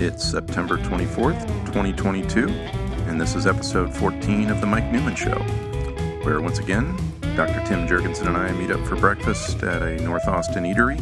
It's 0.00 0.24
September 0.24 0.78
24th, 0.78 1.46
2022, 1.66 2.48
and 2.48 3.20
this 3.20 3.34
is 3.34 3.46
episode 3.46 3.94
14 3.94 4.48
of 4.48 4.62
The 4.62 4.66
Mike 4.66 4.90
Newman 4.90 5.14
Show, 5.14 5.38
where 6.22 6.40
once 6.40 6.58
again, 6.58 6.96
Dr. 7.36 7.62
Tim 7.66 7.86
Jurgensen 7.86 8.28
and 8.28 8.34
I 8.34 8.50
meet 8.52 8.70
up 8.70 8.82
for 8.86 8.96
breakfast 8.96 9.62
at 9.62 9.82
a 9.82 10.02
North 10.02 10.26
Austin 10.26 10.64
eatery, 10.64 10.98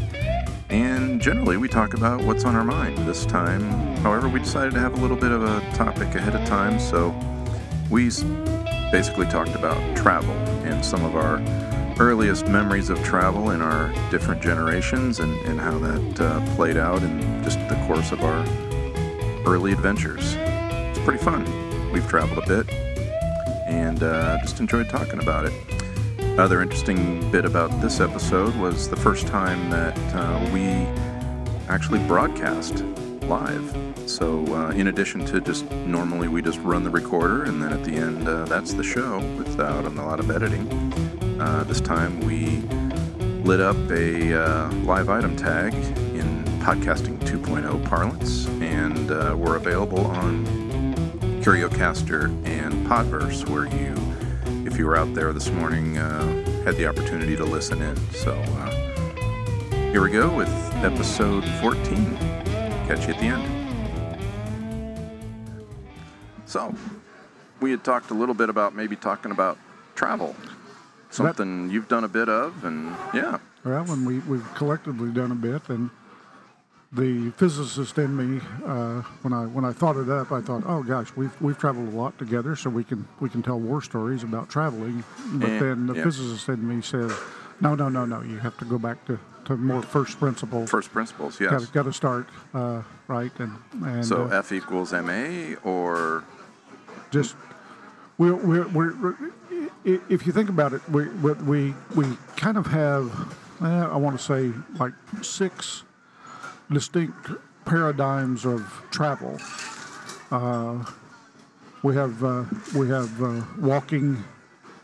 and 0.69 1.21
generally 1.21 1.57
we 1.57 1.69
talk 1.69 1.95
about 1.95 2.23
what's 2.23 2.45
on 2.45 2.57
our 2.57 2.65
mind. 2.65 2.99
This 3.07 3.25
time, 3.25 3.63
however, 3.99 4.29
we 4.29 4.41
decided 4.41 4.75
to 4.75 4.81
have 4.81 4.99
a 4.99 5.01
little 5.01 5.17
bit 5.17 5.31
of 5.31 5.45
a 5.45 5.61
topic 5.77 6.17
ahead 6.17 6.35
of 6.35 6.45
time, 6.49 6.81
so 6.81 7.15
we 7.91 8.07
basically 8.91 9.27
talked 9.27 9.55
about 9.55 9.97
travel 9.97 10.35
and 10.67 10.85
some 10.85 11.05
of 11.05 11.15
our 11.15 11.41
earliest 12.01 12.49
memories 12.49 12.91
of 12.91 13.01
travel 13.05 13.53
in 13.53 13.63
our 13.63 13.93
different 14.11 14.43
generations 14.43 15.21
and, 15.21 15.33
and 15.47 15.61
how 15.61 15.79
that 15.79 16.21
uh, 16.21 16.57
played 16.57 16.77
out 16.77 17.01
in 17.05 17.45
just 17.45 17.61
the 17.69 17.77
course 17.87 18.11
of 18.11 18.21
our 18.23 18.45
early 19.49 19.73
adventures. 19.73 20.35
It's 20.37 20.99
pretty 21.01 21.23
fun. 21.25 21.43
We've 21.91 22.07
traveled 22.07 22.45
a 22.45 22.47
bit 22.47 22.71
and 23.67 24.03
uh, 24.03 24.39
just 24.43 24.61
enjoyed 24.61 24.91
talking 24.91 25.21
about 25.21 25.47
it. 25.47 25.55
Other 26.39 26.61
interesting 26.61 27.31
bit 27.31 27.47
about 27.47 27.69
this 27.81 27.99
episode 27.99 28.55
was 28.57 28.91
the 28.91 28.97
first 28.97 29.27
time 29.27 29.71
that 29.71 29.97
uh, 30.15 30.51
we 30.53 30.61
actually 31.69 32.01
broadcast 32.07 32.85
live. 33.23 33.75
So, 34.07 34.45
uh, 34.55 34.71
in 34.71 34.89
addition 34.89 35.25
to 35.27 35.41
just 35.41 35.71
normally 35.71 36.29
we 36.29 36.43
just 36.43 36.59
run 36.61 36.85
the 36.85 36.91
recorder 36.91 37.45
and 37.45 37.63
then 37.63 37.73
at 37.73 37.85
the 37.85 37.95
end 37.95 38.29
uh, 38.29 38.45
that's 38.45 38.75
the 38.75 38.85
show 38.85 39.19
without 39.37 39.87
a 39.87 39.91
lot 39.91 40.21
of 40.21 40.31
editing. 40.31 40.69
Uh, 41.41 41.65
this 41.65 41.81
time 41.81 42.21
we 42.21 42.61
lit 43.45 43.61
up 43.61 43.77
a 43.91 44.35
uh, 44.35 44.71
live 44.85 45.09
item 45.09 45.35
tag 45.37 45.73
in 45.73 46.45
podcasting 46.61 47.19
2.0 47.21 47.89
parlance, 47.89 48.47
and 48.79 49.11
uh, 49.11 49.35
we're 49.37 49.57
available 49.57 50.07
on 50.07 50.47
CurioCaster 51.43 52.27
and 52.47 52.87
Podverse, 52.87 53.49
where 53.49 53.67
you, 53.67 53.95
if 54.65 54.79
you 54.79 54.87
were 54.87 54.97
out 54.97 55.13
there 55.15 55.33
this 55.33 55.51
morning, 55.51 55.99
uh, 55.99 56.65
had 56.65 56.77
the 56.77 56.87
opportunity 56.87 57.35
to 57.37 57.45
listen 57.45 57.83
in. 57.83 57.97
So 58.13 58.33
uh, 58.33 58.71
here 59.91 60.01
we 60.01 60.11
go 60.11 60.35
with 60.35 60.49
episode 60.77 61.45
14. 61.61 62.17
Catch 62.87 63.09
you 63.09 63.15
at 63.15 63.21
the 63.21 63.27
end. 63.27 63.55
So, 66.47 66.73
we 67.61 67.73
had 67.73 67.83
talked 67.83 68.11
a 68.11 68.15
little 68.15 68.35
bit 68.35 68.49
about 68.49 68.75
maybe 68.75 68.95
talking 68.97 69.33
about 69.33 69.59
travel 69.97 70.35
something 71.11 71.71
you've 71.71 71.89
done 71.89 72.05
a 72.05 72.09
bit 72.09 72.29
of, 72.29 72.65
and 72.65 72.95
yeah. 73.13 73.39
Well, 73.65 73.91
and 73.91 74.07
we, 74.07 74.21
we've 74.21 74.55
collectively 74.55 75.11
done 75.11 75.33
a 75.33 75.35
bit, 75.35 75.69
and 75.69 75.91
the 76.93 77.31
physicist 77.33 77.99
in 77.99 78.17
me, 78.17 78.41
uh, 78.65 79.03
when 79.23 79.33
I 79.33 79.45
when 79.47 79.65
I 79.65 79.73
thought 79.73 79.97
it 79.97 80.09
up, 80.09 80.33
I 80.33 80.41
thought, 80.41 80.63
oh 80.67 80.83
gosh, 80.83 81.09
we've 81.17 81.39
we've 81.41 81.59
traveled 81.59 81.93
a 81.93 81.97
lot 81.97 82.19
together, 82.19 82.57
so 82.57 82.71
we 82.71 82.83
can 82.85 83.07
we 83.21 83.29
can 83.29 83.43
tell 83.43 83.61
war 83.61 83.83
stories 83.83 84.23
about 84.23 84.49
traveling. 84.49 85.05
But 85.35 85.59
then 85.59 85.87
the 85.87 85.95
yeah. 85.95 86.05
physicist 86.05 86.49
in 86.49 86.67
me 86.67 86.81
says, 86.81 87.13
no, 87.61 87.75
no, 87.75 87.89
no, 87.89 88.07
no, 88.07 88.23
you 88.23 88.39
have 88.39 88.57
to 88.59 88.65
go 88.65 88.79
back 88.79 89.05
to, 89.07 89.19
to 89.45 89.57
more 89.57 89.83
first 89.83 90.19
principles. 90.19 90.71
First 90.71 90.91
principles, 90.91 91.39
yes. 91.39 91.67
got 91.67 91.83
to 91.83 91.93
start 91.93 92.27
uh, 92.55 92.83
right, 93.07 93.33
and 93.39 93.57
and 93.85 94.07
So 94.07 94.25
uh, 94.25 94.39
F 94.39 94.53
equals 94.53 94.93
MA, 94.93 95.57
or 95.65 96.25
just 97.11 97.37
we're, 98.17 98.35
we're, 98.35 98.69
we're, 98.69 99.15
if 99.85 100.27
you 100.27 100.33
think 100.33 100.49
about 100.49 100.73
it, 100.73 100.81
we 100.89 101.07
we 101.09 101.33
we, 101.35 101.75
we 101.95 102.17
kind 102.37 102.57
of 102.57 102.67
have 102.69 103.37
eh, 103.61 103.67
I 103.67 103.97
want 103.97 104.19
to 104.19 104.25
say 104.25 104.53
like 104.79 104.95
six 105.21 105.85
distinct 106.71 107.31
paradigms 107.65 108.45
of 108.45 108.83
travel. 108.91 109.39
Uh, 110.31 110.85
we 111.83 111.95
have 111.95 112.23
uh, 112.25 112.45
we 112.75 112.89
have 112.89 113.23
uh, 113.23 113.43
walking. 113.59 114.25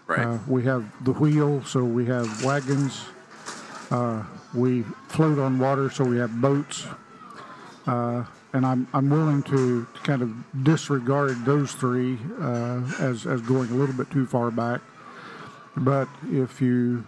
right? 0.06 0.26
Uh, 0.26 0.38
we 0.47 0.62
have 0.64 0.84
the 1.04 1.12
wheel, 1.12 1.62
so 1.64 1.84
we 1.84 2.06
have 2.06 2.44
wagons. 2.44 3.04
Uh, 3.91 4.22
we 4.54 4.82
float 5.09 5.38
on 5.38 5.59
water, 5.59 5.91
so 5.91 6.04
we 6.04 6.16
have 6.19 6.41
boats. 6.41 6.86
Uh, 7.86 8.25
and 8.53 8.64
I'm, 8.64 8.86
I'm 8.94 9.10
willing 9.10 9.42
to 9.44 9.86
kind 10.04 10.22
of 10.22 10.32
disregard 10.64 11.44
those 11.44 11.72
three 11.72 12.19
uh, 12.41 12.82
as, 13.00 13.26
as 13.26 13.41
going 13.42 13.69
a 13.70 13.75
little 13.75 13.94
bit 13.94 14.10
too 14.10 14.26
far 14.26 14.50
back. 14.50 14.80
But 15.76 16.09
if 16.30 16.62
you, 16.62 17.04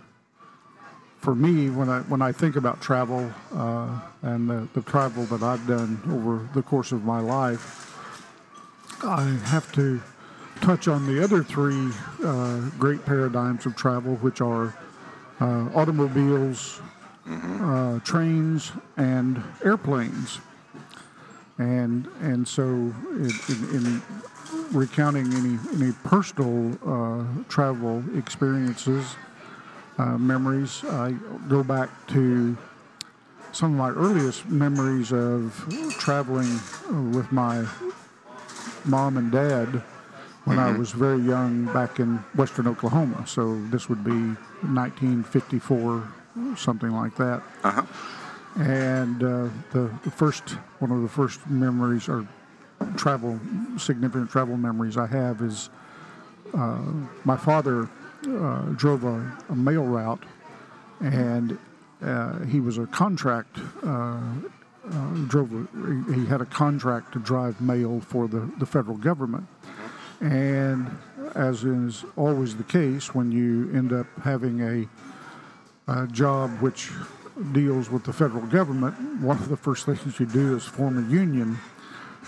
for 1.18 1.34
me, 1.34 1.70
when 1.70 1.88
I, 1.88 2.00
when 2.02 2.22
I 2.22 2.32
think 2.32 2.56
about 2.56 2.80
travel 2.80 3.30
uh, 3.54 4.00
and 4.22 4.48
the, 4.48 4.68
the 4.74 4.82
travel 4.82 5.24
that 5.24 5.42
I've 5.42 5.66
done 5.66 6.00
over 6.10 6.48
the 6.54 6.62
course 6.62 6.92
of 6.92 7.04
my 7.04 7.20
life, 7.20 7.92
I 9.02 9.22
have 9.46 9.72
to 9.72 10.00
touch 10.60 10.88
on 10.88 11.06
the 11.06 11.22
other 11.22 11.42
three 11.42 11.90
uh, 12.24 12.60
great 12.78 13.04
paradigms 13.04 13.66
of 13.66 13.76
travel, 13.76 14.16
which 14.16 14.40
are 14.40 14.76
uh, 15.40 15.68
automobiles, 15.74 16.80
uh, 17.28 17.98
trains, 18.00 18.72
and 18.96 19.42
airplanes. 19.64 20.40
And 21.58 22.06
and 22.20 22.46
so, 22.46 22.62
in, 22.62 23.30
in, 23.48 23.76
in 23.76 24.02
recounting 24.72 25.32
any 25.34 25.58
any 25.74 25.92
personal 26.04 26.76
uh, 26.86 27.24
travel 27.48 28.02
experiences, 28.16 29.16
uh, 29.98 30.18
memories, 30.18 30.84
I 30.84 31.12
go 31.48 31.62
back 31.62 31.88
to 32.08 32.56
some 33.52 33.72
of 33.72 33.78
my 33.78 33.90
earliest 33.90 34.46
memories 34.48 35.12
of 35.12 35.66
traveling 35.98 36.60
uh, 36.90 37.00
with 37.16 37.30
my 37.32 37.64
mom 38.84 39.16
and 39.16 39.32
dad 39.32 39.82
when 40.44 40.58
I 40.58 40.76
was 40.76 40.92
very 40.92 41.20
young 41.20 41.64
back 41.72 41.98
in 41.98 42.18
western 42.36 42.68
Oklahoma. 42.68 43.26
So 43.26 43.60
this 43.70 43.88
would 43.88 44.04
be 44.04 44.10
1954, 44.62 46.06
something 46.56 46.90
like 46.90 47.16
that. 47.16 47.42
Uh 47.64 47.70
huh. 47.70 47.82
And 48.62 49.22
uh, 49.22 49.48
the, 49.72 49.90
the 50.04 50.10
first, 50.10 50.50
one 50.78 50.92
of 50.92 51.02
the 51.02 51.08
first 51.08 51.46
memories 51.48 52.08
or 52.08 52.26
travel, 52.96 53.40
significant 53.76 54.30
travel 54.30 54.56
memories 54.56 54.96
I 54.96 55.06
have 55.06 55.42
is 55.42 55.68
uh, 56.54 56.80
my 57.24 57.36
father 57.36 57.88
uh, 58.28 58.62
drove 58.76 59.04
a, 59.04 59.36
a 59.48 59.56
mail 59.56 59.84
route 59.84 60.22
and 61.00 61.58
uh, 62.02 62.40
he 62.40 62.60
was 62.60 62.78
a 62.78 62.86
contract 62.86 63.58
uh, 63.84 64.18
uh, 64.92 65.08
drove 65.26 65.50
he 66.14 66.26
had 66.26 66.40
a 66.40 66.46
contract 66.46 67.12
to 67.12 67.18
drive 67.18 67.60
mail 67.60 68.00
for 68.00 68.28
the, 68.28 68.48
the 68.58 68.66
federal 68.66 68.96
government. 68.96 69.46
And 70.20 70.88
as 71.34 71.64
is 71.64 72.04
always 72.16 72.56
the 72.56 72.64
case 72.64 73.14
when 73.14 73.32
you 73.32 73.70
end 73.74 73.92
up 73.92 74.06
having 74.22 74.60
a, 74.60 75.92
a 75.92 76.06
job 76.06 76.50
which 76.60 76.90
deals 77.52 77.90
with 77.90 78.04
the 78.04 78.12
federal 78.12 78.46
government 78.46 78.94
one 79.20 79.36
of 79.36 79.48
the 79.48 79.56
first 79.56 79.84
things 79.84 80.18
you 80.18 80.26
do 80.26 80.56
is 80.56 80.64
form 80.64 81.04
a 81.04 81.10
union. 81.10 81.58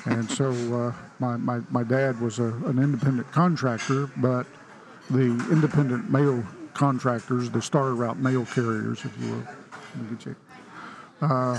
And 0.05 0.31
so 0.31 0.50
uh, 0.50 0.93
my, 1.19 1.37
my, 1.37 1.60
my 1.70 1.82
dad 1.82 2.20
was 2.20 2.38
a, 2.38 2.53
an 2.66 2.78
independent 2.78 3.31
contractor 3.32 4.10
but 4.16 4.47
the 5.11 5.25
independent 5.51 6.11
mail 6.11 6.45
contractors 6.75 7.51
the 7.51 7.61
star 7.61 7.95
route 7.95 8.19
mail 8.19 8.45
carriers 8.47 9.05
if 9.05 9.13
you 9.21 9.31
will. 9.31 9.43
Let 9.97 10.27
me 10.27 10.35
uh, 11.21 11.59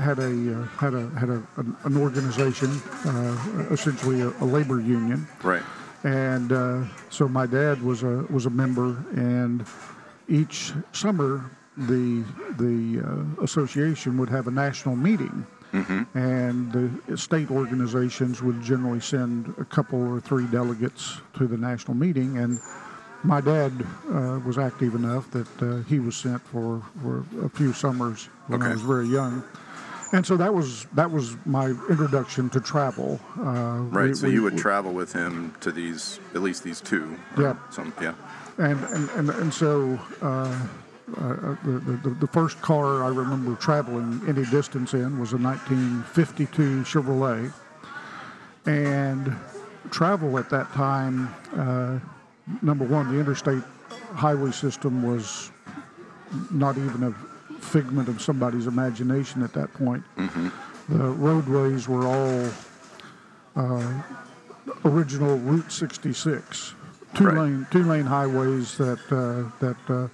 had 0.00 0.18
a 0.18 0.60
uh, 0.60 0.62
had 0.78 0.94
a 0.94 1.08
had 1.10 1.28
a, 1.28 1.42
an, 1.56 1.76
an 1.84 1.96
organization, 1.96 2.70
uh, 3.04 3.66
essentially 3.70 4.20
a, 4.22 4.28
a 4.40 4.44
labor 4.44 4.80
union, 4.80 5.28
Right. 5.44 5.62
and 6.02 6.50
uh, 6.52 6.82
so 7.10 7.28
my 7.28 7.46
dad 7.46 7.80
was 7.82 8.02
a 8.02 8.26
was 8.30 8.46
a 8.46 8.50
member, 8.50 8.96
and 9.14 9.64
each 10.28 10.72
summer 10.92 11.48
the 11.76 12.24
the 12.58 13.00
uh, 13.06 13.42
association 13.44 14.18
would 14.18 14.28
have 14.30 14.48
a 14.48 14.50
national 14.50 14.96
meeting, 14.96 15.46
and 16.14 16.72
the 16.72 17.16
state 17.16 17.50
organizations 17.50 18.42
would 18.42 18.60
generally 18.62 19.00
send 19.00 19.54
a 19.58 19.64
couple 19.64 20.02
or 20.02 20.20
three 20.20 20.46
delegates 20.46 21.20
to 21.34 21.46
the 21.46 21.56
national 21.56 21.94
meeting, 21.94 22.38
and 22.38 22.58
my 23.26 23.40
dad 23.40 23.72
uh, 24.10 24.38
was 24.46 24.56
active 24.58 24.94
enough 24.94 25.30
that 25.32 25.62
uh, 25.62 25.82
he 25.88 25.98
was 25.98 26.16
sent 26.16 26.40
for, 26.42 26.82
for 27.02 27.24
a 27.44 27.48
few 27.48 27.72
summers 27.72 28.26
when 28.46 28.62
I 28.62 28.70
was 28.72 28.82
very 28.82 29.06
young. 29.06 29.42
And 30.12 30.24
so 30.24 30.36
that 30.36 30.54
was 30.54 30.86
that 30.94 31.10
was 31.10 31.36
my 31.44 31.66
introduction 31.90 32.48
to 32.50 32.60
travel. 32.60 33.18
Uh, 33.38 33.80
Right. 33.90 34.08
we- 34.08 34.14
so 34.14 34.28
we- 34.28 34.34
you 34.34 34.42
would 34.44 34.54
we- 34.54 34.60
travel 34.60 34.92
with 34.92 35.12
him 35.12 35.52
to 35.60 35.72
these, 35.72 36.20
at 36.34 36.42
least 36.42 36.62
these 36.62 36.80
two. 36.80 37.16
Yeah. 37.36 37.56
Some, 37.70 37.92
yeah. 38.00 38.14
and 38.58 38.78
and 38.84 39.10
and, 39.10 39.30
and 39.30 39.52
so 39.52 39.98
uh, 40.22 40.26
uh, 41.16 41.56
the, 41.64 41.98
the 42.04 42.10
the 42.20 42.26
first 42.28 42.60
car 42.62 43.02
I 43.02 43.08
remember 43.08 43.56
traveling 43.56 44.20
any 44.28 44.44
distance 44.46 44.94
in 44.94 45.18
was 45.18 45.32
a 45.32 45.38
1952 45.38 46.82
Chevrolet, 46.84 47.52
and 48.64 49.34
travel 49.90 50.38
at 50.38 50.48
that 50.50 50.72
time. 50.72 51.34
Uh, 52.48 52.52
number 52.62 52.84
one, 52.84 53.12
the 53.12 53.18
interstate 53.20 53.62
highway 54.14 54.50
system 54.50 55.02
was 55.02 55.50
not 56.50 56.76
even 56.76 57.02
a 57.04 57.12
figment 57.60 58.08
of 58.08 58.20
somebody's 58.20 58.66
imagination 58.66 59.42
at 59.42 59.52
that 59.52 59.72
point. 59.74 60.02
the 60.16 60.98
roadways 60.98 61.88
were 61.88 62.06
all 62.06 62.48
uh, 63.56 64.02
original 64.84 65.36
Route 65.38 65.70
66, 65.72 66.74
two 67.14 67.24
Right. 67.24 67.36
lane 67.36 67.66
two 67.70 67.82
lane 67.84 68.04
highways 68.04 68.76
that 68.78 69.00
uh, 69.10 69.50
that 69.64 69.76
uh, 69.88 70.08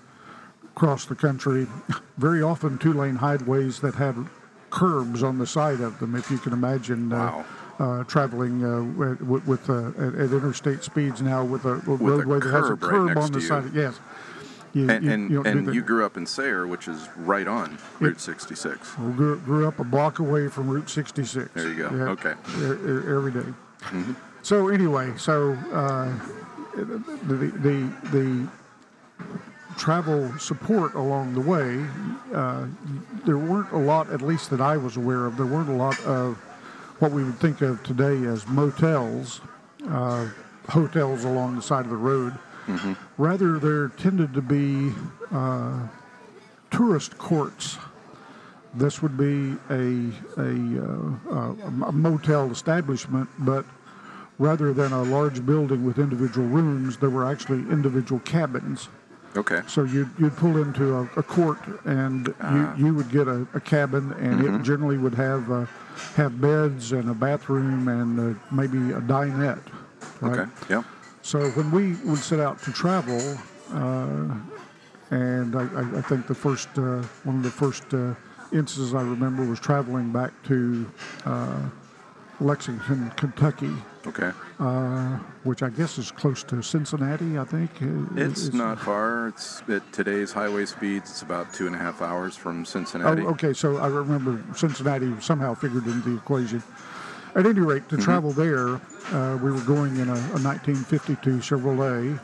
cross 0.75 1.05
the 1.05 1.15
country. 1.15 1.67
Very 2.19 2.43
often 2.43 2.79
two 2.79 2.93
lane 2.93 3.17
highways 3.17 3.81
that 3.81 3.95
had 3.95 4.15
curbs 4.71 5.23
on 5.23 5.39
the 5.39 5.47
side 5.47 5.81
of 5.81 5.99
them. 5.99 6.15
If 6.15 6.31
you 6.31 6.39
can 6.39 6.53
imagine. 6.53 7.11
Wow. 7.11 7.41
Uh, 7.41 7.45
uh, 7.83 8.05
traveling 8.05 8.65
uh, 8.65 8.83
with, 9.25 9.47
with 9.47 9.69
uh, 9.69 9.89
at, 9.99 10.15
at 10.15 10.33
interstate 10.33 10.85
speeds 10.85 11.21
now 11.21 11.45
with 11.45 11.65
a, 11.65 11.73
a 11.73 11.97
roadway 11.97 12.39
that 12.39 12.51
has 12.51 12.71
a 12.71 12.77
curb 12.77 13.09
right 13.09 13.17
on 13.17 13.33
the 13.33 13.41
side. 13.41 13.65
Yes, 13.75 13.99
you, 14.73 14.89
And 14.89 15.05
you- 15.05 15.11
and, 15.11 15.31
you 15.31 15.43
and 15.43 15.75
you 15.75 15.83
grew 15.83 16.07
up 16.07 16.17
in 16.17 16.25
Sayre, 16.25 16.67
which 16.67 16.87
is 16.87 17.09
right 17.17 17.49
on 17.49 17.79
Route 17.99 18.21
66. 18.21 18.99
We 18.99 19.13
grew, 19.13 19.37
grew 19.41 19.67
up 19.67 19.81
a 19.81 19.85
block 19.85 20.21
away 20.21 20.49
from 20.49 20.69
Route 20.69 20.89
66. 20.89 21.51
There 21.55 21.69
you 21.69 21.75
go. 21.77 21.87
Okay. 22.13 22.35
e- 22.59 22.63
e- 22.63 23.15
Every 23.17 23.33
day. 23.33 23.49
So 24.43 24.69
anyway, 24.69 25.13
so 25.17 25.53
uh, 25.73 26.13
the, 26.77 27.53
the 27.63 27.93
the 28.13 28.49
travel 29.77 30.33
support 30.39 30.95
along 30.95 31.35
the 31.35 31.41
way, 31.41 31.85
uh, 32.35 32.67
there 33.25 33.39
weren't 33.39 33.73
a 33.73 33.79
lot, 33.79 34.11
at 34.11 34.21
least 34.23 34.51
that 34.51 34.61
I 34.61 34.77
was 34.77 34.97
aware 34.97 35.27
of. 35.27 35.37
There 35.37 35.47
weren't 35.47 35.69
a 35.69 35.75
lot 35.75 35.99
of 36.05 36.39
what 37.03 37.11
we 37.11 37.25
would 37.25 37.39
think 37.41 37.61
of 37.63 37.83
today 37.83 38.25
as 38.27 38.47
motels, 38.47 39.41
uh, 39.89 40.29
hotels 40.69 41.25
along 41.25 41.57
the 41.57 41.63
side 41.63 41.85
of 41.85 41.91
the 41.91 41.97
road. 41.97 42.33
Rather, 43.19 43.59
there 43.59 43.89
tended 43.89 44.33
to 44.33 44.41
be 44.41 44.93
uh, 45.33 45.81
tourist 46.71 47.19
courts 47.19 47.77
this 48.75 49.03
would 49.03 49.19
be 49.19 49.57
a, 49.69 50.11
a, 50.39 50.53
uh, 51.31 51.55
a 51.87 51.93
motel 51.93 52.51
establishment, 52.51 53.29
but 53.41 53.67
rather 54.39 54.73
than 54.73 54.93
a 54.93 55.03
large 55.03 55.45
building 55.45 55.85
with 55.85 55.99
individual 55.99 56.47
rooms, 56.47 56.97
there 56.97 57.11
were 57.11 57.27
actually 57.27 57.59
individual 57.71 58.21
cabins. 58.21 58.89
Okay. 59.37 59.61
So 59.67 59.85
you'd, 59.85 60.11
you'd 60.19 60.37
pull 60.37 60.61
into 60.63 60.95
a, 60.97 61.03
a 61.17 61.23
court 61.23 61.59
and 61.85 62.35
Ah. 62.41 62.77
you, 62.77 62.87
you 62.87 62.95
would 62.95 63.11
get 63.11 63.29
a, 63.29 63.47
a 63.55 63.61
cabin, 63.61 64.13
and 64.19 64.41
Mm-hmm. 64.41 64.57
it 64.57 64.63
generally 64.63 64.99
would 64.99 65.15
have 65.15 65.51
uh, 65.51 65.65
have 66.17 66.41
beds 66.41 66.93
and 66.93 67.09
a 67.11 67.15
bathroom 67.15 67.89
and 67.89 68.37
uh, 68.37 68.39
maybe 68.51 68.79
a 68.93 69.01
dinette. 69.01 69.63
Right? 70.21 70.39
Okay. 70.41 70.51
Yep. 70.69 70.85
So 71.23 71.49
when 71.51 71.71
we 71.71 71.95
would 72.05 72.19
set 72.19 72.41
out 72.41 72.61
to 72.65 72.73
travel, 72.73 73.21
uh, 73.73 74.35
and 75.11 75.55
I, 75.57 75.63
I, 75.81 75.99
I 75.99 76.03
think 76.03 76.27
the 76.27 76.35
first 76.35 76.69
uh, 76.77 77.03
one 77.25 77.37
of 77.37 77.43
the 77.43 77.51
first 77.51 77.85
uh, 77.95 78.15
instances 78.53 78.95
I 78.95 79.03
remember 79.03 79.45
was 79.45 79.61
traveling 79.61 80.13
back 80.13 80.33
to 80.45 80.91
uh, 81.25 81.59
Lexington, 82.41 83.11
Kentucky, 83.17 83.73
Okay. 84.07 84.33
uh, 84.61 85.19
which 85.45 85.63
I 85.63 85.71
guess 85.71 85.97
is 85.99 86.11
close 86.11 86.43
to 86.45 86.63
Cincinnati. 86.63 87.39
I 87.39 87.45
think 87.45 87.71
Uh, 87.81 87.87
It's 88.17 88.53
not 88.53 88.81
far. 88.81 89.29
It's 89.29 89.63
at 89.69 89.83
today's 89.93 90.33
highway 90.33 90.67
speeds. 90.67 91.11
It's 91.11 91.23
about 91.23 91.53
two 91.55 91.67
and 91.67 91.75
a 91.75 91.79
half 91.79 92.03
hours 92.03 92.37
from 92.37 92.65
Cincinnati. 92.65 93.23
Oh, 93.23 93.29
okay. 93.31 93.53
So 93.53 93.77
I 93.79 93.87
remember 93.89 94.43
Cincinnati 94.55 95.13
somehow 95.21 95.55
figured 95.55 95.87
into 95.87 96.11
the 96.11 96.17
equation. 96.17 96.63
At 97.35 97.47
any 97.47 97.61
rate, 97.61 97.89
to 97.89 97.97
travel 97.97 98.33
there, 98.33 98.75
uh, 99.13 99.39
we 99.43 99.51
were 99.51 99.61
going 99.65 99.97
in 99.97 100.09
a, 100.09 100.19
a 100.37 100.39
1952 100.43 101.39
Chevrolet. 101.39 102.21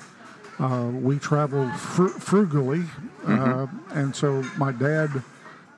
Uh, 0.58 0.90
we 0.92 1.18
traveled 1.18 1.72
fr- 1.74 2.08
frugally, 2.08 2.84
uh, 3.26 3.66
and 3.94 4.14
so 4.14 4.42
my 4.58 4.72
dad 4.72 5.08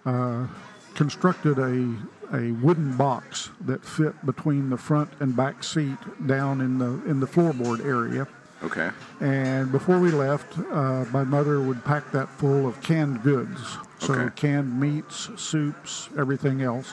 uh, 0.06 0.47
constructed 0.94 1.58
a 1.58 1.94
a 2.32 2.52
wooden 2.52 2.96
box 2.96 3.50
that 3.62 3.84
fit 3.84 4.14
between 4.24 4.70
the 4.70 4.76
front 4.76 5.10
and 5.20 5.34
back 5.36 5.64
seat 5.64 5.98
down 6.26 6.60
in 6.60 6.78
the 6.78 6.90
in 7.10 7.20
the 7.20 7.26
floorboard 7.26 7.84
area. 7.84 8.26
Okay. 8.62 8.90
And 9.20 9.72
before 9.72 9.98
we 9.98 10.10
left, 10.10 10.58
uh, 10.70 11.04
my 11.12 11.24
mother 11.24 11.60
would 11.62 11.82
pack 11.84 12.12
that 12.12 12.28
full 12.28 12.66
of 12.66 12.80
canned 12.82 13.22
goods. 13.22 13.60
So 13.98 14.12
Okay. 14.14 14.30
canned 14.36 14.78
meats, 14.80 15.30
soups, 15.36 16.08
everything 16.18 16.62
else. 16.62 16.92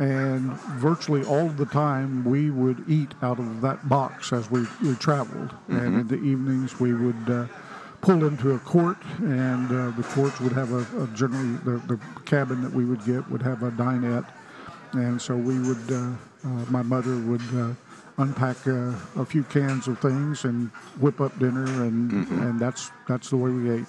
And 0.00 0.52
virtually 0.78 1.24
all 1.24 1.48
the 1.48 1.66
time, 1.66 2.24
we 2.24 2.50
would 2.50 2.84
eat 2.88 3.12
out 3.20 3.38
of 3.40 3.60
that 3.62 3.88
box 3.88 4.32
as 4.32 4.48
we, 4.50 4.66
we 4.82 4.94
traveled. 4.94 5.52
And 5.68 6.00
in 6.00 6.08
the 6.08 6.16
evenings, 6.16 6.78
we 6.78 6.94
would 6.94 7.28
uh, 7.28 7.46
pull 8.00 8.24
into 8.24 8.52
a 8.54 8.58
court, 8.60 8.98
and 9.18 9.66
uh, 9.72 9.90
the 9.96 10.04
courts 10.04 10.38
would 10.40 10.52
have 10.52 10.72
a, 10.72 11.02
a 11.02 11.06
generally 11.08 11.56
the, 11.64 11.78
the 11.92 11.98
cabin 12.26 12.62
that 12.62 12.72
we 12.72 12.84
would 12.84 13.04
get 13.04 13.28
would 13.28 13.42
have 13.42 13.62
a 13.64 13.72
dinette, 13.72 14.24
and 14.92 15.20
so 15.20 15.36
we 15.36 15.58
would. 15.60 15.90
Uh, 15.90 16.12
uh, 16.44 16.48
my 16.70 16.82
mother 16.82 17.16
would 17.18 17.42
uh, 17.54 17.72
unpack 18.18 18.56
uh, 18.66 18.92
a 19.16 19.24
few 19.24 19.42
cans 19.44 19.88
of 19.88 19.98
things 19.98 20.44
and 20.44 20.68
whip 21.00 21.20
up 21.20 21.36
dinner, 21.38 21.64
and 21.64 22.12
and 22.12 22.60
that's 22.60 22.90
that's 23.08 23.30
the 23.30 23.36
way 23.36 23.50
we 23.50 23.70
ate. 23.70 23.86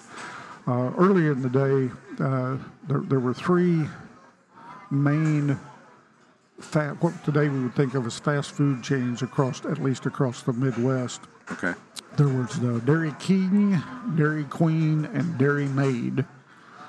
Uh, 0.68 0.92
earlier 0.98 1.32
in 1.32 1.42
the 1.42 1.50
day, 1.50 1.94
uh, 2.24 2.58
there, 2.88 3.02
there 3.02 3.20
were 3.20 3.34
three 3.34 3.86
main 4.92 5.58
fa- 6.60 6.96
what 7.00 7.24
today 7.24 7.50
we 7.50 7.64
would 7.64 7.76
think 7.76 7.94
of 7.96 8.06
as 8.06 8.20
fast 8.20 8.52
food 8.52 8.84
chains 8.84 9.22
across 9.22 9.66
at 9.66 9.80
least 9.80 10.06
across 10.06 10.42
the 10.44 10.54
Midwest. 10.54 11.22
Okay. 11.52 11.74
There 12.18 12.28
was 12.28 12.60
the 12.60 12.80
Dairy 12.82 13.14
King, 13.20 13.82
Dairy 14.16 14.44
Queen, 14.46 15.06
and 15.14 15.38
Dairy 15.38 15.68
Maid. 15.68 16.26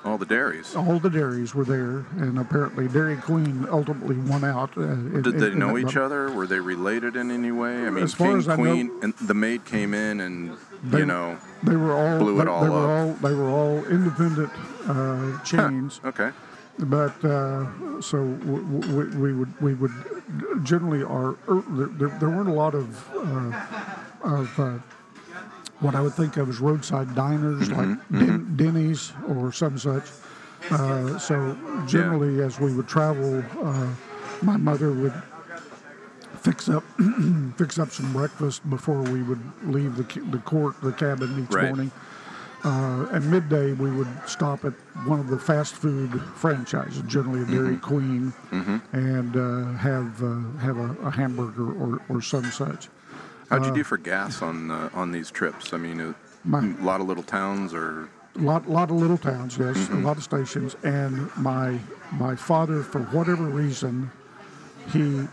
All 0.03 0.17
the 0.17 0.25
dairies. 0.25 0.75
All 0.75 0.97
the 0.99 1.09
dairies 1.11 1.53
were 1.53 1.63
there, 1.63 2.05
and 2.17 2.39
apparently 2.39 2.87
Dairy 2.87 3.17
Queen 3.17 3.67
ultimately 3.69 4.15
won 4.17 4.43
out. 4.43 4.75
Uh, 4.75 4.81
in- 4.81 5.21
Did 5.21 5.37
they 5.39 5.53
know 5.53 5.77
each 5.77 5.95
other? 5.95 6.31
Were 6.31 6.47
they 6.47 6.59
related 6.59 7.15
in 7.15 7.29
any 7.29 7.51
way? 7.51 7.85
I 7.85 7.89
mean, 7.91 8.03
As 8.03 8.15
King, 8.15 8.37
I 8.49 8.55
know- 8.55 8.55
Queen, 8.55 8.91
and 9.03 9.13
the 9.21 9.35
maid 9.35 9.63
came 9.65 9.93
in, 9.93 10.19
and 10.19 10.57
They- 10.83 10.99
you 10.99 11.05
know. 11.05 11.37
They 11.63 11.75
were 11.75 11.93
all 11.93 12.17
Blew 12.17 12.41
it 12.41 12.45
they, 12.45 12.49
all 12.51 12.63
they 12.63 12.69
were 12.69 12.83
up. 12.85 12.89
all 12.89 13.13
they 13.29 13.35
were 13.35 13.49
all 13.49 13.85
independent 13.85 14.49
uh, 14.87 15.37
chains. 15.43 16.01
Okay. 16.03 16.31
But 16.79 17.23
uh, 17.23 18.01
so 18.01 18.17
w- 18.25 18.81
w- 18.81 19.19
we 19.19 19.33
would 19.33 19.61
we 19.61 19.73
would 19.75 19.91
generally 20.63 21.03
are 21.03 21.35
er, 21.47 21.61
there, 21.69 22.09
there 22.19 22.29
weren't 22.29 22.49
a 22.49 22.53
lot 22.53 22.73
of 22.73 22.87
uh, 23.13 23.53
of 24.23 24.59
uh, 24.59 24.79
what 25.81 25.95
I 25.95 26.01
would 26.01 26.13
think 26.13 26.37
of 26.37 26.47
as 26.49 26.59
roadside 26.59 27.13
diners 27.15 27.69
like 27.71 27.97
Den- 28.11 28.55
Denny's 28.55 29.11
or 29.27 29.51
some 29.51 29.77
such. 29.77 30.05
Uh, 30.69 31.17
so 31.17 31.57
generally, 31.87 32.41
as 32.41 32.59
we 32.59 32.73
would 32.73 32.87
travel, 32.87 33.43
uh, 33.63 33.87
my 34.43 34.57
mother 34.57 34.91
would 34.93 35.13
fix 36.39 36.69
up 36.69 36.83
fix 37.57 37.77
up 37.79 37.91
some 37.91 38.11
breakfast 38.13 38.67
before 38.69 39.01
we 39.01 39.21
would 39.23 39.41
leave 39.63 39.95
the 39.95 40.03
the 40.31 40.37
court 40.39 40.79
the 40.81 40.91
cabin 40.91 41.43
each 41.43 41.53
Right. 41.53 41.65
morning. 41.67 41.91
Uh, 42.63 43.07
at 43.11 43.23
midday, 43.23 43.73
we 43.73 43.89
would 43.89 44.07
stop 44.27 44.63
at 44.65 44.73
one 45.07 45.19
of 45.19 45.27
the 45.29 45.39
fast 45.39 45.73
food 45.73 46.21
franchises, 46.35 47.01
generally 47.07 47.41
a 47.41 47.45
Dairy 47.45 47.77
Queen, 47.77 48.31
and 48.93 49.35
uh, 49.35 49.73
have 49.79 50.21
uh, 50.23 50.41
have 50.59 50.77
a, 50.77 50.95
a 51.07 51.09
hamburger 51.09 51.71
or, 51.71 51.99
or 52.07 52.21
some 52.21 52.45
such. 52.51 52.87
How'd 53.51 53.65
you 53.65 53.71
uh, 53.71 53.75
do 53.75 53.83
for 53.83 53.97
gas 53.97 54.41
on 54.41 54.71
uh, 54.71 54.89
on 54.93 55.11
these 55.11 55.29
trips? 55.29 55.73
I 55.73 55.77
mean, 55.77 55.99
uh, 55.99 56.13
a 56.13 56.47
My- 56.47 56.73
lot 56.81 57.01
of 57.01 57.07
little 57.07 57.23
towns, 57.23 57.73
or 57.73 58.09
A 58.35 58.39
lot, 58.39 58.69
lot 58.69 58.89
of 58.89 58.95
little 58.95 59.17
towns, 59.17 59.57
yes, 59.57 59.75
a 59.75 59.79
mm-hmm. 59.79 60.05
lot 60.05 60.15
of 60.15 60.23
stations, 60.23 60.75
and 60.83 61.29
my 61.35 61.77
my 62.13 62.35
father, 62.35 62.81
for 62.81 63.01
whatever 63.11 63.43
reason, 63.43 64.09
he 64.93 65.27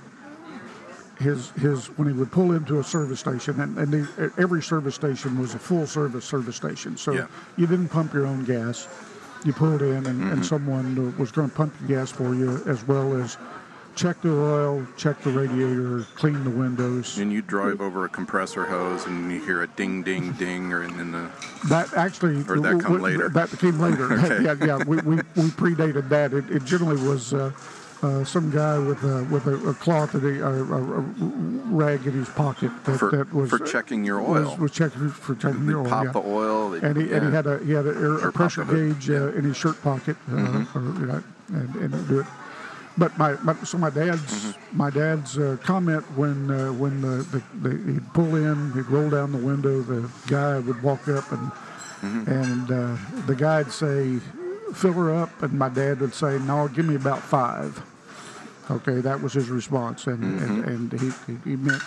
his 1.21 1.51
his 1.51 1.87
when 1.97 2.09
he 2.09 2.15
would 2.15 2.33
pull 2.33 2.53
into 2.53 2.81
a 2.81 2.85
service 2.85 3.21
station, 3.21 3.61
and, 3.61 3.79
and 3.79 3.93
the, 3.93 4.33
every 4.37 4.63
service 4.63 4.97
station 4.97 5.39
was 5.39 5.55
a 5.55 5.59
full 5.59 5.87
service 5.87 6.25
service 6.25 6.57
station, 6.57 6.97
so 6.97 7.13
Yeah. 7.13 7.27
you 7.57 7.69
didn't 7.69 7.89
pump 7.89 8.13
your 8.13 8.27
own 8.27 8.45
gas. 8.45 8.89
You 9.45 9.53
pulled 9.53 9.83
in, 9.83 9.95
and, 9.95 10.07
and 10.07 10.23
mm-hmm. 10.23 10.43
someone 10.43 10.99
uh, 10.99 11.21
was 11.23 11.31
going 11.31 11.49
to 11.49 11.55
pump 11.55 11.73
your 11.81 12.01
gas 12.01 12.11
for 12.11 12.35
you, 12.35 12.61
as 12.67 12.83
well 12.89 13.15
as 13.15 13.37
check 13.99 14.21
the 14.23 14.31
oil, 14.33 14.87
check 14.97 15.21
the 15.23 15.31
radiator, 15.31 16.05
clean 16.15 16.43
the 16.45 16.51
windows. 16.51 17.19
and 17.19 17.33
you 17.33 17.43
drive 17.43 17.81
over 17.81 18.05
a 18.05 18.09
compressor 18.09 18.65
hose, 18.65 19.05
and 19.07 19.31
you 19.33 19.41
hear 19.45 19.63
a 19.63 19.67
ding, 19.67 20.03
ding, 20.05 20.33
ding, 20.39 20.73
or 20.73 20.85
in, 20.85 21.11
the 21.11 21.29
That 21.69 21.93
actually, 21.95 22.37
Or 22.49 22.55
did 22.55 22.63
that 22.65 22.81
come 22.81 22.93
w- 22.95 22.99
w- 22.99 23.05
later? 23.19 23.29
That 23.31 23.51
came 23.59 23.79
later. 23.81 24.13
Okay. 24.19 24.45
yeah, 24.45 24.55
yeah. 24.65 24.85
We, 24.85 24.97
we, 24.99 25.17
we 25.17 25.49
predated 25.59 26.09
that. 26.11 26.33
It, 26.33 26.49
it 26.51 26.65
generally 26.65 27.01
was 27.09 27.35
uh, 27.35 27.51
uh, 28.03 28.25
some 28.25 28.51
guy 28.51 28.79
with 28.79 29.03
a 29.03 29.25
with 29.25 29.47
a, 29.49 29.55
a 29.69 29.75
cloth 29.75 30.15
and 30.15 30.23
a, 30.25 30.47
a, 30.47 30.53
a, 30.53 30.99
a 30.99 31.01
rag 31.75 32.07
in 32.07 32.13
his 32.13 32.29
pocket 32.29 32.71
that, 32.85 32.99
for, 32.99 33.11
that 33.11 33.33
was 33.33 33.51
for 33.51 33.59
checking 33.59 34.05
your 34.05 34.21
oil. 34.21 34.57
was 34.57 34.71
checking 34.73 35.09
for 35.11 35.35
checking 35.35 35.67
they 35.67 35.73
your 35.73 35.81
oil. 35.83 35.89
pop 35.89 36.05
yeah. 36.05 36.13
the 36.13 36.21
oil. 36.21 36.71
they- 36.71 36.87
and 36.87 36.97
he, 36.97 37.13
and 37.13 37.27
he 37.27 37.33
had 37.33 37.47
a 37.49 37.59
he 37.65 37.73
had 37.73 37.87
a, 37.87 37.91
air, 37.91 38.29
a 38.29 38.33
pressure 38.33 38.63
pop 38.65 38.71
the 38.73 38.77
hood, 38.79 38.99
gauge 39.01 39.11
uh, 39.11 39.33
in 39.33 39.45
his 39.45 39.57
shirt 39.57 39.81
pocket, 39.83 40.17
uh, 40.29 40.35
Mm-hmm. 40.37 40.79
or, 40.79 41.01
you 41.01 41.07
know, 41.07 41.23
and, 41.49 41.75
and 41.93 42.09
do 42.09 42.21
it. 42.21 42.27
But 42.99 43.17
my, 43.17 43.35
my 43.43 43.55
so 43.65 43.79
my 43.79 43.91
dad's 43.91 44.21
Mm-hmm. 44.21 44.77
my 44.77 44.91
dad's 44.91 45.39
uh, 45.39 45.57
comment 45.63 46.03
when 46.17 46.51
uh, 46.51 46.73
when 46.73 47.01
the, 47.01 47.23
the, 47.33 47.43
the 47.69 47.93
he'd 47.93 48.13
pull 48.13 48.35
in, 48.35 48.73
he'd 48.73 48.87
roll 48.91 49.09
down 49.09 49.31
the 49.33 49.39
window, 49.39 49.81
the 49.83 50.09
guy 50.27 50.59
would 50.59 50.83
walk 50.83 51.09
up 51.09 51.31
and 51.33 51.51
Mm-hmm. 52.01 52.31
and 52.31 52.71
uh, 52.71 52.97
the 53.27 53.35
guy'd 53.35 53.73
say, 53.73 54.19
"Fill 54.73 54.93
her 54.93 55.13
up," 55.13 55.43
and 55.43 55.53
my 55.59 55.69
dad 55.69 55.99
would 56.01 56.15
say, 56.15 56.39
"No, 56.39 56.69
give 56.69 56.87
me 56.87 56.95
about 56.95 57.21
five. 57.21 57.83
Okay, 58.71 59.01
that 59.01 59.21
was 59.21 59.33
his 59.33 59.49
response, 59.49 60.07
and 60.07 60.23
and, 60.41 60.65
and 60.65 61.01
he, 61.01 61.11
he 61.51 61.57
meant 61.57 61.83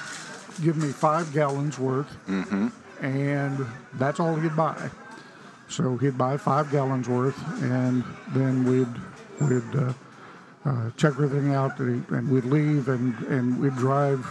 give 0.62 0.76
me 0.76 0.90
five 0.92 1.32
gallons 1.34 1.80
worth, 1.80 2.12
and 3.02 3.66
that's 3.94 4.20
all 4.20 4.36
he'd 4.36 4.56
buy. 4.56 4.90
So 5.70 5.96
he'd 5.96 6.18
buy 6.18 6.36
five 6.36 6.72
gallons 6.72 7.08
worth, 7.08 7.40
and 7.64 8.04
then 8.34 8.66
we'd 8.66 8.94
we'd 9.50 9.96
uh, 10.66 10.90
check 10.98 11.14
everything 11.14 11.54
out, 11.54 11.80
and, 11.80 12.06
he, 12.08 12.16
and 12.16 12.30
we'd 12.30 12.46
leave, 12.46 12.88
and, 12.88 13.18
and 13.28 13.60
we'd 13.60 13.76
drive 13.76 14.26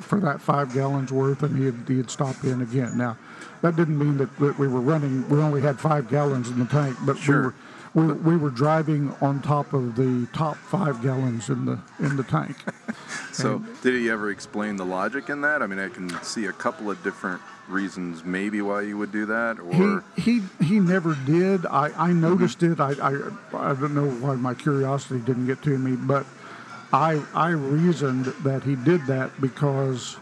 for 0.00 0.18
that 0.20 0.40
five 0.40 0.72
gallons 0.74 1.12
worth, 1.12 1.42
and 1.42 1.56
he'd, 1.56 1.94
he'd 1.96 2.10
stop 2.10 2.42
in 2.44 2.62
again. 2.62 2.96
Now, 2.96 3.16
that 3.62 3.76
didn't 3.76 3.98
mean 3.98 4.16
that, 4.18 4.36
that 4.38 4.58
we 4.58 4.66
were 4.66 4.80
running. 4.80 5.28
We 5.28 5.38
only 5.38 5.60
had 5.60 5.78
five 5.78 6.08
gallons 6.08 6.50
in 6.50 6.58
the 6.58 6.66
tank, 6.66 6.96
but 7.06 7.16
Sure. 7.18 7.36
we 7.36 7.46
were 7.46 7.54
we, 7.94 8.12
we 8.12 8.36
were 8.36 8.50
driving 8.50 9.14
on 9.20 9.40
top 9.40 9.72
of 9.72 9.94
the 9.94 10.26
top 10.32 10.56
five 10.56 11.00
gallons 11.00 11.48
in 11.48 11.64
the 11.64 11.78
in 12.00 12.16
the 12.16 12.24
tank. 12.24 12.56
So, 13.32 13.64
did 13.82 13.94
he 13.94 14.10
ever 14.10 14.30
explain 14.30 14.76
the 14.76 14.84
logic 14.84 15.28
in 15.28 15.40
that? 15.40 15.60
I 15.60 15.66
mean, 15.66 15.80
I 15.80 15.88
can 15.88 16.08
see 16.22 16.46
a 16.46 16.52
couple 16.52 16.88
of 16.88 17.02
different 17.02 17.40
reasons 17.68 18.24
maybe 18.24 18.60
why 18.62 18.82
you 18.82 18.98
would 18.98 19.12
do 19.12 19.26
that, 19.26 19.58
or 19.58 20.04
he 20.16 20.40
he 20.40 20.64
he 20.64 20.80
never 20.80 21.14
did. 21.26 21.66
I 21.66 21.90
I 21.96 22.12
noticed 22.12 22.62
it. 22.62 22.80
I, 22.80 22.92
I 22.92 23.12
I 23.52 23.74
don't 23.74 23.94
know 23.94 24.08
why 24.08 24.34
my 24.34 24.54
curiosity 24.54 25.20
didn't 25.20 25.46
get 25.46 25.62
to 25.62 25.78
me, 25.78 25.96
but 25.96 26.26
I 26.92 27.22
I 27.34 27.50
reasoned 27.50 28.26
that 28.44 28.64
he 28.64 28.76
did 28.76 29.06
that 29.06 29.40
because 29.40 30.16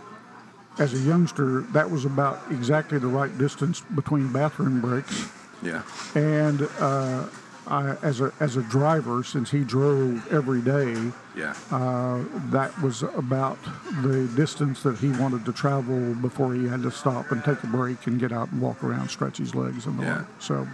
as 0.79 0.95
a 0.95 0.99
youngster 0.99 1.63
that 1.73 1.91
was 1.91 2.05
about 2.05 2.41
exactly 2.51 2.99
the 2.99 3.07
right 3.07 3.37
distance 3.39 3.83
between 3.95 4.33
bathroom 4.33 4.81
breaks, 4.81 5.29
yeah, 5.63 5.83
and 6.15 6.63
uh, 6.79 7.27
I, 7.67 7.97
as 8.03 8.21
a 8.21 8.33
as 8.41 8.57
a 8.57 8.63
driver 8.63 9.23
since 9.23 9.51
he 9.51 9.63
drove 9.65 10.31
every 10.33 10.61
day. 10.61 11.13
yeah, 11.37 11.55
Uh, 11.71 12.25
that 12.51 12.77
was 12.83 13.03
about 13.03 13.59
the 14.03 14.29
distance 14.37 14.83
that 14.83 14.99
he 14.99 15.09
wanted 15.13 15.45
to 15.47 15.53
travel 15.53 16.15
before 16.15 16.55
he 16.55 16.67
had 16.69 16.83
to 16.83 16.91
stop 16.91 17.31
and 17.33 17.43
take 17.45 17.63
a 17.63 17.67
break 17.69 18.07
and 18.07 18.19
get 18.21 18.33
out 18.33 18.51
and 18.53 18.61
walk 18.61 18.83
around, 18.85 19.09
stretch 19.09 19.39
his 19.39 19.55
legs 19.55 19.87
and 19.87 19.99
the 19.99 20.03
Yeah. 20.03 20.17
like. 20.19 20.27
So, 20.41 20.67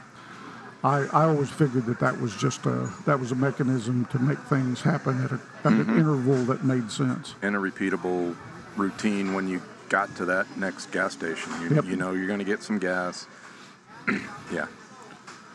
I, 0.83 1.07
I 1.13 1.25
always 1.25 1.51
figured 1.51 1.87
that 1.87 2.01
that 2.01 2.21
was 2.21 2.35
just 2.37 2.65
a 2.67 2.89
that 3.05 3.19
was 3.21 3.33
a 3.33 3.37
mechanism 3.37 4.07
to 4.07 4.19
make 4.19 4.39
things 4.49 4.81
happen 4.83 5.23
at, 5.25 5.31
a, 5.33 5.35
at 5.35 5.41
Mm-hmm. 5.65 5.91
an 5.91 5.99
interval 5.99 6.45
that 6.47 6.65
made 6.65 6.91
sense. 6.91 7.35
and 7.43 7.55
a 7.55 7.59
repeatable 7.59 8.35
routine 8.77 9.35
when 9.35 9.47
you 9.49 9.61
got 9.89 10.15
to 10.17 10.25
that 10.27 10.47
next 10.57 10.91
gas 10.91 11.13
station. 11.13 11.53
You, 11.63 11.75
Yep. 11.77 11.85
you 11.85 11.97
know 11.97 12.13
you're 12.13 12.27
going 12.27 12.39
to 12.39 12.45
get 12.45 12.63
some 12.63 12.79
gas. 12.79 13.27
yeah. 14.53 14.67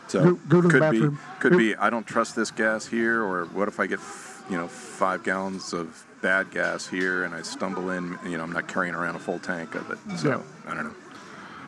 So 0.08 0.22
Go- 0.22 0.34
go 0.48 0.60
to 0.60 0.68
the 0.68 0.72
could 0.72 0.80
bathroom. 0.80 1.14
be 1.14 1.40
could 1.40 1.56
be 1.58 1.76
I 1.76 1.90
don't 1.90 2.06
trust 2.06 2.36
this 2.36 2.50
gas 2.50 2.86
here, 2.86 3.22
or 3.22 3.46
what 3.46 3.68
if 3.68 3.80
I 3.80 3.86
get 3.86 3.98
f- 4.00 4.44
you 4.50 4.56
know 4.56 4.68
five 4.68 5.22
gallons 5.22 5.72
of 5.72 6.04
bad 6.22 6.50
gas 6.50 6.86
here 6.86 7.24
and 7.24 7.34
I 7.34 7.42
stumble 7.42 7.90
in? 7.90 8.18
You 8.26 8.36
know 8.38 8.44
I'm 8.44 8.52
not 8.52 8.68
carrying 8.68 8.94
around 8.94 9.16
a 9.16 9.18
full 9.18 9.38
tank 9.38 9.74
of 9.74 9.90
it. 9.90 9.98
So 10.18 10.28
Yeah. 10.28 10.70
I 10.70 10.74
don't 10.74 10.84
know. 10.84 10.94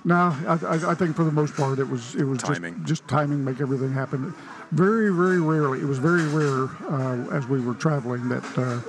No, 0.05 0.15
I, 0.47 0.53
I, 0.77 0.91
I 0.93 0.95
think 0.95 1.17
for 1.17 1.25
the 1.25 1.33
most 1.33 1.55
part 1.57 1.79
it 1.81 1.89
was 1.89 2.15
it 2.15 2.25
was 2.25 2.39
Timing. 2.41 2.75
just 2.85 2.87
just 2.87 3.09
timing, 3.09 3.45
make 3.45 3.61
everything 3.61 3.93
happen. 3.93 4.33
Very 4.71 5.13
very 5.13 5.41
rarely, 5.41 5.81
it 5.81 5.87
was 5.87 5.99
very 5.99 6.27
rare 6.29 6.69
uh, 6.91 7.37
as 7.37 7.47
we 7.49 7.61
were 7.61 7.75
traveling 7.75 8.29
that 8.29 8.45
uh, 8.59 8.81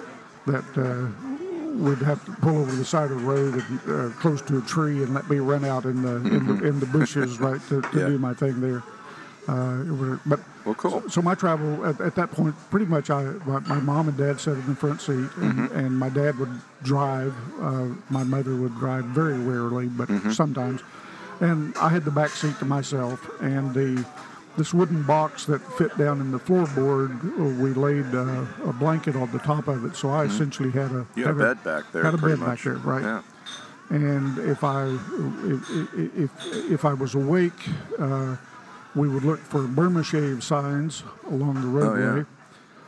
that 0.45 0.63
uh, 0.77 1.07
we'd 1.75 1.97
have 1.99 2.23
to 2.25 2.31
pull 2.41 2.57
over 2.59 2.69
to 2.69 2.75
the 2.77 2.85
side 2.85 3.11
of 3.11 3.19
the 3.21 3.25
road 3.25 3.53
and 3.55 3.79
uh, 3.89 4.13
close 4.19 4.41
to 4.43 4.57
a 4.57 4.61
tree 4.61 5.01
and 5.03 5.13
let 5.13 5.27
me 5.29 5.37
run 5.39 5.63
out 5.65 5.85
in 5.85 6.01
the 6.03 6.15
in 6.17 6.45
the, 6.45 6.67
in 6.67 6.79
the 6.79 6.85
bushes 6.87 7.39
right 7.47 7.61
to, 7.69 7.81
to 7.81 7.99
Yeah. 7.99 8.07
do 8.09 8.17
my 8.19 8.33
thing 8.35 8.59
there. 8.61 8.83
Uh, 9.47 10.17
but 10.25 10.39
Well, 10.65 10.75
cool. 10.75 11.09
so 11.09 11.21
my 11.21 11.33
travel 11.33 11.85
at, 11.85 12.01
at 12.01 12.15
that 12.15 12.31
point, 12.31 12.53
pretty 12.69 12.85
much, 12.85 13.09
I 13.09 13.23
my, 13.45 13.59
my 13.61 13.79
mom 13.79 14.09
and 14.09 14.17
dad 14.17 14.39
sat 14.41 14.55
in 14.55 14.65
the 14.67 14.75
front 14.75 14.99
seat, 15.01 15.29
and, 15.37 15.71
and 15.71 15.97
my 15.97 16.09
dad 16.09 16.37
would 16.37 16.51
drive. 16.83 17.33
Uh, 17.61 17.87
my 18.09 18.23
mother 18.23 18.55
would 18.55 18.75
drive 18.77 19.05
very 19.05 19.37
rarely, 19.37 19.87
but 19.87 20.09
sometimes, 20.33 20.81
and 21.39 21.73
I 21.77 21.87
had 21.89 22.03
the 22.03 22.11
back 22.11 22.31
seat 22.31 22.59
to 22.59 22.65
myself. 22.65 23.25
And 23.41 23.73
the 23.73 24.05
this 24.57 24.73
wooden 24.73 25.03
box 25.03 25.45
that 25.45 25.59
fit 25.77 25.95
down 25.97 26.19
in 26.19 26.31
the 26.31 26.39
floorboard, 26.39 27.11
uh, 27.39 27.61
we 27.63 27.73
laid 27.73 28.13
uh, 28.13 28.43
a 28.69 28.73
blanket 28.73 29.15
on 29.15 29.31
the 29.31 29.39
top 29.39 29.67
of 29.69 29.85
it, 29.85 29.95
so 29.95 30.09
I 30.09 30.25
essentially 30.25 30.71
had 30.71 30.91
a 30.91 31.05
You 31.15 31.23
had 31.25 31.35
a 31.35 31.39
bed 31.39 31.63
back 31.63 31.91
there. 31.93 32.03
Had 32.03 32.15
a 32.15 32.17
bed 32.17 32.39
back 32.41 32.59
there, 32.63 32.73
right? 32.77 33.03
Yeah. 33.03 33.21
and 33.91 34.39
if 34.39 34.63
I 34.65 34.87
if 35.45 35.93
if, 36.17 36.31
if 36.71 36.85
I 36.85 36.93
was 36.93 37.15
awake, 37.15 37.53
uh, 37.97 38.35
we 38.97 39.07
would 39.07 39.23
look 39.23 39.39
for 39.39 39.63
Burma 39.63 40.03
shave 40.03 40.43
signs 40.43 41.03
along 41.29 41.61
the 41.61 41.67
roadway, 41.67 42.25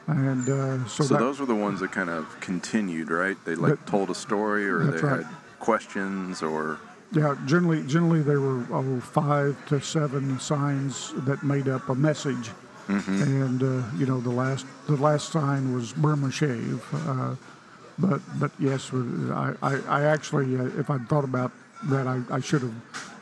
and 0.07 0.49
uh, 0.49 0.85
so, 0.87 1.03
Oh, 1.03 1.07
So 1.07 1.13
that, 1.13 1.19
those 1.19 1.39
were 1.39 1.45
the 1.45 1.55
ones 1.55 1.79
that 1.81 1.91
kind 1.91 2.09
of 2.09 2.25
continued, 2.39 3.11
right? 3.11 3.37
They 3.45 3.55
like 3.55 3.77
That- 3.77 3.87
told 3.87 4.09
a 4.09 4.15
story, 4.15 4.67
or 4.67 4.83
they 4.83 4.99
right. 5.01 5.17
had 5.25 5.27
questions, 5.59 6.41
or 6.41 6.79
yeah, 7.11 7.35
generally 7.45 7.83
generally 7.85 8.21
there 8.21 8.41
were 8.41 8.63
oh, 8.71 8.99
five 8.99 9.55
to 9.67 9.79
seven 9.81 10.39
signs 10.39 11.13
that 11.25 11.43
made 11.43 11.67
up 11.69 11.87
a 11.89 11.95
message, 11.95 12.51
Mm-hmm. 12.89 13.21
and 13.21 13.61
uh, 13.61 13.83
you 13.99 14.07
know 14.07 14.19
the 14.19 14.31
last 14.31 14.65
the 14.87 14.95
last 14.97 15.31
sign 15.31 15.75
was 15.75 15.93
Burma 15.93 16.31
shave. 16.31 16.81
Uh, 17.07 17.35
but 17.99 18.19
but 18.39 18.51
yes, 18.57 18.89
I, 18.93 19.53
I, 19.61 19.73
I 19.87 20.01
actually 20.05 20.57
uh, 20.57 20.65
if 20.79 20.89
I'd 20.89 21.07
thought 21.07 21.23
about 21.23 21.51
that 21.83 22.07
I, 22.07 22.21
I 22.31 22.39
should 22.39 22.63
have 22.63 22.73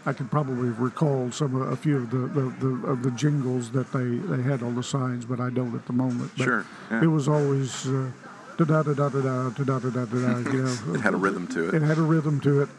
I 0.08 0.14
could 0.14 0.32
probably 0.32 0.70
recall 0.70 1.30
some 1.32 1.62
a 1.62 1.76
few 1.76 1.98
of 1.98 2.10
the, 2.10 2.18
the, 2.40 2.42
the 2.64 2.88
of 2.88 3.04
the 3.04 3.12
jingles 3.12 3.72
that 3.72 3.92
they, 3.92 4.06
they 4.32 4.42
had 4.42 4.64
on 4.64 4.74
the 4.76 4.82
signs, 4.84 5.26
but 5.26 5.40
I 5.42 5.50
don't 5.50 5.76
at 5.76 5.86
the 5.86 5.94
moment. 5.94 6.32
But 6.38 6.44
Sure, 6.46 6.66
yeah. 6.90 7.04
It 7.04 7.08
was 7.08 7.28
always 7.28 7.84
da 7.84 8.66
da 8.66 8.84
da 8.84 8.94
da 8.94 9.10
da 9.10 9.20
da 9.20 9.50
da 9.50 9.64
da 9.64 9.80
da 9.80 9.90
da 9.90 10.06
da. 10.06 10.38
You 10.52 10.64
know, 10.64 10.78
it 10.96 11.02
had 11.02 11.14
a 11.14 11.18
rhythm 11.18 11.46
to 11.50 11.68
it 11.70 11.76
it. 11.76 11.82
had 11.82 11.98
a 11.98 12.02
rhythm 12.14 12.40
to 12.48 12.62
it, 12.62 12.70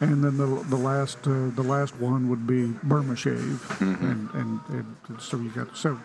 and 0.00 0.24
then 0.24 0.38
the 0.38 0.46
the 0.74 0.76
last 0.90 1.18
uh, 1.28 1.50
the 1.60 1.62
last 1.62 1.94
one 2.00 2.30
would 2.30 2.46
be 2.46 2.72
Burma 2.82 3.16
shave, 3.16 3.60
Mm-hmm. 3.80 4.06
and, 4.10 4.30
and 4.38 4.60
and 5.08 5.20
so 5.20 5.36
you 5.36 5.50
got 5.50 5.76
so. 5.76 5.98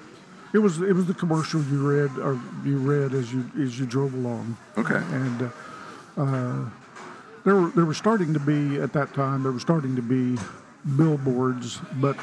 It 0.53 0.59
was 0.59 0.81
it 0.81 0.93
was 0.93 1.05
the 1.07 1.15
commercial 1.15 1.61
you 1.63 1.79
read 1.89 2.11
or 2.19 2.37
you 2.65 2.77
read 2.77 3.13
as 3.13 3.33
you 3.33 3.49
as 3.59 3.79
you 3.79 3.85
drove 3.85 4.13
along. 4.13 4.57
Okay. 4.77 5.01
And 5.11 5.41
uh, 5.43 6.21
uh, 6.21 6.69
there 7.45 7.55
were 7.55 7.69
there 7.69 7.85
were 7.85 7.95
starting 7.95 8.33
to 8.33 8.39
be 8.39 8.79
at 8.81 8.91
that 8.93 9.13
time 9.13 9.43
there 9.43 9.51
were 9.53 9.59
starting 9.71 9.95
to 9.95 10.01
be 10.03 10.37
billboards, 10.97 11.79
but 11.95 12.17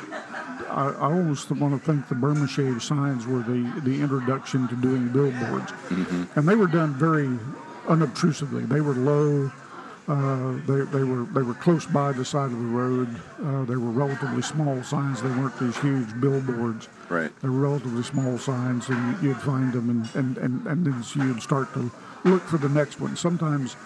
I, 0.68 0.94
I 0.98 1.12
almost 1.12 1.50
want 1.50 1.78
to 1.78 1.84
think 1.84 2.08
the 2.08 2.14
Burma 2.14 2.46
shave 2.46 2.82
signs 2.82 3.26
were 3.26 3.42
the 3.42 3.80
the 3.84 4.00
introduction 4.00 4.68
to 4.68 4.76
doing 4.76 5.08
billboards, 5.08 5.72
and 6.36 6.48
they 6.48 6.54
were 6.54 6.66
done 6.66 6.94
very 6.94 7.38
unobtrusively. 7.88 8.64
They 8.64 8.80
were 8.80 8.94
low. 8.94 9.50
Uh, 10.08 10.52
they, 10.66 10.80
they 10.86 11.04
were 11.04 11.24
they 11.34 11.42
were 11.42 11.54
close 11.54 11.86
by 11.86 12.10
the 12.12 12.24
side 12.24 12.50
of 12.50 12.58
the 12.58 12.64
road. 12.64 13.08
Uh, 13.44 13.64
they 13.64 13.76
were 13.76 13.90
relatively 13.90 14.42
small 14.42 14.82
signs. 14.82 15.22
They 15.22 15.28
weren't 15.28 15.58
these 15.60 15.76
huge 15.78 16.20
billboards. 16.20 16.88
Right. 17.08 17.30
They 17.42 17.48
were 17.48 17.60
relatively 17.60 18.02
small 18.02 18.38
signs, 18.38 18.88
and 18.88 19.22
you'd 19.22 19.40
find 19.40 19.72
them, 19.72 19.90
and, 19.90 20.14
and, 20.14 20.38
and, 20.38 20.66
and 20.66 20.86
then 20.86 21.04
you'd 21.14 21.42
start 21.42 21.72
to 21.74 21.90
look 22.24 22.42
for 22.42 22.58
the 22.58 22.68
next 22.68 23.00
one. 23.00 23.16
Sometimes 23.16 23.76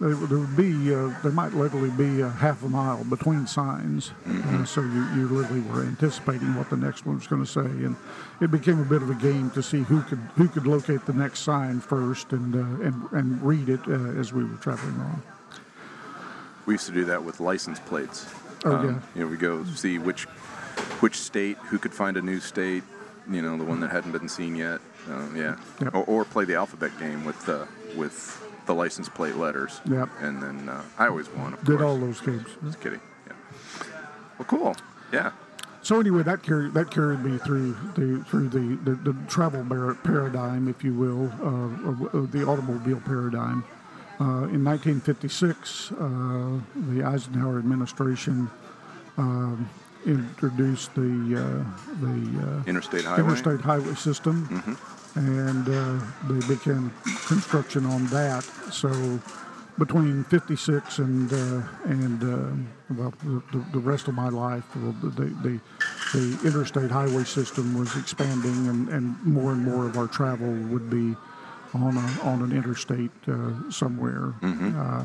there, 0.00 0.16
would- 0.16 0.56
be, 0.56 0.94
uh, 0.94 1.14
there 1.22 1.32
might 1.32 1.52
literally 1.54 1.90
be 1.90 2.20
a 2.22 2.28
half 2.28 2.62
a 2.64 2.68
mile 2.68 3.04
between 3.04 3.46
signs, 3.46 4.10
uh, 4.26 4.64
so 4.64 4.80
you, 4.80 5.06
you 5.14 5.28
literally 5.28 5.60
were 5.62 5.82
anticipating 5.82 6.54
what 6.56 6.68
the 6.70 6.76
next 6.76 7.06
one 7.06 7.16
was 7.16 7.26
going 7.26 7.44
to 7.44 7.50
say, 7.50 7.60
and 7.60 7.94
it 8.40 8.50
became 8.50 8.80
a 8.80 8.84
bit 8.84 9.02
of 9.02 9.10
a 9.10 9.14
game 9.14 9.50
to 9.50 9.62
see 9.62 9.82
who 9.82 10.02
could 10.02 10.18
who 10.36 10.48
could 10.48 10.66
locate 10.66 11.04
the 11.06 11.12
next 11.12 11.40
sign 11.40 11.78
first 11.80 12.32
and 12.32 12.54
uh, 12.56 12.84
and 12.84 13.12
and 13.12 13.42
read 13.42 13.68
it 13.68 13.80
uh, 13.86 13.92
as 14.18 14.32
we 14.32 14.44
were 14.44 14.56
traveling 14.56 14.94
along. 14.96 15.22
We 16.66 16.74
used 16.74 16.86
to 16.86 16.92
do 16.92 17.04
that 17.06 17.22
with 17.24 17.40
license 17.40 17.78
plates. 17.80 18.26
Oh, 18.64 18.72
Um, 18.76 18.86
yeah. 18.86 19.00
You 19.14 19.20
know, 19.24 19.30
we 19.30 19.36
go 19.36 19.64
see 19.64 19.98
which 19.98 20.24
which 21.00 21.16
state, 21.16 21.56
who 21.58 21.78
could 21.78 21.94
find 21.94 22.16
a 22.16 22.22
new 22.22 22.40
state. 22.40 22.82
You 23.30 23.40
know, 23.42 23.56
the 23.56 23.64
one 23.64 23.78
that 23.80 23.90
hadn't 23.92 24.12
been 24.12 24.28
seen 24.28 24.56
yet. 24.56 24.80
Uh, 25.08 25.26
yeah. 25.34 25.56
Yep. 25.80 25.94
Or, 25.94 26.04
or 26.04 26.24
play 26.24 26.44
the 26.44 26.54
alphabet 26.56 26.90
game 26.98 27.24
with 27.24 27.44
the 27.46 27.66
with 27.96 28.41
the 28.66 28.74
license 28.74 29.08
plate 29.08 29.36
letters. 29.36 29.80
Yep. 29.88 30.08
And 30.20 30.42
then 30.42 30.68
uh, 30.68 30.82
I 30.98 31.08
always 31.08 31.28
won. 31.30 31.54
Of 31.54 31.64
Did 31.64 31.78
course. 31.78 31.82
all 31.82 31.98
those 31.98 32.20
games. 32.20 32.48
Just 32.64 32.80
kidding. 32.80 33.00
Yeah. 33.26 33.32
Well, 34.38 34.46
cool. 34.46 34.76
Yeah. 35.12 35.32
So 35.82 35.98
anyway, 35.98 36.22
that 36.22 36.42
carried 36.44 36.74
that 36.74 36.90
carried 36.92 37.24
me 37.24 37.38
through 37.38 37.72
the 37.96 38.24
through 38.28 38.48
the, 38.50 38.78
the, 38.88 39.12
the 39.12 39.16
travel 39.28 39.64
bar- 39.64 39.94
paradigm, 39.94 40.68
if 40.68 40.84
you 40.84 40.94
will, 40.94 41.26
uh, 41.42 42.26
the 42.30 42.44
automobile 42.46 43.00
paradigm. 43.04 43.64
Uh, 44.20 44.46
in 44.54 44.62
1956, 44.62 45.90
uh, 45.92 45.96
the 46.92 47.02
Eisenhower 47.02 47.58
administration 47.58 48.48
um, 49.18 49.68
introduced 50.06 50.94
the 50.94 51.02
uh, 51.02 52.00
the 52.00 52.60
uh, 52.60 52.62
Interstate 52.68 53.04
highway. 53.04 53.20
interstate 53.24 53.60
highway 53.60 53.94
system, 53.94 54.76
and 55.14 55.68
uh, 55.68 56.04
they 56.28 56.46
began 56.54 56.90
construction 57.26 57.84
on 57.86 58.06
that. 58.06 58.42
So 58.70 59.20
between 59.78 60.24
'56 60.24 60.98
and 60.98 61.32
uh, 61.32 61.62
and 61.84 62.22
uh, 62.22 62.94
well, 62.94 63.14
the, 63.24 63.42
the- 63.72 63.78
rest 63.78 64.08
of 64.08 64.14
my 64.14 64.28
life, 64.28 64.64
well, 64.76 64.94
the, 65.02 65.08
the 65.10 65.60
the 66.12 66.38
interstate 66.46 66.90
highway 66.90 67.24
system 67.24 67.78
was 67.78 67.96
expanding, 67.96 68.68
and, 68.68 68.88
and 68.90 69.22
more 69.24 69.52
and 69.52 69.64
more 69.64 69.86
of 69.86 69.96
our 69.96 70.06
travel 70.08 70.52
would 70.72 70.90
be 70.90 71.16
on 71.74 71.96
a, 71.96 72.20
on 72.22 72.42
an 72.42 72.52
interstate 72.52 73.10
uh, 73.28 73.70
somewhere. 73.70 74.34
Uh, 74.42 75.04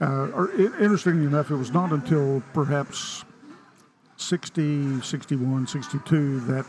uh, 0.00 0.48
interestingly 0.80 1.26
enough, 1.26 1.52
it 1.52 1.54
was 1.56 1.70
not 1.70 1.92
until 1.92 2.42
perhaps 2.54 3.24
60, 4.16 5.00
61, 5.00 5.66
62 5.68 6.40
that 6.40 6.66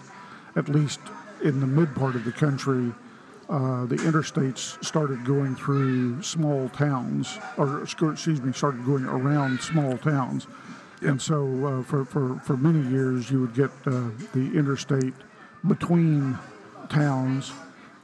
at 0.55 0.69
least 0.69 0.99
in 1.43 1.59
the 1.59 1.67
mid 1.67 1.93
part 1.93 2.15
of 2.15 2.23
the 2.23 2.31
country, 2.31 2.91
uh, 3.49 3.85
the 3.85 3.97
interstates 3.97 4.83
started 4.83 5.23
going 5.25 5.55
through 5.55 6.21
small 6.23 6.69
towns, 6.69 7.37
or 7.57 7.83
excuse 7.83 8.41
me, 8.41 8.53
started 8.53 8.83
going 8.85 9.05
around 9.05 9.59
small 9.61 9.97
towns. 9.97 10.47
And 11.01 11.21
so 11.21 11.65
uh, 11.65 11.83
for, 11.83 12.05
for, 12.05 12.39
for 12.39 12.55
many 12.55 12.89
years, 12.89 13.29
you 13.29 13.41
would 13.41 13.53
get 13.53 13.69
uh, 13.85 14.09
the 14.33 14.51
interstate 14.55 15.13
between 15.67 16.37
towns, 16.89 17.51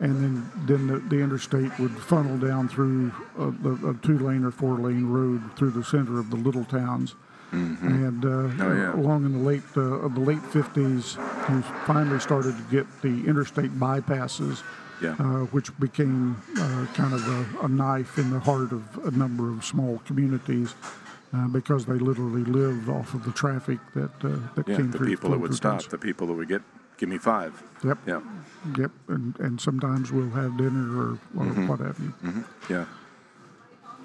and 0.02 0.16
then, 0.22 0.52
then 0.66 0.88
the, 0.88 1.00
the 1.00 1.22
interstate 1.22 1.78
would 1.80 1.92
funnel 1.92 2.38
down 2.38 2.68
through 2.68 3.12
a, 3.38 3.90
a 3.90 3.94
two 4.02 4.20
lane 4.20 4.44
or 4.44 4.52
four 4.52 4.78
lane 4.78 5.06
road 5.06 5.42
through 5.56 5.72
the 5.72 5.84
center 5.84 6.20
of 6.20 6.30
the 6.30 6.36
little 6.38 6.66
towns. 6.66 7.16
And 7.52 8.24
uh, 8.26 8.30
Oh, 8.64 8.74
yeah. 8.76 8.94
along 8.94 9.26
in 9.26 9.32
the 9.34 9.40
late 9.40 9.64
uh, 9.76 9.82
of 9.82 10.14
the 10.16 10.22
late 10.22 10.42
50s, 10.54 11.18
we 11.50 11.62
finally 11.86 12.20
started 12.20 12.56
to 12.58 12.64
get 12.72 12.86
the 13.02 13.26
interstate 13.28 13.72
bypasses, 13.80 14.62
Yeah. 15.02 15.16
uh, 15.20 15.46
which 15.56 15.70
became 15.80 16.38
uh, 16.60 16.86
kind 16.94 17.14
of 17.14 17.22
a, 17.28 17.66
a 17.66 17.68
knife 17.68 18.18
in 18.18 18.30
the 18.30 18.40
heart 18.40 18.72
of 18.72 18.84
a 19.06 19.12
number 19.12 19.50
of 19.52 19.64
small 19.66 20.00
communities 20.06 20.76
uh, 21.34 21.48
because 21.48 21.86
they 21.86 21.94
literally 21.98 22.44
lived 22.44 22.90
off 22.90 23.14
of 23.14 23.24
the 23.24 23.32
traffic 23.32 23.80
that 23.96 24.12
uh, 24.24 24.38
that 24.56 24.68
Yeah, 24.68 24.78
came 24.78 24.92
the 24.92 24.98
through. 24.98 25.08
people 25.08 25.30
that 25.32 25.40
would 25.40 25.56
stop, 25.56 25.84
the 25.90 25.98
people 25.98 26.28
that 26.28 26.34
would 26.34 26.48
get, 26.50 26.62
give 26.98 27.10
me 27.10 27.18
five. 27.18 27.54
Yep. 27.84 27.98
Yeah. 28.08 28.22
Yep. 28.78 28.92
And 29.08 29.40
and 29.40 29.62
sometimes 29.62 30.12
we'll 30.12 30.30
have 30.32 30.58
dinner 30.58 30.86
or, 31.02 31.12
or 31.38 31.46
Mm-hmm. 31.46 31.68
what 31.68 31.80
have 31.80 31.98
you. 32.00 32.14
Yeah. 32.70 32.86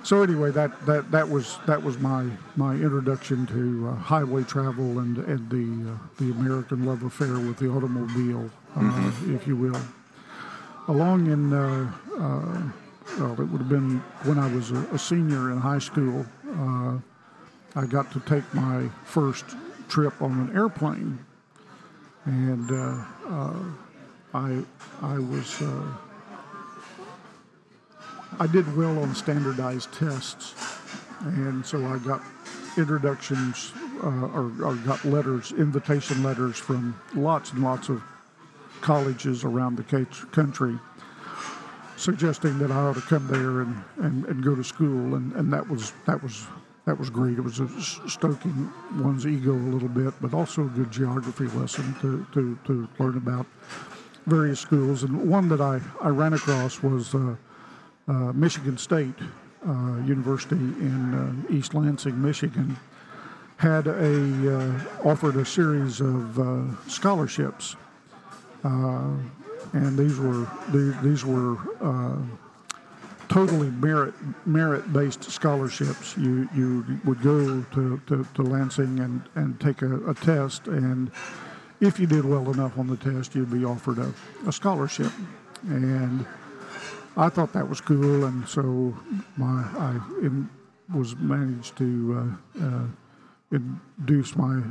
So 0.04 0.22
anyway, 0.22 0.50
that, 0.50 0.84
that, 0.84 1.10
that 1.12 1.26
was 1.26 1.56
that 1.66 1.82
was 1.82 1.98
my 1.98 2.28
my 2.56 2.74
introduction 2.74 3.46
to 3.46 3.88
uh, 3.88 3.94
highway 3.94 4.42
travel 4.42 4.98
and 4.98 5.16
and 5.16 5.48
the 5.48 5.92
uh, 5.92 5.96
the 6.18 6.30
American 6.30 6.84
love 6.84 7.02
affair 7.04 7.38
with 7.38 7.56
the 7.56 7.70
automobile, 7.70 8.50
uh, 8.76 9.12
if 9.28 9.46
you 9.46 9.56
will. 9.56 9.80
Along 10.88 11.28
in 11.28 11.54
uh, 11.54 11.90
uh, 12.18 12.62
well, 13.18 13.32
it 13.32 13.48
would 13.48 13.62
have 13.62 13.70
been 13.70 13.98
when 14.24 14.38
I 14.38 14.54
was 14.54 14.72
a, 14.72 14.86
a 14.92 14.98
senior 14.98 15.52
in 15.52 15.58
high 15.58 15.78
school. 15.78 16.26
Uh, 16.50 16.98
I 17.74 17.86
got 17.86 18.12
to 18.12 18.20
take 18.20 18.44
my 18.52 18.90
first 19.04 19.56
trip 19.88 20.20
on 20.20 20.32
an 20.32 20.54
airplane, 20.54 21.18
and 22.26 22.70
uh, 22.70 23.04
uh, 23.26 23.64
I 24.34 24.62
I 25.00 25.18
was. 25.18 25.62
I 28.40 28.46
did 28.46 28.76
well 28.76 28.98
on 28.98 29.14
standardized 29.14 29.92
tests, 29.92 30.54
and 31.20 31.64
so 31.64 31.84
I 31.86 31.98
got 31.98 32.22
introductions 32.76 33.72
uh, 34.02 34.26
or, 34.28 34.52
or 34.62 34.74
got 34.76 35.04
letters, 35.04 35.52
invitation 35.52 36.22
letters 36.22 36.58
from 36.58 36.98
lots 37.14 37.52
and 37.52 37.62
lots 37.62 37.88
of 37.88 38.02
colleges 38.80 39.44
around 39.44 39.76
the 39.76 40.06
country, 40.32 40.78
suggesting 41.96 42.58
that 42.58 42.70
I 42.70 42.76
ought 42.76 42.96
to 42.96 43.00
come 43.02 43.26
there 43.28 43.60
and, 43.62 43.84
and, 43.98 44.24
and 44.26 44.42
go 44.42 44.54
to 44.54 44.64
school, 44.64 45.14
and, 45.14 45.32
and 45.34 45.52
that 45.52 45.68
was 45.68 45.92
that 46.06 46.22
was 46.22 46.46
that 46.86 46.98
was 46.98 47.08
great. 47.10 47.38
It 47.38 47.42
was 47.42 47.60
stoking 48.08 48.72
one's 48.98 49.26
ego 49.26 49.52
a 49.52 49.70
little 49.72 49.88
bit, 49.88 50.12
but 50.20 50.34
also 50.34 50.64
a 50.64 50.68
good 50.68 50.90
geography 50.90 51.46
lesson 51.56 51.94
to, 52.02 52.26
to, 52.34 52.58
to 52.66 52.88
learn 52.98 53.16
about 53.16 53.46
various 54.26 54.60
schools. 54.60 55.02
And 55.02 55.28
one 55.28 55.48
that 55.48 55.62
I, 55.62 55.80
I 56.02 56.08
ran 56.08 56.34
across 56.34 56.82
was 56.82 57.14
uh, 57.14 57.36
Michigan 58.12 58.76
State 58.78 59.14
uh, 59.66 59.96
University 60.04 60.56
in 60.56 61.14
uh, 61.14 61.52
East 61.54 61.74
Lansing, 61.74 62.20
Michigan, 62.20 62.76
had 63.56 63.86
a 63.86 64.56
uh, 64.58 64.80
offered 65.04 65.36
a 65.36 65.44
series 65.44 66.00
of 66.00 66.38
uh, 66.38 66.62
scholarships, 66.88 67.76
uh, 68.64 69.10
and 69.72 69.96
these 69.98 70.18
were 70.18 70.46
the- 70.70 70.96
these 71.02 71.24
were 71.24 71.56
uh, 71.80 72.16
totally 73.28 73.70
merit 73.70 74.12
merit 74.46 74.92
based 74.92 75.24
scholarships. 75.30 76.16
You 76.16 76.48
you 76.54 76.84
would 77.04 77.22
go 77.22 77.62
to, 77.62 78.00
to, 78.06 78.26
to 78.34 78.42
Lansing 78.42 79.00
and, 79.00 79.22
and 79.34 79.58
take 79.60 79.80
a, 79.82 80.10
a 80.10 80.14
test, 80.14 80.66
and 80.66 81.10
if 81.80 81.98
you 81.98 82.06
did 82.06 82.24
well 82.24 82.50
enough 82.52 82.76
on 82.78 82.86
the 82.86 82.96
test, 82.96 83.34
you'd 83.34 83.50
be 83.50 83.64
offered 83.64 83.98
a, 83.98 84.12
a 84.46 84.52
scholarship. 84.52 85.12
And 85.68 86.26
I 87.16 87.28
thought 87.28 87.52
that 87.52 87.68
was 87.68 87.80
cool, 87.80 88.24
and 88.24 88.46
so 88.48 88.96
my 89.36 89.62
I 89.78 90.00
in, 90.20 90.48
was 90.92 91.16
managed 91.16 91.76
to 91.78 92.38
uh, 92.60 92.64
uh, 92.64 92.86
induce 93.52 94.36
my 94.36 94.62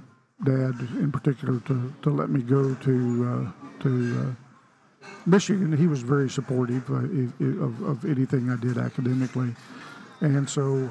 dad, 0.44 0.76
in 1.00 1.12
particular, 1.12 1.60
to, 1.62 1.94
to 2.02 2.10
let 2.10 2.30
me 2.30 2.42
go 2.42 2.76
to 2.76 2.94
uh, 3.26 3.82
to 3.84 4.36
uh, 5.02 5.08
Michigan. 5.26 5.76
He 5.76 5.88
was 5.88 6.02
very 6.02 6.30
supportive 6.30 6.90
uh, 6.90 7.64
of, 7.64 7.82
of 7.82 8.06
anything 8.06 8.50
I 8.50 8.58
did 8.58 8.78
academically, 8.78 9.56
and 10.20 10.50
so 10.50 10.90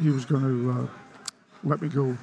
he 0.00 0.08
was 0.08 0.24
going 0.24 0.42
to 0.42 0.70
uh, 0.70 0.86
let 1.62 1.82
me 1.82 1.88
go 1.88 2.16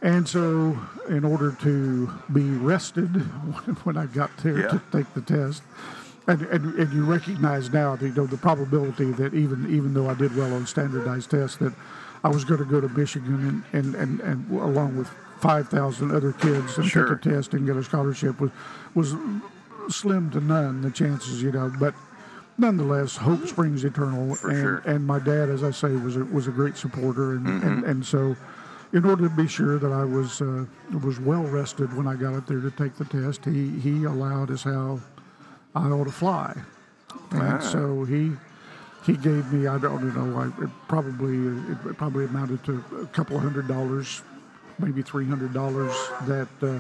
And 0.02 0.26
so, 0.28 0.78
in 1.10 1.26
order 1.26 1.52
to 1.62 2.10
be 2.32 2.44
rested 2.52 3.08
when 3.84 3.98
I 3.98 4.06
got 4.06 4.36
there 4.38 4.60
Yeah. 4.62 4.68
to 4.70 4.82
take 4.94 5.14
the 5.14 5.22
test, 5.22 5.62
and, 6.28 6.42
and, 6.44 6.76
and 6.80 6.94
you 6.94 7.04
recognize 7.04 7.74
now, 7.74 7.98
the, 7.98 8.08
you 8.08 8.14
know, 8.14 8.26
the 8.26 8.38
probability 8.38 9.12
that 9.14 9.34
even 9.34 9.66
even 9.70 9.94
though 9.94 10.10
I 10.10 10.14
did 10.14 10.36
well 10.38 10.54
on 10.54 10.66
standardized 10.66 11.32
tests, 11.32 11.58
that 11.58 11.74
I 12.24 12.30
was 12.30 12.44
going 12.44 12.60
to 12.60 12.66
go 12.66 12.82
to 12.82 12.90
Michigan 12.90 13.64
and, 13.74 13.86
and, 13.86 13.96
and, 13.96 14.20
and 14.22 14.52
along 14.62 14.98
with 14.98 15.08
5,000 15.40 16.12
other 16.12 16.34
kids 16.34 16.78
and 16.78 16.86
Sure. 16.88 17.16
take 17.16 17.26
a 17.26 17.30
test 17.30 17.54
and 17.54 17.66
get 17.66 17.76
a 17.78 17.84
scholarship 17.84 18.40
was 18.42 18.52
was 18.94 19.16
slim 19.90 20.30
to 20.32 20.40
none. 20.42 20.82
The 20.82 20.92
chances, 20.92 21.42
you 21.42 21.52
know, 21.52 21.72
but 21.80 21.94
nonetheless, 22.58 23.16
hope 23.18 23.48
springs 23.48 23.84
eternal. 23.86 24.36
For 24.36 24.50
and, 24.50 24.60
sure. 24.60 24.78
and 24.86 25.06
my 25.08 25.20
dad, 25.20 25.50
as 25.50 25.64
I 25.64 25.72
say, 25.72 25.90
was 25.96 26.18
a, 26.18 26.26
was 26.26 26.48
a 26.48 26.52
great 26.52 26.76
supporter, 26.78 27.34
and, 27.34 27.48
and, 27.64 27.84
and 27.86 28.06
so. 28.06 28.36
In 28.92 29.06
order 29.06 29.30
to 29.30 29.36
be 29.36 29.48
sure 29.48 29.78
that 29.78 29.92
I 29.92 30.04
was 30.04 30.42
uh, 30.42 30.66
was 31.04 31.20
well 31.20 31.44
rested 31.44 31.96
when 31.96 32.08
I 32.08 32.16
got 32.16 32.34
up 32.34 32.48
there 32.48 32.60
to 32.60 32.72
take 32.72 32.96
the 32.96 33.06
test, 33.06 33.46
he, 33.46 33.70
he 33.80 34.04
allowed 34.06 34.50
us 34.50 34.64
how 34.64 35.00
I 35.76 35.90
ought 35.90 36.06
to 36.06 36.12
fly, 36.12 36.60
and 37.30 37.42
Ah. 37.42 37.60
so 37.60 38.04
he 38.06 38.32
he 39.06 39.16
gave 39.16 39.52
me 39.52 39.68
I 39.68 39.78
don't 39.78 40.16
know 40.16 40.40
I, 40.40 40.64
it 40.64 40.70
probably 40.88 41.38
it 41.90 41.98
probably 41.98 42.26
amounted 42.26 42.64
to 42.66 42.84
a 43.02 43.06
couple 43.08 43.38
of 43.38 43.44
hundred 43.44 43.68
dollars, 43.68 44.22
maybe 44.78 45.02
three 45.02 45.26
hundred 45.26 45.54
dollars 45.54 45.94
that 46.28 46.48
uh, 46.62 46.80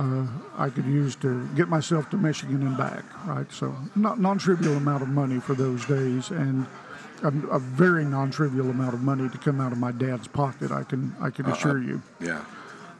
uh, 0.00 0.26
I 0.56 0.70
could 0.70 0.86
use 0.86 1.16
to 1.16 1.46
get 1.56 1.68
myself 1.68 2.08
to 2.10 2.16
Michigan 2.16 2.62
and 2.66 2.76
back. 2.76 3.04
Right, 3.26 3.50
so 3.52 3.74
not 3.96 4.20
non-trivial 4.20 4.76
amount 4.76 5.02
of 5.02 5.08
money 5.08 5.40
for 5.40 5.54
those 5.54 5.84
days, 5.86 6.30
and 6.30 6.66
a, 7.22 7.28
a 7.50 7.58
very 7.58 8.04
non-trivial 8.04 8.70
amount 8.70 8.94
of 8.94 9.02
money 9.02 9.28
to 9.28 9.38
come 9.38 9.60
out 9.60 9.72
of 9.72 9.78
my 9.78 9.92
dad's 9.92 10.28
pocket. 10.28 10.70
I 10.70 10.84
can 10.84 11.14
I 11.20 11.30
can 11.30 11.46
assure 11.46 11.82
you. 11.82 12.00
Yeah. 12.20 12.44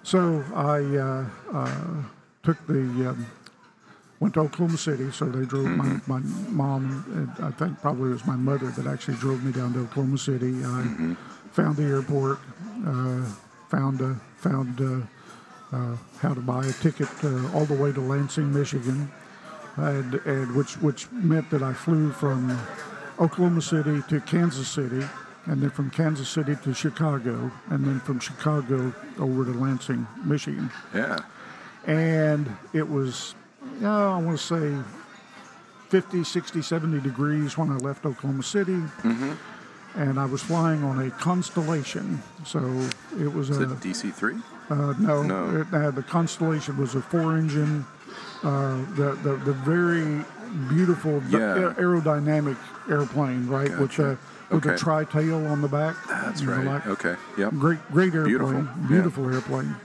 So 0.02 0.44
I 0.54 0.80
uh, 0.96 1.26
uh, 1.52 2.02
took 2.42 2.66
the 2.66 3.10
um, 3.10 3.26
went 4.20 4.34
to 4.34 4.40
Oklahoma 4.40 4.78
City. 4.78 5.10
So 5.12 5.26
they 5.26 5.44
drove 5.46 5.66
my, 5.66 6.00
my 6.06 6.20
mom. 6.48 7.04
And 7.14 7.44
I 7.44 7.50
think 7.52 7.80
probably 7.80 8.10
it 8.10 8.14
was 8.14 8.26
my 8.26 8.36
mother 8.36 8.70
that 8.70 8.86
actually 8.86 9.16
drove 9.16 9.42
me 9.44 9.52
down 9.52 9.72
to 9.74 9.80
Oklahoma 9.80 10.18
City. 10.18 10.64
I 10.64 11.16
found 11.52 11.76
the 11.76 11.84
airport. 11.84 12.38
Uh, 12.86 13.22
found 13.68 14.00
uh, 14.00 14.14
found 14.36 14.80
uh, 14.80 15.76
uh, 15.76 15.96
how 16.20 16.32
to 16.32 16.40
buy 16.40 16.64
a 16.64 16.72
ticket 16.72 17.08
uh, 17.22 17.52
all 17.52 17.66
the 17.66 17.74
way 17.74 17.92
to 17.92 18.00
Lansing, 18.00 18.52
Michigan, 18.52 19.10
and, 19.76 20.14
and 20.14 20.54
which 20.54 20.74
which 20.80 21.10
meant 21.12 21.50
that 21.50 21.62
I 21.62 21.72
flew 21.74 22.10
from 22.10 22.58
Oklahoma 23.18 23.60
City 23.60 24.02
to 24.08 24.20
Kansas 24.20 24.68
City, 24.68 25.04
and 25.46 25.62
then 25.62 25.70
from 25.70 25.90
Kansas 25.90 26.28
City 26.28 26.56
to 26.64 26.72
Chicago, 26.72 27.50
and 27.68 27.84
then 27.84 28.00
from 28.00 28.20
Chicago 28.20 28.94
over 29.18 29.44
to 29.44 29.50
Lansing, 29.50 30.06
Michigan. 30.24 30.70
Yeah. 30.94 31.18
And 31.86 32.48
it 32.72 32.88
was, 32.88 33.34
oh, 33.82 34.12
I 34.14 34.18
want 34.18 34.38
to 34.38 34.44
say 34.44 34.76
50, 35.88 36.24
60, 36.24 36.62
70 36.62 37.00
degrees 37.00 37.56
when 37.56 37.70
I 37.70 37.76
left 37.76 38.04
Oklahoma 38.06 38.42
City. 38.42 38.80
And 39.94 40.20
I 40.20 40.26
was 40.26 40.42
flying 40.42 40.84
on 40.84 41.00
a 41.00 41.10
Constellation. 41.10 42.22
So 42.44 42.58
it 43.18 43.32
was 43.32 43.50
Is 43.50 43.58
a. 43.58 43.62
it 43.62 43.80
DC3? 43.80 44.42
Uh, 44.70 44.74
no, 44.98 45.22
No. 45.22 45.60
It, 45.62 45.66
uh, 45.74 45.90
the 45.90 46.02
Constellation 46.02 46.76
was 46.76 46.94
a 46.94 47.00
four-engine 47.00 47.84
uh, 48.44 48.76
the, 48.94 49.18
the 49.24 49.36
the 49.44 49.52
very 49.52 50.24
beautiful 50.68 51.20
Yeah. 51.28 51.72
aerodynamic 51.76 52.56
airplane, 52.88 53.48
right? 53.48 53.70
With 53.70 53.90
Gotcha. 53.90 54.02
the 54.02 54.54
with 54.54 54.62
the 54.62 54.70
Okay. 54.72 54.78
tri 54.78 55.04
tail 55.04 55.44
on 55.48 55.60
the 55.60 55.66
back. 55.68 55.96
That's 56.08 56.44
right. 56.44 56.64
like- 56.64 56.86
okay. 56.86 57.16
Yep. 57.36 57.54
Great, 57.54 57.78
great 57.90 58.14
airplane, 58.14 58.28
Beautiful, 58.28 58.64
beautiful, 58.88 59.24
yeah. 59.28 59.34
airplane. 59.34 59.76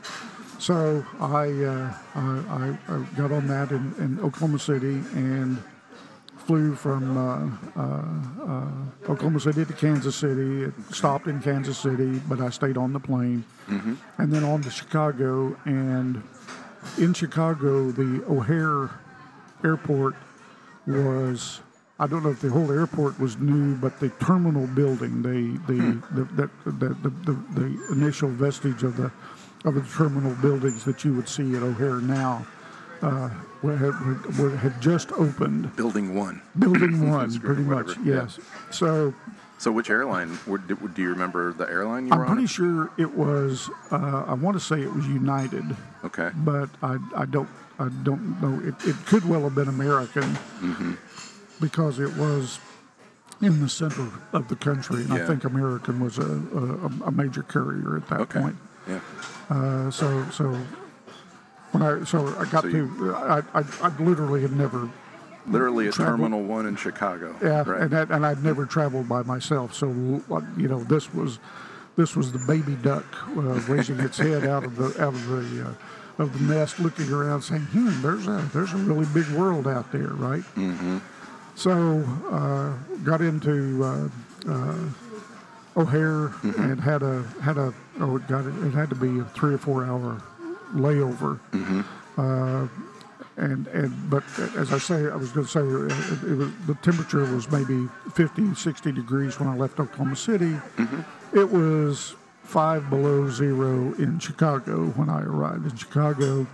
So 0.64 1.06
I, 1.20 1.52
uh, 1.52 1.94
I, 2.16 2.78
I, 2.88 3.06
got 3.18 3.34
on 3.34 3.48
that 3.48 3.72
in, 3.72 3.94
in 3.98 4.18
Oklahoma 4.22 4.60
City 4.60 5.02
and 5.14 5.62
flew 6.38 6.74
from 6.74 7.18
uh, 7.18 7.50
uh, 7.76 8.50
uh, 8.50 9.12
Oklahoma 9.12 9.42
City 9.42 9.66
to 9.66 9.74
Kansas 9.74 10.16
City. 10.16 10.64
It 10.64 10.74
stopped 10.90 11.28
in 11.28 11.42
Kansas 11.42 11.78
City, 11.78 12.22
but 12.30 12.40
I 12.40 12.50
stayed 12.50 12.78
on 12.78 12.94
the 12.94 13.00
plane, 13.02 13.44
Mm-hmm. 13.68 13.96
and 14.22 14.32
then 14.32 14.46
on 14.46 14.62
to 14.62 14.70
Chicago. 14.70 15.54
And 15.66 16.24
in 16.98 17.14
Chicago, 17.14 17.92
the 17.92 18.24
O'Hare 18.30 18.90
Airport 19.66 20.16
was. 20.88 21.60
I 22.00 22.08
don't 22.08 22.24
know 22.24 22.30
if 22.32 22.40
the 22.40 22.50
whole 22.50 22.72
airport 22.72 23.20
was 23.20 23.38
new, 23.38 23.76
but 23.76 24.00
the 24.00 24.10
terminal 24.22 24.68
building, 24.68 25.22
the 25.24 25.60
the 25.68 25.82
Hmm. 25.82 26.16
the, 26.16 26.24
the, 26.24 26.50
the, 26.72 27.10
the, 27.26 27.34
the 27.60 27.88
initial 27.92 28.30
vestige 28.30 28.84
of 28.84 28.96
the 28.96 29.12
of 29.64 29.76
the 29.76 29.82
terminal 29.82 30.34
buildings 30.36 30.84
that 30.86 31.04
you 31.06 31.14
would 31.16 31.28
see 31.30 31.56
at 31.56 31.64
O'Hare 31.64 32.00
now, 32.02 32.46
uh, 33.02 33.30
had, 33.62 34.58
had 34.60 34.82
just 34.82 35.12
opened. 35.14 35.76
Building 35.76 36.14
one. 36.16 36.42
Building 36.60 37.10
one, 37.12 37.40
pretty 37.40 37.62
much, 37.64 37.88
whatever, 37.88 38.02
yeah. 38.10 38.16
yes. 38.24 38.40
So 38.72 39.14
So 39.58 39.72
which 39.72 39.90
airline? 39.90 40.38
Were, 40.46 40.58
do, 40.58 40.78
you 40.98 41.10
remember 41.10 41.54
the 41.54 41.70
airline 41.70 42.08
you 42.08 42.10
were 42.16 42.24
I'm 42.26 42.32
on? 42.32 42.36
pretty 42.36 42.48
sure 42.48 42.92
it 42.98 43.14
was. 43.16 43.70
Uh, 43.92 44.24
I 44.28 44.34
want 44.34 44.56
to 44.58 44.60
say 44.60 44.82
it 44.82 44.94
was 44.94 45.08
United, 45.08 45.64
Okay. 46.04 46.32
but 46.36 46.70
I, 46.82 46.98
I 47.16 47.26
don't 47.26 47.50
I 47.80 47.88
don't 48.04 48.40
know. 48.42 48.60
It, 48.68 48.76
it 48.88 48.96
could 49.06 49.28
well 49.28 49.42
have 49.44 49.56
been 49.56 49.68
American 49.70 50.24
Mm-hmm. 50.62 50.94
because 51.62 52.00
it 52.00 52.16
was 52.18 52.60
in 53.42 53.62
the 53.62 53.68
center 53.70 54.08
of 54.34 54.48
the 54.50 54.56
country, 54.56 55.02
and 55.04 55.10
Yeah. 55.10 55.24
I 55.24 55.28
think 55.28 55.44
American 55.46 56.00
was 56.00 56.18
a, 56.18 56.24
a, 57.04 57.08
a 57.08 57.12
major 57.12 57.44
carrier 57.44 57.96
at 57.98 58.08
that 58.10 58.20
Okay. 58.22 58.40
point. 58.42 58.56
Yeah. 58.88 59.00
Uh, 59.50 59.92
so 59.92 60.26
so 60.32 60.52
when 61.72 61.84
I 61.84 62.04
so 62.04 62.28
I 62.38 62.46
got 62.46 62.64
So 62.64 62.70
to 62.72 63.16
I, 63.16 63.42
I 63.54 63.64
I 63.82 63.98
literally 64.00 64.42
had 64.42 64.52
never 64.54 64.90
Literally 65.46 65.90
at 65.90 65.96
Terminal 65.96 66.42
One 66.42 66.66
in 66.66 66.76
Chicago. 66.78 67.36
yeah 67.44 67.64
Right. 67.68 67.82
and 67.82 67.92
that, 67.92 68.12
and 68.12 68.26
I'd 68.26 68.44
never 68.44 68.66
traveled 68.66 69.10
by 69.10 69.24
myself 69.24 69.74
so 69.74 69.88
you 69.90 70.68
know 70.70 70.84
this 70.86 71.14
was 71.14 71.40
this 71.98 72.16
was 72.16 72.32
the 72.32 72.40
baby 72.48 72.76
duck 72.82 73.06
uh, 73.36 73.60
raising 73.68 74.00
its 74.00 74.18
head 74.18 74.46
out 74.46 74.64
of 74.64 74.76
the 74.78 74.86
out 75.04 75.14
of 75.14 75.28
the 75.28 75.66
uh, 75.68 76.22
of 76.24 76.32
the 76.48 76.54
nest 76.54 76.80
looking 76.80 77.12
around 77.12 77.42
saying 77.42 77.62
hmm 77.64 78.02
there's 78.02 78.28
a 78.28 78.38
there's 78.54 78.72
a 78.74 78.78
really 78.78 79.06
big 79.14 79.28
world 79.32 79.68
out 79.68 79.92
there 79.92 80.14
right 80.14 80.44
mm-hmm. 80.56 81.00
so 81.56 82.04
uh, 82.32 82.72
got 83.04 83.22
into 83.22 83.84
uh, 83.84 84.08
uh, 84.48 84.76
O'Hare 85.76 86.30
Mm-hmm. 86.44 86.62
and 86.64 86.82
had 86.82 87.02
a 87.04 87.24
had 87.42 87.58
a 87.58 87.74
oh 88.00 88.18
it 88.18 88.28
got 88.28 88.46
it, 88.46 88.54
it 88.66 88.72
had 88.74 88.90
to 88.90 88.96
be 88.96 89.20
a 89.20 89.24
three 89.26 89.54
or 89.54 89.58
four 89.58 89.86
hour 89.86 90.22
layover. 90.74 91.40
Mm-hmm. 91.52 91.82
Uh, 92.18 92.68
and 93.38 93.68
and 93.68 94.10
but 94.10 94.24
as 94.56 94.72
I 94.72 94.78
say, 94.78 95.10
I 95.10 95.16
was 95.16 95.32
going 95.32 95.46
to 95.48 95.52
say 95.52 95.62
it, 95.62 96.32
it 96.32 96.36
was 96.38 96.52
the 96.68 96.76
temperature 96.84 97.20
was 97.34 97.50
maybe 97.52 97.88
50, 98.14 98.54
60 98.54 98.92
degrees 98.92 99.40
when 99.40 99.50
I 99.50 99.56
left 99.56 99.80
Oklahoma 99.80 100.16
City. 100.16 100.52
Mm-hmm. 100.78 101.38
It 101.38 101.50
was 101.50 102.16
five 102.44 102.90
below 102.92 103.30
zero 103.32 103.94
in 103.96 104.20
Chicago 104.20 104.88
when 104.96 105.10
I 105.10 105.24
arrived 105.24 105.66
in 105.72 105.76
Chicago, 105.76 106.46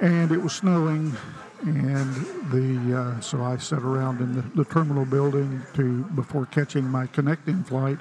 and 0.00 0.32
it 0.32 0.38
was 0.40 0.54
snowing. 0.54 1.14
And 1.62 2.14
the 2.50 2.98
uh, 2.98 3.20
so 3.20 3.42
I 3.42 3.56
sat 3.56 3.82
around 3.82 4.20
in 4.20 4.32
the, 4.32 4.42
the 4.56 4.64
terminal 4.64 5.04
building 5.04 5.62
to 5.74 6.02
before 6.16 6.46
catching 6.46 6.84
my 6.84 7.06
connecting 7.06 7.62
flight, 7.62 7.98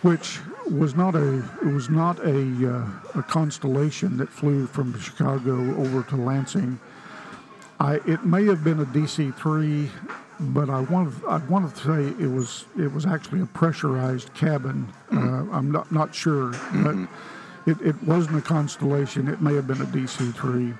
which 0.00 0.40
was 0.70 0.94
not 0.94 1.14
a 1.14 1.38
it 1.60 1.72
was 1.72 1.90
not 1.90 2.18
a 2.20 2.76
uh, 2.76 3.20
a 3.20 3.22
constellation 3.22 4.16
that 4.16 4.30
flew 4.30 4.66
from 4.66 4.98
Chicago 4.98 5.54
over 5.76 6.02
to 6.04 6.16
Lansing. 6.16 6.80
I 7.78 7.96
it 8.06 8.24
may 8.24 8.46
have 8.46 8.64
been 8.64 8.80
a 8.80 8.86
DC 8.86 9.36
three, 9.36 9.90
but 10.40 10.70
I 10.70 10.80
want 10.80 11.14
I 11.28 11.36
want 11.38 11.74
to 11.74 11.82
say 11.82 12.22
it 12.22 12.30
was 12.30 12.64
it 12.78 12.90
was 12.90 13.04
actually 13.04 13.42
a 13.42 13.46
pressurized 13.46 14.32
cabin. 14.32 14.90
Uh, 15.12 15.44
I'm 15.52 15.70
not 15.70 15.92
not 15.92 16.14
sure, 16.14 16.52
but 16.72 16.96
it, 17.66 17.80
it 17.86 18.02
wasn't 18.04 18.38
a 18.38 18.42
constellation. 18.42 19.28
It 19.28 19.42
may 19.42 19.54
have 19.54 19.66
been 19.66 19.82
a 19.82 19.86
DC 19.86 20.34
three. 20.34 20.72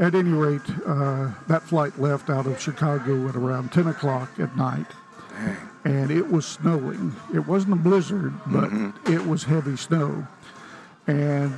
At 0.00 0.14
any 0.14 0.30
rate, 0.30 0.62
uh, 0.86 1.30
that 1.48 1.62
flight 1.62 1.98
left 2.00 2.30
out 2.30 2.46
of 2.46 2.58
Chicago 2.60 3.28
at 3.28 3.36
around 3.36 3.70
10 3.70 3.86
o'clock 3.88 4.30
at 4.40 4.56
night, 4.56 4.86
Dang. 5.30 5.56
and 5.84 6.10
it 6.10 6.30
was 6.30 6.46
snowing. 6.46 7.14
It 7.34 7.46
wasn't 7.46 7.74
a 7.74 7.76
blizzard, 7.76 8.32
but 8.46 8.70
it 9.12 9.26
was 9.26 9.44
heavy 9.44 9.76
snow. 9.76 10.26
And 11.06 11.52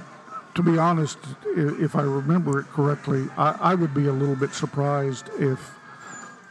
to 0.56 0.62
be 0.62 0.76
honest, 0.76 1.18
if 1.56 1.94
I 1.94 2.02
remember 2.02 2.58
it 2.58 2.66
correctly, 2.72 3.28
I, 3.36 3.56
I 3.60 3.74
would 3.76 3.94
be 3.94 4.08
a 4.08 4.12
little 4.12 4.34
bit 4.36 4.52
surprised 4.54 5.30
if 5.38 5.60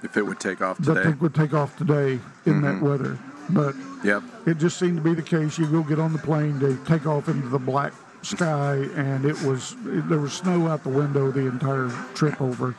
If 0.02 0.16
it 0.16 0.22
would 0.26 0.40
take 0.40 0.62
off 0.62 0.78
that 0.78 0.94
today. 0.94 1.04
thing 1.10 1.20
would 1.20 1.36
take 1.36 1.54
off 1.54 1.76
today 1.78 2.20
in 2.46 2.62
that 2.62 2.82
weather. 2.82 3.20
But 3.50 3.76
Yep. 4.06 4.24
it 4.48 4.58
just 4.60 4.80
seemed 4.80 4.96
to 4.96 5.04
be 5.04 5.14
the 5.14 5.22
case. 5.22 5.60
You 5.60 5.68
go 5.68 5.84
get 5.84 6.00
on 6.00 6.14
the 6.14 6.20
plane, 6.20 6.58
they 6.58 6.76
take 6.86 7.06
off 7.06 7.28
into 7.28 7.50
the 7.50 7.60
black 7.60 7.92
sky, 8.22 8.76
and 8.96 9.26
it 9.26 9.42
was 9.44 9.76
there 9.84 10.20
was 10.20 10.34
snow 10.34 10.68
out 10.68 10.84
the 10.84 10.90
window 10.90 11.32
the 11.32 11.48
entire 11.48 11.90
trip 12.14 12.42
over. 12.42 12.76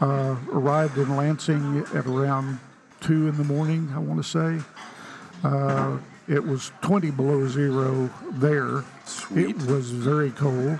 Uh, 0.00 0.36
arrived 0.52 0.96
in 0.96 1.16
Lansing 1.16 1.84
at 1.94 2.06
around 2.06 2.60
two 3.00 3.28
in 3.28 3.36
the 3.36 3.44
morning, 3.44 3.90
I 3.94 3.98
want 3.98 4.22
to 4.22 4.28
say. 4.28 4.64
Uh, 5.42 5.98
it 6.28 6.44
was 6.44 6.70
20 6.82 7.10
below 7.10 7.48
zero 7.48 8.10
there. 8.32 8.84
Sweet. 9.04 9.56
It 9.56 9.62
was 9.66 9.90
very 9.90 10.30
cold. 10.30 10.78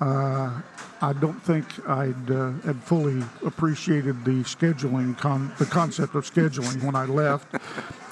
Uh, 0.00 0.60
I 1.00 1.12
don't 1.12 1.40
think 1.42 1.64
I'd 1.88 2.30
uh, 2.30 2.52
had 2.64 2.82
fully 2.82 3.22
appreciated 3.46 4.24
the 4.24 4.42
scheduling, 4.42 5.16
con- 5.16 5.52
the 5.58 5.66
concept 5.66 6.14
of 6.14 6.24
scheduling 6.24 6.82
when 6.82 6.96
I 6.96 7.04
left, 7.04 7.54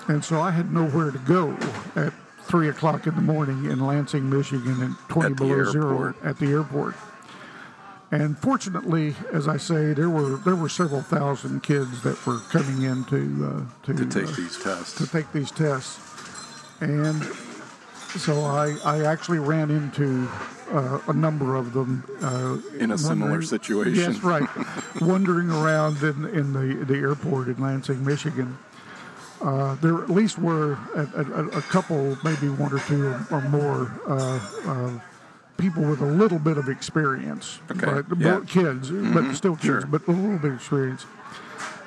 and 0.08 0.24
so 0.24 0.40
I 0.40 0.52
had 0.52 0.72
nowhere 0.72 1.10
to 1.10 1.18
go 1.18 1.56
at 1.96 2.12
three 2.46 2.68
o'clock 2.68 3.06
in 3.06 3.14
the 3.14 3.20
morning 3.20 3.64
in 3.66 3.80
Lansing, 3.86 4.28
Michigan, 4.30 4.80
and 4.82 4.96
20 5.08 5.26
At 5.26 5.36
the 5.36 5.44
below 5.44 5.64
zero 5.70 6.14
at 6.22 6.38
the 6.38 6.46
airport. 6.46 6.94
And 8.12 8.38
fortunately, 8.38 9.16
as 9.32 9.48
I 9.48 9.56
say, 9.56 9.92
there 9.92 10.08
were 10.08 10.36
there 10.38 10.54
were 10.54 10.68
several 10.68 11.02
thousand 11.02 11.62
kids 11.64 12.02
that 12.02 12.24
were 12.24 12.38
coming 12.50 12.82
in 12.82 13.04
to 13.06 13.66
uh, 13.66 13.86
to, 13.86 13.94
To 13.94 14.06
take 14.06 14.28
uh, 14.32 14.36
these 14.36 14.58
tests. 14.62 14.94
to 14.98 15.06
take 15.08 15.32
these 15.32 15.50
tests. 15.50 15.98
And 16.80 17.20
so 18.16 18.42
I, 18.44 18.76
I 18.84 19.04
actually 19.04 19.40
ran 19.40 19.70
into 19.70 20.28
uh, 20.70 21.00
a 21.08 21.12
number 21.12 21.56
of 21.56 21.72
them. 21.72 22.04
Uh, 22.22 22.58
In 22.78 22.92
a 22.92 22.98
similar 22.98 23.42
situation. 23.42 23.94
Yes, 23.94 24.20
right. 24.22 24.48
wandering 25.00 25.50
around 25.50 26.02
in, 26.02 26.26
in 26.26 26.52
the, 26.52 26.84
the 26.84 26.96
airport 26.98 27.48
in 27.48 27.58
Lansing, 27.60 28.04
Michigan. 28.04 28.56
Uh, 29.40 29.74
there 29.76 30.02
at 30.02 30.08
least 30.10 30.38
were 30.38 30.72
a, 30.94 31.08
a, 31.14 31.46
a 31.58 31.62
couple, 31.62 32.16
maybe 32.24 32.48
one 32.48 32.72
or 32.72 32.78
two 32.80 33.14
or 33.30 33.40
more 33.42 33.92
uh, 34.08 34.40
uh, 34.66 35.00
people 35.58 35.82
with 35.82 36.00
a 36.00 36.06
little 36.06 36.38
bit 36.38 36.56
of 36.58 36.68
experience. 36.68 37.60
Okay, 37.70 37.86
Right? 37.86 38.04
yeah. 38.18 38.40
Kids, 38.46 38.90
but 38.90 39.34
still 39.34 39.54
kids, 39.56 39.64
sure. 39.64 39.86
but 39.86 40.06
a 40.08 40.10
little 40.10 40.38
bit 40.38 40.50
of 40.52 40.56
experience. 40.56 41.04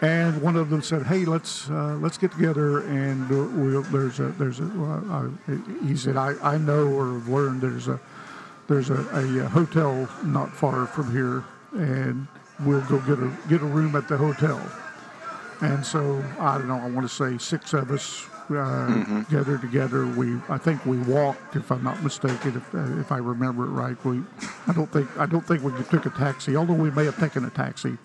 And 0.01 0.41
one 0.41 0.55
of 0.55 0.69
them 0.69 0.81
said, 0.81 1.07
"Hey, 1.07 1.25
let's 1.25 1.69
uh, 1.69 1.97
let's 1.99 2.17
get 2.17 2.31
together 2.31 2.87
and 2.87 3.29
uh, 3.31 3.35
we'll, 3.59 3.81
there's 3.83 4.19
a 4.19 4.29
there's 4.39 4.59
a 4.61 4.65
uh, 4.65 5.53
he 5.85 5.95
said 5.97 6.15
I, 6.15 6.35
I 6.41 6.57
know 6.57 6.87
or 6.87 7.13
have 7.19 7.27
learned 7.27 7.61
there's 7.61 7.87
a 7.89 7.99
there's 8.69 8.89
a, 8.91 8.99
a 9.13 9.49
hotel 9.49 10.07
not 10.23 10.51
far 10.53 10.85
from 10.85 11.11
here 11.11 11.43
and 11.73 12.27
we'll 12.61 12.79
go 12.81 12.99
get 12.99 13.19
a 13.19 13.29
get 13.49 13.61
a 13.61 13.65
room 13.65 13.95
at 13.95 14.07
the 14.07 14.15
hotel." 14.17 14.61
And 15.61 15.85
so 15.85 16.23
I 16.39 16.57
don't 16.57 16.67
know. 16.67 16.75
I 16.77 16.89
want 16.89 17.07
to 17.09 17.13
say 17.13 17.37
six 17.37 17.73
of 17.73 17.91
us 17.91 18.25
uh, 18.49 19.23
gathered 19.29 19.61
together. 19.61 20.05
We 20.05 20.37
I 20.49 20.57
think 20.57 20.85
we 20.85 20.97
walked, 20.99 21.55
if 21.55 21.71
I'm 21.71 21.83
not 21.83 22.01
mistaken, 22.03 22.55
if 22.57 22.73
uh, 22.75 22.99
if 22.99 23.11
I 23.11 23.17
remember 23.17 23.65
it 23.65 23.69
right. 23.69 23.97
We 24.05 24.21
I 24.67 24.73
don't 24.73 24.91
think 24.91 25.09
I 25.19 25.25
don't 25.25 25.45
think 25.45 25.63
we 25.63 25.71
took 25.89 26.05
a 26.05 26.09
taxi, 26.11 26.55
although 26.55 26.73
we 26.73 26.91
may 26.91 27.05
have 27.05 27.19
taken 27.19 27.43
a 27.45 27.49
taxi. 27.49 27.97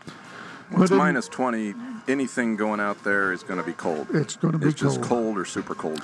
Well, 0.72 0.82
it's 0.82 0.90
in- 0.92 0.98
minus 0.98 1.28
20. 1.28 1.74
Anything 2.06 2.56
going 2.56 2.80
out 2.80 3.02
there 3.04 3.32
is 3.32 3.42
going 3.42 3.58
to 3.58 3.64
be 3.64 3.72
cold. 3.72 4.08
It's 4.12 4.36
going 4.36 4.52
to 4.52 4.58
be 4.58 4.66
It's 4.66 4.78
just 4.78 4.96
cold. 4.96 5.08
cold 5.08 5.38
or 5.38 5.44
super 5.46 5.74
cold. 5.74 6.02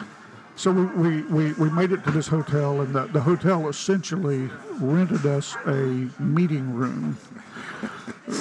So 0.56 0.70
we, 0.72 0.84
we, 0.86 1.22
we, 1.22 1.52
we 1.54 1.70
made 1.70 1.92
it 1.92 2.04
to 2.04 2.10
this 2.10 2.26
hotel, 2.26 2.80
and 2.80 2.94
the, 2.94 3.04
the 3.06 3.20
hotel 3.20 3.68
essentially 3.68 4.48
rented 4.78 5.24
us 5.26 5.56
a 5.66 6.08
meeting 6.18 6.72
room. 6.74 7.16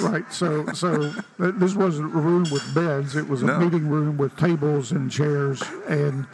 Right. 0.02 0.30
So 0.32 0.66
so 0.72 1.12
uh, 1.38 1.50
this 1.54 1.74
wasn't 1.74 2.14
a 2.14 2.18
room 2.18 2.44
with 2.50 2.74
beds. 2.74 3.16
It 3.16 3.28
was 3.28 3.42
a 3.42 3.46
No. 3.46 3.58
meeting 3.60 3.88
room 3.88 4.16
with 4.16 4.36
tables 4.36 4.92
and 4.92 5.10
chairs, 5.10 5.62
and 5.88 6.26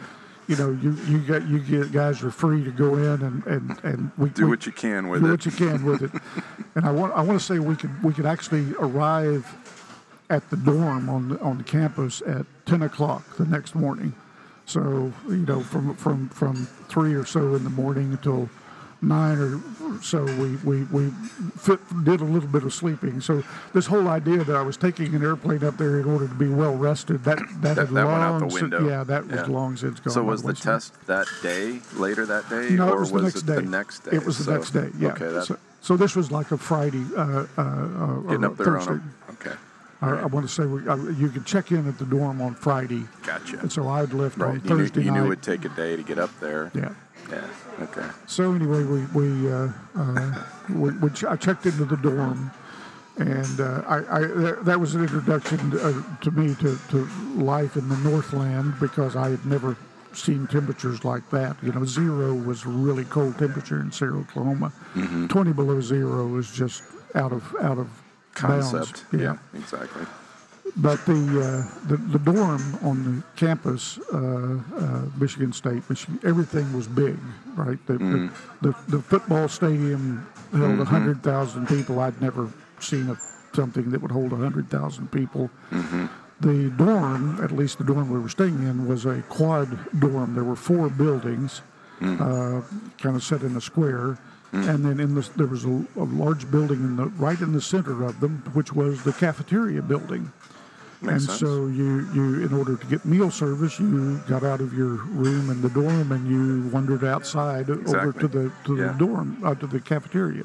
you 0.47 0.55
know, 0.55 0.71
you 0.71 0.93
you 1.07 1.19
get 1.19 1.47
you 1.47 1.59
get 1.59 1.91
guys 1.91 2.23
are 2.23 2.31
free 2.31 2.63
to 2.63 2.71
go 2.71 2.95
in 2.95 3.21
and 3.21 3.45
and 3.47 3.79
and 3.83 4.11
we 4.17 4.29
Do 4.29 4.43
we, 4.45 4.51
what 4.51 4.65
you 4.65 4.71
can 4.71 5.09
with 5.09 5.21
do 5.21 5.27
it. 5.27 5.31
what 5.31 5.45
you 5.45 5.51
can 5.51 5.83
with 5.85 6.01
it. 6.03 6.11
And 6.75 6.85
I 6.85 6.91
want 6.91 7.13
I 7.13 7.21
want 7.21 7.39
to 7.39 7.45
say 7.45 7.59
we 7.59 7.75
could 7.75 8.01
we 8.03 8.13
could 8.13 8.25
actually 8.25 8.73
arrive 8.79 9.45
at 10.29 10.49
the 10.49 10.57
dorm 10.57 11.09
on 11.09 11.29
the, 11.29 11.39
on 11.41 11.57
the 11.57 11.63
campus 11.63 12.21
at 12.25 12.45
ten 12.65 12.81
o'clock 12.83 13.37
the 13.37 13.45
next 13.45 13.75
morning. 13.75 14.13
So 14.65 15.11
you 15.29 15.37
know 15.45 15.61
from 15.61 15.95
from 15.95 16.29
from 16.29 16.67
three 16.89 17.13
or 17.13 17.25
so 17.25 17.55
in 17.55 17.63
the 17.63 17.69
morning 17.69 18.11
until 18.11 18.49
nine 19.01 19.37
or 19.37 20.01
so 20.01 20.23
we 20.23 20.55
we 20.57 20.83
we 20.85 21.09
fit, 21.57 21.79
did 22.03 22.19
a 22.21 22.23
little 22.25 22.49
bit 22.49 22.63
of 22.63 22.73
sleeping. 22.73 23.21
So 23.21 23.43
this 23.73 23.85
whole 23.87 24.07
idea 24.07 24.43
that 24.43 24.55
I 24.55 24.61
was 24.61 24.75
taking 24.77 25.13
an 25.15 25.23
airplane 25.23 25.63
up 25.63 25.77
there 25.77 25.99
in 25.99 26.05
order 26.05 26.27
to 26.27 26.33
be 26.33 26.47
well 26.49 26.75
rested 26.75 27.23
that 27.25 27.37
that, 27.37 27.61
That- 27.61 27.77
had 27.77 27.89
that 27.89 28.05
went 28.05 28.07
out 28.07 28.39
the 28.39 28.45
long 28.45 28.49
sin- 28.71 28.85
yeah, 28.87 29.03
that 29.03 29.27
was 29.27 29.47
long 29.47 29.77
since 29.77 29.99
gone. 29.99 30.13
So 30.13 30.23
was 30.23 30.43
the 30.43 30.53
test 30.53 30.93
that 31.07 31.27
day, 31.43 31.79
later 31.95 32.25
that 32.25 32.49
day, 32.49 32.69
No, 32.71 32.89
or 32.89 32.97
it 32.97 32.99
was 32.99 33.11
the 33.11 33.21
next 33.21 33.37
it 33.43 33.45
the 33.45 33.61
next 33.61 33.99
day? 34.05 34.11
It 34.17 34.25
was 34.25 34.37
the 34.39 34.43
So- 34.45 34.53
next 34.53 34.71
day. 34.71 34.89
Yeah. 34.97 35.09
Okay, 35.09 35.45
so, 35.45 35.57
so 35.81 35.95
this 35.97 36.15
was 36.15 36.31
like 36.31 36.51
a 36.51 36.57
Friday, 36.57 37.03
uh, 37.15 37.45
uh, 37.57 37.61
uh, 37.61 38.15
getting 38.21 38.43
up 38.45 38.57
there 38.57 38.65
Thursday. 38.65 38.91
on 38.93 39.13
a, 39.29 39.31
okay, 39.33 39.55
I, 40.01 40.09
I 40.09 40.25
want 40.25 40.47
to 40.47 40.53
say 40.53 40.65
we, 40.65 40.87
uh, 40.87 40.95
you 40.95 41.29
could 41.29 41.45
check 41.45 41.71
in 41.71 41.87
at 41.87 41.97
the 41.97 42.05
dorm 42.05 42.41
on 42.41 42.55
Friday, 42.55 43.05
gotcha. 43.25 43.59
and 43.59 43.71
so 43.71 43.87
I'd 43.87 44.13
left 44.13 44.37
Right, 44.37 44.49
on 44.49 44.61
you 44.63 44.75
knew, 44.75 44.83
you 45.03 45.11
night. 45.11 45.19
knew 45.23 45.31
it'd 45.31 45.43
take 45.43 45.65
a 45.65 45.69
day 45.69 45.95
to 45.95 46.03
get 46.03 46.17
up 46.19 46.31
there. 46.39 46.71
yeah. 46.73 46.89
Yeah. 47.29 47.45
Okay. 47.81 48.07
So 48.25 48.53
anyway, 48.53 48.83
we 48.83 49.05
we, 49.13 49.51
uh, 49.51 49.69
uh, 49.97 50.43
we, 50.69 50.91
we 50.91 51.09
ch- 51.11 51.25
I 51.25 51.35
checked 51.35 51.65
into 51.65 51.85
the 51.85 51.97
dorm, 51.97 52.51
and 53.17 53.59
uh, 53.59 53.83
I, 53.87 53.97
I 53.97 54.19
that- 54.21 54.65
that 54.65 54.79
was 54.79 54.95
an 54.95 55.01
introduction 55.03 55.71
to, 55.71 55.87
uh, 55.89 56.19
to 56.21 56.31
me 56.31 56.55
to, 56.55 56.77
to 56.89 57.05
life 57.35 57.75
in 57.75 57.87
the 57.89 57.97
Northland 57.97 58.75
because 58.79 59.15
I 59.15 59.29
had 59.29 59.45
never 59.45 59.75
seen 60.13 60.47
temperatures 60.47 61.03
like 61.05 61.29
that. 61.31 61.57
You 61.61 61.71
know, 61.73 61.85
zero 61.85 62.33
was 62.33 62.65
a 62.65 62.69
really 62.69 63.03
cold 63.05 63.37
temperature 63.37 63.79
in 63.79 63.91
Sayre, 63.91 64.15
Oklahoma. 64.15 64.71
Mm-hmm. 64.95 65.27
Twenty 65.27 65.53
below 65.53 65.79
zero 65.81 66.35
is 66.37 66.49
just 66.51 66.81
out 67.13 67.31
of 67.33 67.43
out 67.61 67.77
of 67.77 67.89
Concept. 68.33 69.03
Bounds. 69.11 69.21
Yeah. 69.23 69.37
Exactly. 69.59 70.05
But 70.75 71.03
the, 71.05 71.13
uh, 71.13 71.87
the 71.87 71.97
the 71.97 72.19
dorm 72.19 72.61
on 72.83 73.03
the 73.03 73.23
campus, 73.35 73.97
uh, 74.13 74.17
uh, 74.17 75.01
Michigan 75.17 75.51
State, 75.53 75.81
Michigan, 75.89 76.19
everything 76.23 76.71
was 76.73 76.87
big, 76.87 77.17
right? 77.55 77.79
The, 77.87 77.93
Mm. 77.93 78.29
the, 78.61 78.69
the 78.69 78.97
the 78.97 79.01
football 79.01 79.47
stadium 79.47 80.27
held 80.51 80.63
a 80.63 80.67
Mm-hmm. 80.67 80.83
hundred 80.83 81.23
thousand 81.23 81.67
people. 81.67 81.99
I'd 81.99 82.21
never 82.21 82.49
seen 82.79 83.09
a, 83.09 83.15
something 83.53 83.89
that 83.91 84.01
would 84.01 84.11
hold 84.11 84.33
a 84.33 84.35
hundred 84.37 84.69
thousand 84.69 85.11
people. 85.11 85.49
Mm-hmm. 85.71 86.05
The 86.41 86.69
dorm, 86.77 87.39
at 87.43 87.51
least 87.51 87.79
the 87.79 87.83
dorm 87.83 88.11
we 88.11 88.19
were 88.19 88.29
staying 88.29 88.61
in, 88.61 88.87
was 88.87 89.05
a 89.05 89.23
quad 89.29 89.69
dorm. 89.99 90.35
There 90.35 90.43
were 90.43 90.55
four 90.55 90.89
buildings, 90.89 91.61
Mm. 91.99 92.21
uh, 92.21 92.61
kind 93.01 93.15
of 93.15 93.23
set 93.23 93.41
in 93.41 93.55
a 93.57 93.61
square. 93.61 94.19
And 94.53 94.85
then 94.85 94.99
in 94.99 95.13
the, 95.13 95.27
there 95.35 95.45
was 95.47 95.65
a, 95.65 95.83
a 95.97 96.05
large 96.23 96.49
building 96.49 96.79
in 96.79 96.95
the 96.95 97.07
right 97.19 97.39
in 97.41 97.51
the 97.51 97.61
center 97.61 98.03
of 98.03 98.19
them, 98.21 98.41
which 98.53 98.71
was 98.73 99.03
the 99.03 99.11
cafeteria 99.13 99.81
building. 99.81 100.31
Makes 101.01 101.11
and 101.13 101.21
sense. 101.21 101.39
so 101.39 101.67
you, 101.67 102.07
you, 102.13 102.43
in 102.45 102.53
order 102.53 102.75
to 102.75 102.85
get 102.87 103.05
meal 103.05 103.29
service, 103.29 103.79
you 103.79 104.17
got 104.27 104.43
out 104.43 104.61
of 104.61 104.73
your 104.73 104.87
room 105.05 105.49
in 105.51 105.61
the 105.61 105.69
dorm 105.69 106.11
and 106.11 106.27
you 106.27 106.69
wandered 106.71 107.03
outside 107.03 107.69
over 107.69 108.11
to 108.13 108.27
the 108.27 108.51
to 108.65 108.75
Yeah. 108.77 108.87
the 108.93 108.93
dorm, 108.97 109.37
uh, 109.43 109.53
to 109.55 109.67
the 109.67 109.79
cafeteria. 109.79 110.43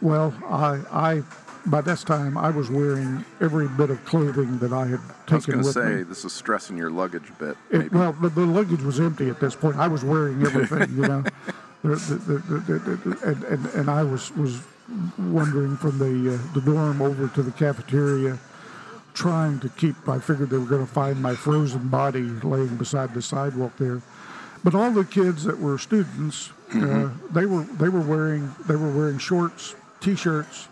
Well, 0.00 0.32
I, 0.48 0.80
I, 0.92 1.22
by 1.66 1.80
this 1.80 2.04
time, 2.04 2.38
I 2.38 2.50
was 2.50 2.70
wearing 2.70 3.24
every 3.40 3.66
bit 3.66 3.90
of 3.90 4.04
clothing 4.04 4.58
that 4.60 4.72
I 4.72 4.86
had 4.86 5.00
I 5.28 5.34
was 5.34 5.44
taken 5.44 5.60
going 5.60 5.64
to 5.64 5.72
say 5.72 5.94
me. 5.96 6.02
this 6.04 6.24
is 6.24 6.32
stressing 6.32 6.76
your 6.76 6.90
luggage 6.90 7.28
a 7.28 7.44
bit. 7.44 7.56
It, 7.70 7.92
well, 7.92 8.12
the, 8.12 8.28
the 8.28 8.46
luggage 8.46 8.82
was 8.82 9.00
empty 9.00 9.28
at 9.28 9.40
this 9.40 9.56
point. 9.56 9.76
I 9.76 9.88
was 9.88 10.04
wearing 10.04 10.40
everything, 10.46 10.90
you 10.96 11.02
know. 11.08 11.24
The, 11.84 11.94
the, 11.94 13.18
and, 13.24 13.44
and, 13.44 13.66
and 13.74 13.88
I 13.88 14.02
was, 14.02 14.34
was 14.36 14.60
wandering 15.16 15.76
from 15.76 15.96
the, 15.98 16.34
uh, 16.34 16.52
the 16.54 16.60
dorm 16.60 17.00
over 17.00 17.28
to 17.28 17.42
the 17.42 17.52
cafeteria, 17.52 18.36
trying 19.18 19.58
to 19.58 19.68
keep, 19.70 20.08
I 20.08 20.20
figured 20.20 20.48
they 20.48 20.58
were 20.58 20.64
going 20.64 20.86
to 20.86 20.92
find 20.92 21.20
my 21.20 21.34
frozen 21.34 21.88
body 21.88 22.22
laying 22.22 22.76
beside 22.76 23.14
the 23.14 23.20
sidewalk 23.20 23.72
there. 23.76 24.00
But 24.62 24.76
all 24.76 24.92
the 24.92 25.04
kids 25.04 25.42
that 25.42 25.58
were 25.58 25.76
students, 25.76 26.50
uh, 26.72 27.10
they 27.32 27.46
were 27.46 27.62
they 27.62 27.88
were 27.88 28.00
wearing 28.00 28.54
they 28.66 28.76
were 28.76 28.90
wearing 28.90 29.18
shorts, 29.18 29.74
t-shirts. 30.00 30.68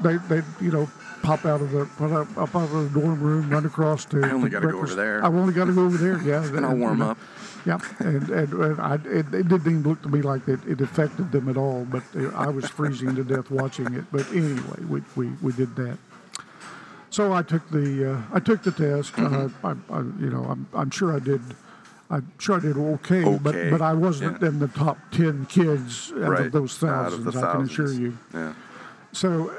They 0.00 0.16
they 0.16 0.42
you 0.60 0.70
know 0.70 0.90
pop 1.22 1.44
out 1.44 1.60
of 1.60 1.70
the 1.70 1.86
pop 1.96 2.12
up, 2.12 2.38
up 2.38 2.54
out 2.56 2.70
of 2.70 2.92
the 2.92 3.00
dorm 3.00 3.20
room, 3.20 3.50
run 3.50 3.64
across 3.64 4.04
to. 4.06 4.22
I 4.24 4.30
only 4.30 4.50
gotta 4.50 4.68
go 4.68 4.78
over 4.78 4.94
there. 4.94 5.24
I've 5.24 5.34
only 5.34 5.52
got 5.52 5.66
to 5.66 5.72
go 5.72 5.84
over 5.84 5.96
there. 5.96 6.20
Yeah, 6.22 6.44
and 6.56 6.64
I'll 6.66 6.76
warm 6.76 7.02
up. 7.02 7.18
yeah, 7.66 7.78
and, 7.98 8.28
and, 8.30 8.52
and 8.52 8.80
I, 8.80 8.94
it, 8.94 9.32
it 9.34 9.48
didn't 9.48 9.66
even 9.66 9.82
look 9.82 10.02
to 10.02 10.08
me 10.08 10.22
like 10.22 10.48
it, 10.48 10.60
it 10.66 10.80
affected 10.80 11.30
them 11.30 11.48
at 11.48 11.56
all, 11.58 11.84
but 11.84 12.02
uh, 12.16 12.30
I 12.34 12.48
was 12.48 12.68
freezing 12.68 13.14
to 13.16 13.24
death 13.24 13.50
watching 13.50 13.94
it. 13.94 14.04
But 14.10 14.26
anyway, 14.32 14.80
we, 14.88 15.02
we, 15.14 15.28
we 15.42 15.52
did 15.52 15.76
that. 15.76 15.98
So 17.10 17.32
I 17.32 17.42
took 17.42 17.68
the 17.70 18.12
uh, 18.12 18.22
I 18.32 18.40
took 18.40 18.62
the 18.62 18.70
test. 18.70 19.12
Mm-hmm. 19.14 19.66
Uh, 19.66 19.74
I, 19.90 19.96
I, 19.96 20.00
you 20.20 20.30
know, 20.30 20.44
I'm, 20.44 20.66
I'm 20.72 20.90
sure 20.90 21.14
I 21.14 21.18
did. 21.18 21.42
I'm 22.08 22.30
sure 22.38 22.56
I 22.56 22.60
did 22.60 22.76
okay, 22.76 23.24
Okay, 23.24 23.38
but 23.42 23.54
but 23.70 23.82
I 23.82 23.92
wasn't 23.94 24.40
yeah. 24.42 24.48
in 24.48 24.58
the 24.58 24.68
top 24.68 24.98
ten 25.10 25.46
kids 25.46 26.12
out 26.12 26.18
Right. 26.30 26.46
of 26.46 26.52
those 26.52 26.82
Out 26.82 27.12
of 27.12 27.24
thousands. 27.24 27.36
I 27.36 27.52
can 27.52 27.62
assure 27.62 27.92
you. 27.92 28.18
Yeah. 28.34 28.54
So, 29.12 29.52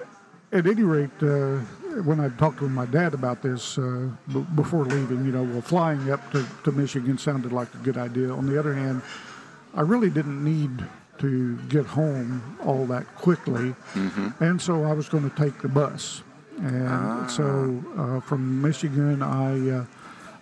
at 0.54 0.66
any 0.68 0.84
rate, 0.84 1.10
uh, 1.22 1.60
when 2.04 2.20
I 2.22 2.30
talked 2.30 2.60
to 2.60 2.70
my 2.70 2.86
dad 2.86 3.14
about 3.14 3.42
this 3.42 3.78
uh, 3.78 4.10
b- 4.34 4.46
before 4.56 4.84
leaving, 4.86 5.26
you 5.26 5.32
know, 5.32 5.44
well, 5.44 5.62
flying 5.62 6.10
up 6.12 6.30
to, 6.32 6.46
to 6.64 6.72
Michigan 6.72 7.18
sounded 7.18 7.52
like 7.54 7.74
a 7.74 7.78
good 7.80 7.98
idea. 7.98 8.32
On 8.34 8.46
the 8.46 8.58
other 8.60 8.74
hand, 8.74 9.02
I 9.74 9.82
really 9.82 10.10
didn't 10.10 10.42
need 10.44 10.84
to 11.20 11.58
get 11.70 11.86
home 11.86 12.58
all 12.66 12.86
that 12.88 13.06
quickly, 13.16 13.76
and 14.40 14.60
so 14.62 14.84
I 14.86 14.94
was 14.94 15.08
going 15.10 15.30
to 15.30 15.36
take 15.36 15.62
the 15.62 15.68
bus. 15.70 16.24
And 16.62 17.30
so, 17.32 17.82
uh, 17.98 18.20
from 18.22 18.62
Michigan, 18.62 19.22
I 19.24 19.70
uh, 19.80 19.86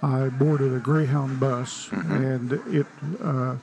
I 0.01 0.29
boarded 0.29 0.73
a 0.73 0.79
Greyhound 0.79 1.39
bus, 1.39 1.89
and 1.91 2.51
it. 2.67 2.87
Uh, 3.23 3.55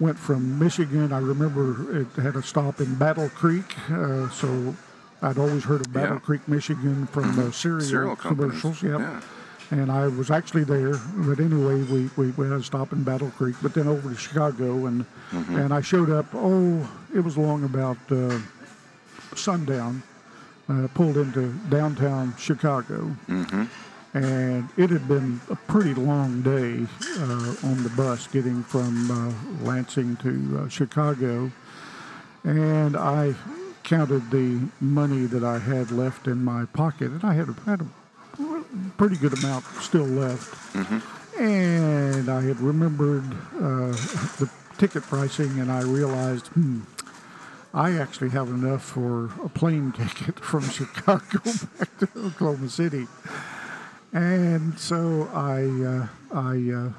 Went 0.00 0.16
from 0.16 0.60
Michigan. 0.60 1.12
I 1.12 1.18
remember 1.18 2.00
it 2.02 2.06
had 2.22 2.36
a 2.36 2.42
stop 2.42 2.80
in 2.80 2.94
Battle 2.94 3.28
Creek, 3.30 3.64
uh, 3.90 4.28
so 4.28 4.76
I'd 5.22 5.38
always 5.38 5.64
heard 5.64 5.80
of 5.80 5.92
Battle 5.92 6.14
Yeah. 6.14 6.20
Creek, 6.20 6.46
Michigan 6.46 7.08
from 7.08 7.34
the 7.34 7.52
cereal, 7.52 7.80
Cereal 7.80 8.14
commercials. 8.14 8.80
Yep. 8.80 9.00
yeah. 9.00 9.20
And 9.72 9.90
I 9.90 10.06
was 10.06 10.30
actually 10.30 10.62
there, 10.62 10.94
but 11.16 11.40
anyway, 11.40 11.82
we, 11.82 12.08
we, 12.16 12.30
we 12.30 12.46
had 12.48 12.60
a 12.60 12.62
stop 12.62 12.92
in 12.92 13.02
Battle 13.02 13.32
Creek, 13.36 13.56
but 13.60 13.74
then 13.74 13.88
over 13.88 14.08
to 14.08 14.14
Chicago, 14.16 14.86
and 14.86 15.04
Mm-hmm. 15.32 15.56
and 15.56 15.74
I 15.74 15.80
showed 15.80 16.10
up. 16.10 16.26
Oh, 16.32 16.88
it 17.12 17.18
was 17.18 17.36
along 17.36 17.64
about 17.64 17.98
uh, 18.12 18.38
sundown. 19.34 20.04
Uh, 20.68 20.86
pulled 20.88 21.16
into 21.16 21.50
downtown 21.70 22.34
Chicago, 22.36 23.10
Mm-hmm. 23.26 23.64
and 24.12 24.68
it 24.76 24.90
had 24.90 25.08
been 25.08 25.40
a 25.48 25.56
pretty 25.56 25.94
long 25.94 26.42
day 26.42 26.86
uh, 27.20 27.54
on 27.68 27.82
the 27.82 27.90
bus 27.96 28.26
getting 28.26 28.62
from 28.64 29.10
uh, 29.10 29.64
Lansing 29.64 30.16
to 30.16 30.60
uh, 30.64 30.68
Chicago. 30.68 31.50
And 32.44 32.96
I 32.98 33.34
counted 33.82 34.30
the 34.30 34.60
money 34.80 35.24
that 35.24 35.42
I 35.42 35.58
had 35.58 35.90
left 35.90 36.26
in 36.26 36.44
my 36.44 36.66
pocket, 36.66 37.12
and 37.12 37.24
I 37.24 37.32
had 37.32 37.48
a, 37.48 37.52
had 37.64 37.80
a 37.80 37.86
pretty 38.98 39.16
good 39.16 39.38
amount 39.38 39.64
still 39.80 40.04
left. 40.04 40.54
And 41.38 42.28
I 42.28 42.42
had 42.42 42.60
remembered 42.60 43.24
uh, 43.56 43.92
the 44.38 44.50
ticket 44.76 45.02
pricing, 45.04 45.60
and 45.60 45.72
I 45.72 45.80
realized, 45.82 46.48
hmm, 46.48 46.80
I 47.74 47.92
actually 47.98 48.30
have 48.30 48.48
enough 48.48 48.82
for 48.82 49.26
a 49.44 49.48
plane 49.48 49.92
ticket 49.96 50.40
from 50.40 50.62
Chicago 50.68 51.40
back 51.78 51.98
to 51.98 52.08
Oklahoma 52.16 52.68
City. 52.68 53.06
And 54.12 54.78
so 54.78 55.28
I, 55.34 55.64
uh, 55.84 56.06
I 56.34 56.72
uh, 56.72 56.90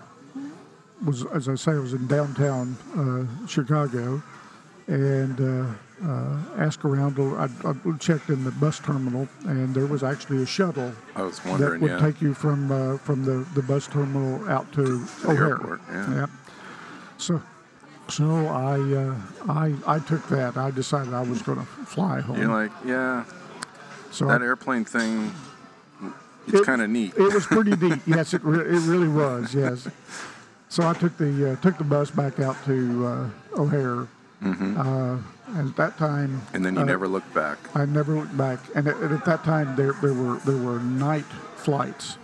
was, 1.04 1.26
as 1.28 1.50
I 1.50 1.56
say, 1.56 1.72
I 1.72 1.80
was 1.80 1.94
in 1.94 2.06
downtown 2.08 2.78
uh, 2.96 3.48
Chicago, 3.48 4.22
and 4.88 5.40
uh, 5.42 5.66
uh, 6.08 6.38
asked 6.58 6.86
around. 6.86 7.18
I, 7.20 7.50
I 7.68 7.98
checked 7.98 8.30
in 8.30 8.44
the 8.44 8.52
bus 8.52 8.80
terminal, 8.80 9.28
and 9.46 9.74
there 9.74 9.86
was 9.88 10.04
actually 10.04 10.44
a 10.44 10.46
shuttle 10.46 10.94
I 11.16 11.24
was 11.24 11.40
that 11.40 11.80
would 11.82 11.92
Yeah. 11.92 12.00
take 12.00 12.22
you 12.22 12.34
from 12.36 12.72
uh, 12.72 12.98
from 12.98 13.24
the, 13.24 13.46
the 13.56 13.62
bus 13.64 13.88
terminal 13.88 14.48
out 14.48 14.72
to, 14.74 14.84
the 14.84 15.30
O'Hare. 15.30 15.48
airport, 15.50 15.82
yeah. 15.92 16.28
So, 17.18 17.42
so 18.10 18.48
I 18.48 18.80
uh, 18.80 19.16
I 19.52 19.74
I 19.96 20.00
took 20.00 20.28
that. 20.30 20.58
I 20.58 20.72
decided 20.72 21.14
I 21.14 21.22
was 21.22 21.42
going 21.42 21.60
to 21.60 21.66
fly 21.66 22.20
home. 22.22 22.38
You're 22.38 22.48
like, 22.52 22.72
yeah, 22.86 23.26
so 24.12 24.26
that 24.28 24.42
I- 24.42 24.46
airplane 24.46 24.86
thing. 24.86 25.32
It's 26.48 26.62
It- 26.62 26.66
kind 26.66 26.82
of 26.82 26.90
neat. 26.90 27.14
It 27.16 27.34
was 27.34 27.46
pretty 27.46 27.76
neat. 27.88 28.00
Yes, 28.08 28.34
it, 28.34 28.44
re- 28.44 28.66
it 28.66 28.82
really 28.88 29.08
was. 29.08 29.54
Yes. 29.54 29.88
So 30.70 30.88
I 30.88 30.94
took 30.94 31.16
the 31.18 31.52
uh, 31.52 31.56
took 31.58 31.78
the 31.78 31.84
bus 31.84 32.10
back 32.12 32.40
out 32.40 32.56
to 32.66 33.06
uh, 33.08 33.30
O'Hare. 33.62 34.08
Uh, 34.42 35.18
and 35.48 35.70
at 35.70 35.76
that 35.78 35.98
time, 35.98 36.30
Mm-hmm. 36.30 36.56
and 36.56 36.66
then 36.66 36.76
you 36.76 36.82
uh, 36.82 36.86
never 36.86 37.08
looked 37.08 37.34
back. 37.34 37.58
I 37.76 37.86
never 37.86 38.16
looked 38.16 38.38
back. 38.38 38.60
And 38.76 38.88
at, 38.88 38.96
at 39.02 39.26
that 39.26 39.44
time, 39.44 39.76
there 39.76 39.94
there 40.02 40.14
were 40.14 40.38
there 40.46 40.58
were 40.58 40.80
night 40.80 41.26
flights. 41.58 42.18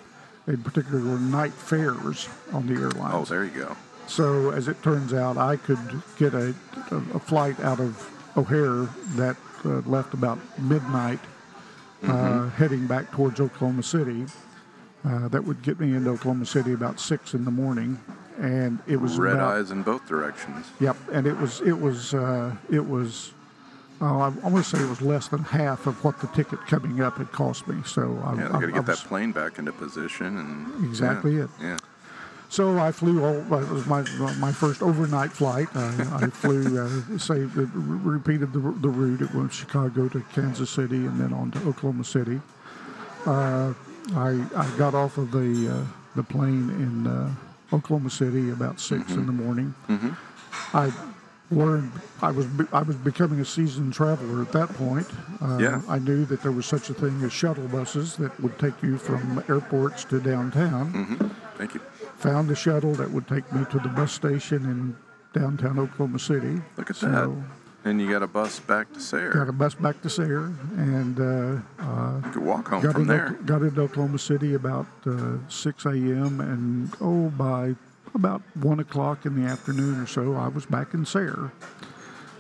In 0.48 0.62
particular, 0.64 1.00
there 1.00 1.12
were 1.14 1.20
night 1.20 1.54
fares 1.54 2.30
on 2.54 2.68
the 2.68 2.76
airlines. 2.76 3.14
Oh, 3.16 3.26
there 3.26 3.44
you 3.44 3.52
go. 3.52 3.76
So 4.08 4.52
as 4.52 4.68
it 4.68 4.82
turns 4.84 5.14
out, 5.14 5.38
I 5.38 5.58
could 5.58 6.02
get 6.18 6.34
a, 6.34 6.54
a, 6.92 6.96
a 7.16 7.20
flight 7.20 7.60
out 7.60 7.80
of 7.80 8.12
O'Hare 8.38 8.88
that 9.16 9.38
uh, 9.64 9.82
left 9.90 10.14
about 10.14 10.38
midnight, 10.60 11.20
uh, 12.04 12.50
heading 12.50 12.88
back 12.88 13.12
towards 13.12 13.40
Oklahoma 13.40 13.84
City. 13.84 14.26
Uh, 15.04 15.28
that 15.28 15.44
would 15.44 15.62
get 15.62 15.80
me 15.80 15.96
into 15.96 16.10
Oklahoma 16.10 16.46
City 16.46 16.74
about 16.74 17.00
six 17.00 17.34
in 17.34 17.46
the 17.46 17.52
morning, 17.52 18.00
and 18.40 18.80
it 18.88 18.98
was 18.98 19.18
Red 19.20 19.36
about, 19.36 19.56
eyes 19.58 19.72
in 19.72 19.84
both 19.84 20.08
directions. 20.08 20.66
Yep, 20.80 20.98
and 21.12 21.28
it 21.28 21.38
was 21.38 21.62
it 21.62 21.80
was 21.80 22.14
uh, 22.14 22.56
it 22.72 22.86
was. 22.86 23.32
Oh, 24.02 24.20
I, 24.20 24.28
want 24.28 24.58
to 24.58 24.64
say 24.64 24.84
it 24.84 24.90
was 24.90 25.02
less 25.02 25.30
than 25.30 25.40
half 25.40 25.88
of 25.88 26.04
what 26.04 26.20
the 26.20 26.28
ticket 26.28 26.60
coming 26.68 27.00
up 27.00 27.18
had 27.18 27.32
cost 27.32 27.66
me. 27.66 27.82
So 27.86 28.22
I, 28.26 28.36
Yeah, 28.36 28.48
I, 28.50 28.52
got 28.52 28.60
to 28.60 28.68
get 28.68 28.88
was- 28.88 29.00
that 29.00 29.08
plane 29.08 29.32
back 29.32 29.58
into 29.58 29.72
position 29.72 30.38
and 30.38 30.86
Exactly 30.86 31.38
yeah, 31.38 31.44
it. 31.44 31.50
Yeah. 31.62 31.78
So 32.50 32.78
I 32.80 32.92
flew. 32.92 33.24
All, 33.24 33.38
it 33.62 33.70
was 33.70 33.86
my 33.86 34.02
my 34.40 34.52
first 34.52 34.82
overnight 34.82 35.32
flight. 35.32 35.68
I, 35.76 36.20
I 36.24 36.28
flew. 36.28 36.80
Uh, 36.80 37.18
say 37.18 37.40
re- 37.40 37.66
repeated 37.76 38.54
the, 38.54 38.60
the 38.60 38.90
route. 38.90 39.22
It 39.22 39.34
went 39.34 39.52
Chicago 39.54 40.08
to 40.10 40.22
Kansas 40.34 40.70
City 40.70 41.06
and 41.06 41.20
then 41.20 41.34
on 41.34 41.52
to 41.52 41.60
Oklahoma 41.68 42.04
City. 42.04 42.40
Uh, 43.26 43.74
I 44.16 44.46
I 44.56 44.70
got 44.78 44.94
off 44.94 45.18
of 45.18 45.32
the 45.32 45.70
uh, 45.82 45.86
the 46.16 46.24
plane 46.24 46.70
in 46.70 47.08
uh, 47.08 47.32
Oklahoma 47.74 48.10
City 48.10 48.52
about 48.52 48.80
6 48.80 49.12
in 49.14 49.26
the 49.26 49.32
morning. 49.34 49.74
I 50.74 50.94
learned 51.52 51.92
I 52.22 52.32
was 52.32 52.46
be- 52.46 52.68
I 52.72 52.84
was 52.84 52.96
becoming 52.96 53.40
a 53.40 53.46
seasoned 53.46 53.94
traveler 53.94 54.42
at 54.44 54.52
that 54.54 54.70
point. 54.70 55.08
Uh, 55.42 55.58
Yeah. 55.58 55.82
I 55.90 56.00
knew 56.00 56.24
that 56.26 56.42
there 56.42 56.52
was 56.52 56.66
such 56.68 56.90
a 56.90 56.94
thing 56.94 57.22
as 57.24 57.34
shuttle 57.34 57.68
buses 57.68 58.16
that 58.18 58.40
would 58.40 58.58
take 58.60 58.82
you 58.82 58.98
from 58.98 59.44
airports 59.50 60.06
to 60.06 60.20
downtown 60.22 61.32
Thank 61.58 61.74
you. 61.74 61.82
Found 62.18 62.50
a 62.52 62.56
shuttle 62.56 62.94
that 62.94 63.10
would 63.12 63.28
take 63.28 63.52
me 63.54 63.66
to 63.72 63.80
the 63.80 63.90
bus 63.90 64.12
station 64.12 64.64
in 64.66 64.96
downtown 65.40 65.80
Oklahoma 65.80 66.20
City. 66.20 66.62
Look 66.78 66.90
at 66.90 66.96
so 66.96 67.08
that. 67.10 67.90
And 67.90 68.02
you 68.02 68.10
got 68.10 68.24
a 68.24 68.28
bus 68.28 68.60
back 68.60 68.92
to 68.94 69.00
Sayre. 69.00 69.32
Got 69.32 69.48
a 69.48 69.52
bus 69.52 69.76
back 69.76 70.02
to 70.02 70.10
Sayre 70.10 70.52
and 70.78 71.20
uh, 71.20 71.84
uh, 71.84 72.22
you 72.26 72.32
could 72.32 72.44
walk 72.44 72.68
home 72.70 72.82
from 72.82 73.06
there. 73.06 73.38
got 73.46 73.62
into 73.62 73.82
Oklahoma 73.82 74.18
City 74.18 74.56
about 74.56 74.88
uh, 75.06 75.38
6 75.50 75.86
a.m. 75.86 76.42
and 76.42 76.92
oh, 77.00 77.30
by 77.30 77.76
about 78.16 78.42
1 78.62 78.80
o'clock 78.80 79.26
in 79.26 79.40
the 79.40 79.48
afternoon 79.48 80.00
or 80.00 80.08
so, 80.08 80.36
I 80.36 80.48
was 80.48 80.66
back 80.66 80.94
in 80.94 81.06
Sayre. 81.06 81.52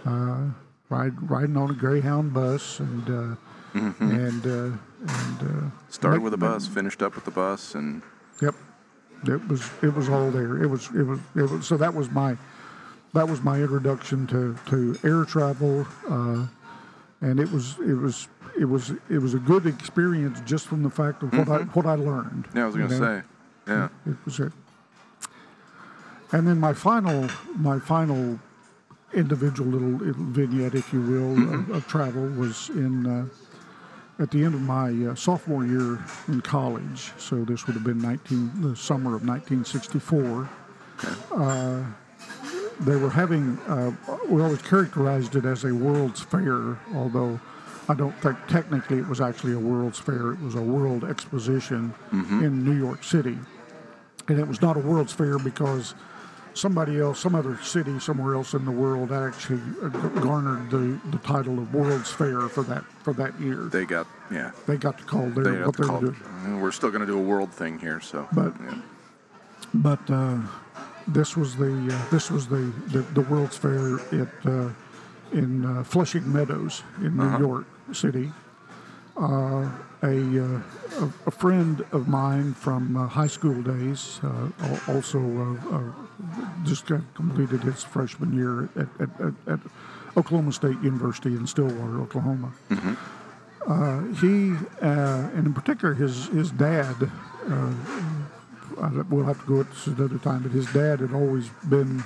Uh, 0.05 0.45
ride, 0.89 1.29
riding 1.29 1.57
on 1.57 1.69
a 1.69 1.73
Greyhound 1.73 2.33
bus 2.33 2.79
and 2.79 3.09
uh, 3.09 3.35
and 3.75 4.47
uh, 4.47 4.77
and 5.07 5.41
uh, 5.41 5.69
Started 5.89 6.21
with 6.21 6.33
a 6.33 6.37
bus, 6.37 6.65
finished 6.65 7.01
up 7.01 7.15
with 7.15 7.25
the 7.25 7.31
bus, 7.31 7.75
and 7.75 8.01
Yep, 8.41 8.55
it 9.27 9.47
was 9.47 9.69
it 9.81 9.93
was 9.93 10.09
all 10.09 10.31
there. 10.31 10.61
It 10.61 10.67
was 10.67 10.89
it 10.95 11.03
was 11.03 11.19
it 11.35 11.43
was 11.43 11.67
so 11.67 11.77
that 11.77 11.93
was 11.93 12.09
my 12.11 12.37
that 13.13 13.27
was 13.27 13.41
my 13.41 13.61
introduction 13.61 14.27
to 14.27 14.57
to 14.67 14.97
air 15.03 15.25
travel, 15.25 15.87
uh, 16.09 16.45
and 17.21 17.39
it 17.39 17.51
was 17.51 17.77
it 17.79 17.95
was 17.95 18.27
it 18.59 18.65
was 18.65 18.91
it 19.09 19.19
was 19.19 19.33
a 19.33 19.39
good 19.39 19.65
experience 19.65 20.41
just 20.45 20.67
from 20.67 20.83
the 20.83 20.89
fact 20.89 21.23
of 21.23 21.33
what 21.33 21.49
I 21.49 21.63
what 21.63 21.85
I 21.85 21.95
learned. 21.95 22.47
yeah, 22.53 22.63
I 22.63 22.65
was 22.65 22.75
going 22.75 22.89
to 22.89 22.99
know? 22.99 23.19
say, 23.19 23.23
yeah. 23.67 23.89
it 24.05 24.17
was 24.25 24.39
it. 24.39 24.51
And 26.31 26.47
then 26.47 26.59
my 26.59 26.73
final 26.73 27.29
my 27.55 27.79
final 27.79 28.39
individual 29.13 29.69
little, 29.69 29.89
little 29.89 30.25
vignette, 30.25 30.75
if 30.75 30.91
you 30.91 31.01
will, 31.01 31.53
of, 31.53 31.69
of 31.69 31.87
travel 31.87 32.27
was 32.27 32.69
in. 32.69 33.05
Uh, 33.05 33.25
at 34.19 34.31
the 34.31 34.43
end 34.43 34.55
of 34.55 34.61
my 34.61 34.91
uh, 35.07 35.15
sophomore 35.15 35.65
year 35.65 35.99
in 36.27 36.41
college, 36.41 37.11
so 37.17 37.43
this 37.43 37.67
would 37.67 37.73
have 37.73 37.83
been 37.83 37.99
19, 37.99 38.61
the 38.61 38.75
summer 38.75 39.15
of 39.15 39.27
1964. 39.27 40.49
Uh, 41.33 41.83
they 42.81 42.95
were 42.95 43.09
having, 43.09 43.57
uh, 43.67 43.91
we 44.29 44.41
always 44.41 44.61
characterized 44.61 45.35
it 45.35 45.45
as 45.45 45.63
a 45.63 45.73
World's 45.73 46.21
Fair, 46.21 46.77
although 46.93 47.39
I 47.87 47.93
don't 47.93 48.15
think 48.21 48.37
technically 48.47 48.97
it 48.99 49.07
was 49.07 49.21
actually 49.21 49.53
a 49.53 49.59
World's 49.59 49.99
Fair. 49.99 50.31
It 50.31 50.41
was 50.41 50.55
a 50.55 50.61
World 50.61 51.03
Exposition 51.03 51.93
in 52.11 52.63
New 52.63 52.77
York 52.77 53.03
City. 53.03 53.37
And 54.27 54.39
it 54.39 54.47
was 54.47 54.61
not 54.61 54.75
a 54.75 54.79
World's 54.79 55.13
Fair 55.13 55.37
because 55.37 55.93
somebody 56.55 56.99
else, 56.99 57.19
some 57.19 57.35
other 57.35 57.57
city 57.61 57.99
somewhere 57.99 58.33
else 58.33 58.53
in 58.53 58.65
the 58.65 58.71
world 58.71 59.11
actually 59.11 59.61
uh, 59.83 59.89
garnered 60.21 60.69
the, 60.71 60.99
the 61.11 61.17
title 61.19 61.59
of 61.59 61.73
World's 61.73 62.11
Fair 62.11 62.47
for 62.49 62.63
that 62.63 62.83
for 63.03 63.13
that 63.13 63.39
year. 63.39 63.65
They 63.71 63.85
got, 63.85 64.07
yeah. 64.31 64.51
They 64.65 64.77
got 64.77 64.97
to 64.97 65.03
call 65.03 65.29
their 65.29 65.43
They 65.43 65.63
what 65.63 65.75
to 65.75 65.81
they 65.83 65.87
call 65.87 65.99
doing. 66.01 66.61
We're 66.61 66.71
still 66.71 66.89
going 66.89 67.01
to 67.01 67.07
do 67.07 67.17
a 67.17 67.21
world 67.21 67.51
thing 67.53 67.77
here, 67.79 67.99
so. 67.99 68.27
But- 68.33 68.53
yeah. 68.59 68.81
But 69.73 69.99
uh, 70.09 70.37
this 71.07 71.35
was 71.35 71.57
the 71.57 71.89
uh, 71.91 72.09
this 72.09 72.31
was 72.31 72.47
the, 72.47 72.71
the, 72.87 72.99
the 73.13 73.21
World's 73.21 73.57
Fair 73.57 73.95
at 74.21 74.29
uh, 74.45 74.69
in 75.33 75.65
uh, 75.65 75.83
Flushing 75.83 76.31
Meadows 76.31 76.83
in 77.01 77.17
New 77.17 77.37
York 77.39 77.65
City. 77.91 78.31
Uh, 79.17 79.69
a, 80.03 80.43
uh, 80.43 80.61
a 81.01 81.11
a 81.25 81.31
friend 81.31 81.83
of 81.91 82.07
mine 82.07 82.53
from 82.53 82.95
uh, 82.95 83.07
high 83.07 83.27
school 83.27 83.61
days 83.61 84.19
uh, 84.23 84.49
also 84.87 85.19
just 86.63 86.85
got 86.87 87.01
completed 87.15 87.61
his 87.63 87.83
freshman 87.83 88.33
year 88.35 88.69
at, 88.75 88.87
at, 89.01 89.21
at, 89.21 89.33
at 89.53 89.59
Oklahoma 90.17 90.51
State 90.53 90.79
University 90.81 91.35
in 91.35 91.45
Stillwater, 91.47 91.99
Oklahoma. 92.01 92.51
Uh, 93.67 94.01
he, 94.21 94.53
uh, 94.81 95.29
and 95.35 95.47
in 95.47 95.53
particular, 95.53 95.93
his 95.93 96.27
his 96.27 96.51
dad. 96.51 96.95
Uh, 97.49 97.71
I, 98.81 98.89
we'll 99.09 99.25
have 99.25 99.39
to 99.41 99.47
go 99.47 99.59
at 99.61 99.69
this 99.71 99.87
another 99.87 100.17
time, 100.19 100.43
but 100.43 100.51
his 100.51 100.65
dad 100.73 100.99
had 100.99 101.13
always 101.13 101.49
been. 101.69 102.03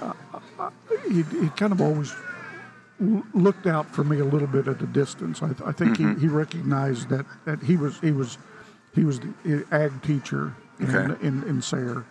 Uh, 0.00 0.12
uh, 0.58 0.70
he 1.08 1.22
he 1.22 1.48
kind 1.50 1.72
of 1.72 1.80
always 1.80 2.14
looked 3.34 3.66
out 3.66 3.88
for 3.94 4.02
me 4.04 4.18
a 4.20 4.24
little 4.24 4.48
bit 4.48 4.66
at 4.68 4.80
a 4.82 4.86
distance. 4.86 5.42
I, 5.42 5.50
I 5.64 5.72
think 5.72 5.98
he, 5.98 6.14
he 6.14 6.26
recognized 6.28 7.08
that, 7.10 7.26
that 7.44 7.62
he 7.62 7.76
was 7.76 7.98
he 8.00 8.10
was 8.10 8.38
he 8.94 9.04
was 9.04 9.20
the 9.20 9.64
ag 9.70 10.02
teacher 10.02 10.52
in 10.80 10.88
Okay. 10.94 11.26
in, 11.26 11.42
in 11.44 11.60
Sayre, 11.62 12.04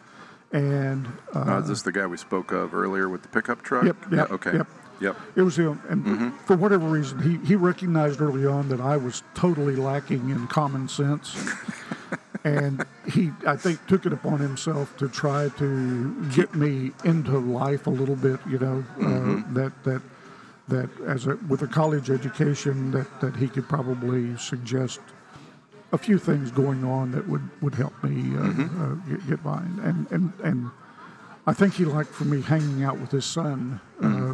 and 0.52 1.08
uh, 1.36 1.40
Uh, 1.40 1.60
is 1.60 1.68
this 1.68 1.82
the 1.82 1.92
guy 1.92 2.06
we 2.08 2.18
spoke 2.18 2.52
of 2.52 2.74
earlier 2.74 3.10
with 3.10 3.22
the 3.22 3.28
pickup 3.30 3.62
truck? 3.62 3.84
Yep, 3.86 3.98
Yeah, 4.12 4.24
okay. 4.32 4.54
yep. 4.58 4.68
Yep. 5.00 5.16
It 5.36 5.42
was 5.44 5.58
him, 5.60 5.80
and 5.90 6.34
for 6.48 6.56
whatever 6.56 6.88
reason, 6.88 7.20
he, 7.22 7.38
he 7.46 7.56
recognized 7.56 8.20
early 8.20 8.48
on 8.48 8.70
that 8.70 8.82
I 8.82 8.98
was 8.98 9.22
totally 9.36 9.76
lacking 9.76 10.32
in 10.32 10.48
common 10.48 10.88
sense, 10.90 11.36
and 12.44 12.84
he 13.06 13.32
I 13.46 13.58
think 13.58 13.86
took 13.86 14.08
it 14.08 14.14
upon 14.14 14.40
himself 14.40 14.98
to 14.98 15.08
try 15.08 15.50
to 15.50 16.30
get 16.34 16.56
me 16.56 16.94
into 17.04 17.38
life 17.38 17.86
a 17.86 17.92
little 17.92 18.16
bit. 18.16 18.40
You 18.50 18.58
know 18.58 18.84
uh, 19.00 19.54
that 19.54 19.72
that 19.84 20.02
that 20.70 20.90
as 21.06 21.28
a 21.28 21.36
with 21.48 21.62
a 21.62 21.68
college 21.68 22.10
education 22.10 22.90
that 22.90 23.22
that 23.22 23.36
he 23.36 23.50
could 23.50 23.70
probably 23.70 24.36
suggest 24.38 25.00
a 25.92 25.98
few 25.98 26.18
things 26.20 26.52
going 26.52 26.84
on 26.84 27.12
that 27.12 27.28
would 27.28 27.50
would 27.62 27.76
help 27.76 27.94
me 28.04 28.36
uh, 28.38 28.42
uh, 28.44 28.94
get, 29.10 29.28
get 29.28 29.44
by, 29.44 29.60
and 29.84 30.12
and 30.12 30.34
and. 30.44 30.70
I 31.50 31.54
think 31.54 31.76
he 31.76 31.86
liked 31.86 32.10
for 32.12 32.26
me 32.26 32.42
hanging 32.42 32.84
out 32.84 33.00
with 33.00 33.10
his 33.10 33.24
son 33.24 33.80
uh, 34.04 34.34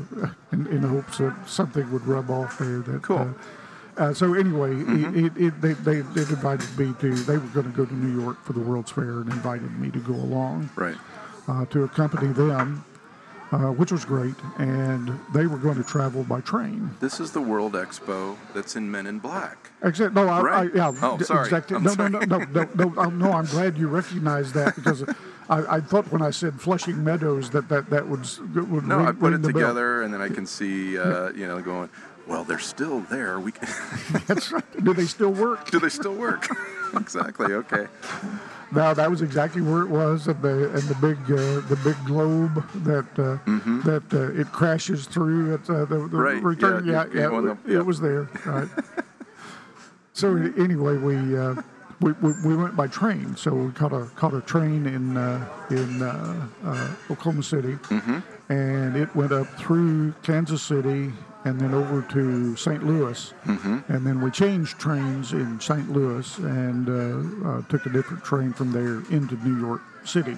in, 0.51 0.65
in 0.65 0.81
hopes 0.81 1.19
that 1.19 1.35
something 1.47 1.91
would 1.91 2.07
rub 2.07 2.31
off 2.31 2.57
there. 2.57 2.79
That, 2.79 3.03
Cool. 3.03 3.17
Uh, 3.19 4.01
uh, 4.01 4.13
so 4.15 4.33
anyway, 4.33 4.71
it, 4.75 5.15
it, 5.25 5.37
it, 5.37 5.61
they, 5.61 5.73
they, 5.73 6.01
they 6.01 6.21
invited 6.21 6.75
me 6.75 6.91
to. 7.01 7.13
They 7.13 7.37
were 7.37 7.45
going 7.49 7.71
to 7.71 7.77
go 7.77 7.85
to 7.85 7.93
New 7.93 8.19
York 8.19 8.43
for 8.43 8.53
the 8.53 8.61
World's 8.61 8.89
Fair 8.89 9.19
and 9.21 9.29
invited 9.31 9.79
me 9.79 9.91
to 9.91 9.99
go 9.99 10.13
along 10.15 10.71
Right. 10.75 10.97
uh, 11.47 11.65
to 11.67 11.83
accompany 11.83 12.33
them, 12.33 12.83
uh, 13.53 13.71
which 13.71 13.91
was 13.91 14.03
great. 14.03 14.35
And 14.57 15.19
they 15.33 15.45
were 15.45 15.57
going 15.57 15.75
to 15.75 15.83
travel 15.83 16.23
by 16.23 16.41
train. 16.41 16.89
This 16.99 17.19
is 17.19 17.31
the 17.31 17.41
World 17.41 17.73
Expo 17.73 18.35
that's 18.53 18.75
in 18.75 18.89
Men 18.89 19.05
in 19.05 19.19
Black. 19.19 19.69
Except, 19.83 20.13
no, 20.13 20.27
I, 20.27 20.41
right. 20.41 20.71
I, 20.73 20.75
yeah, 20.75 20.93
oh, 21.01 21.17
sorry. 21.19 21.43
Exactly. 21.45 21.77
I'm 21.77 21.83
no, 21.83 21.93
sorry. 21.93 22.09
no, 22.09 22.19
no, 22.19 22.37
no, 22.39 22.67
no, 22.75 22.89
no, 22.89 23.09
no. 23.09 23.31
I'm 23.31 23.45
glad 23.45 23.77
you 23.77 23.87
recognize 23.87 24.51
that 24.53 24.75
because 24.75 25.03
I, 25.49 25.75
I 25.75 25.79
thought 25.81 26.11
when 26.11 26.21
I 26.21 26.31
said 26.31 26.59
Flushing 26.59 27.03
Meadows 27.03 27.49
that 27.51 27.69
that 27.69 27.89
that 27.89 28.07
would 28.07 28.25
would 28.55 28.87
No, 28.87 28.97
ring, 28.97 29.07
I 29.07 29.11
put 29.11 29.33
it 29.33 29.41
the 29.41 29.49
bell. 29.53 29.61
together, 29.61 30.01
and 30.01 30.13
then 30.13 30.21
I 30.21 30.29
can 30.29 30.45
see, 30.45 30.97
uh, 30.97 31.31
you 31.31 31.47
know, 31.47 31.61
going, 31.61 31.89
well, 32.27 32.43
they're 32.43 32.59
still 32.59 33.01
there. 33.01 33.39
We 33.39 33.51
can, 33.51 33.67
That's 34.27 34.51
right. 34.51 34.83
Do 34.83 34.93
they 34.93 35.05
still 35.05 35.31
work? 35.31 35.69
do 35.71 35.79
they 35.79 35.89
still 35.89 36.15
work? 36.15 36.47
exactly. 36.95 37.53
Okay. 37.53 37.87
No, 38.73 38.93
that 38.93 39.09
was 39.09 39.21
exactly 39.21 39.61
where 39.61 39.81
it 39.83 39.89
was, 39.89 40.27
and 40.27 40.41
the 40.41 40.69
and 40.71 40.81
the 40.83 40.95
big 40.95 41.17
uh, 41.31 41.61
the 41.69 41.79
big 41.83 41.95
globe 42.05 42.55
that 42.83 43.05
uh, 43.19 43.37
that 43.85 44.03
uh, 44.13 44.39
it 44.41 44.47
crashes 44.51 45.05
through 45.05 45.53
at 45.53 45.69
uh, 45.69 45.85
the, 45.85 45.85
the 45.85 45.95
Mm-hmm. 45.95 46.17
Right, 46.17 46.43
return. 46.43 46.85
yeah, 46.85 47.05
Yeah, 47.13 47.29
yeah, 47.31 47.51
it, 47.51 47.57
yeah. 47.67 47.77
it 47.79 47.85
was 47.85 47.99
there. 47.99 48.27
Right. 48.45 48.67
so 50.13 50.35
anyway, 50.57 50.97
we, 50.97 51.37
uh, 51.37 51.55
we, 52.01 52.11
we 52.13 52.33
we 52.45 52.55
went 52.55 52.75
by 52.75 52.87
train. 52.87 53.35
So 53.35 53.53
we 53.53 53.71
caught 53.71 53.93
a 53.93 54.05
caught 54.15 54.33
a 54.33 54.41
train 54.41 54.85
in 54.85 55.17
uh, 55.17 55.45
in 55.69 56.01
uh, 56.01 56.47
uh, 56.65 56.87
Oklahoma 57.11 57.43
City, 57.43 57.73
Mm-hmm. 57.73 58.19
and 58.51 58.95
it 58.95 59.15
went 59.15 59.31
up 59.31 59.47
through 59.59 60.13
Kansas 60.23 60.61
City 60.61 61.11
and 61.45 61.59
then 61.59 61.73
over 61.73 62.01
to 62.13 62.55
St. 62.55 62.85
Louis, 62.85 63.33
Mm-hmm. 63.45 63.91
and 63.91 64.05
then 64.07 64.21
we 64.21 64.31
changed 64.31 64.79
trains 64.79 65.33
in 65.33 65.59
St. 65.59 65.91
Louis 65.91 66.37
and 66.39 66.87
uh, 66.89 67.49
uh, 67.49 67.61
took 67.69 67.85
a 67.85 67.89
different 67.89 68.23
train 68.23 68.53
from 68.53 68.71
there 68.71 69.03
into 69.15 69.35
New 69.47 69.59
York 69.59 69.81
City. 70.05 70.37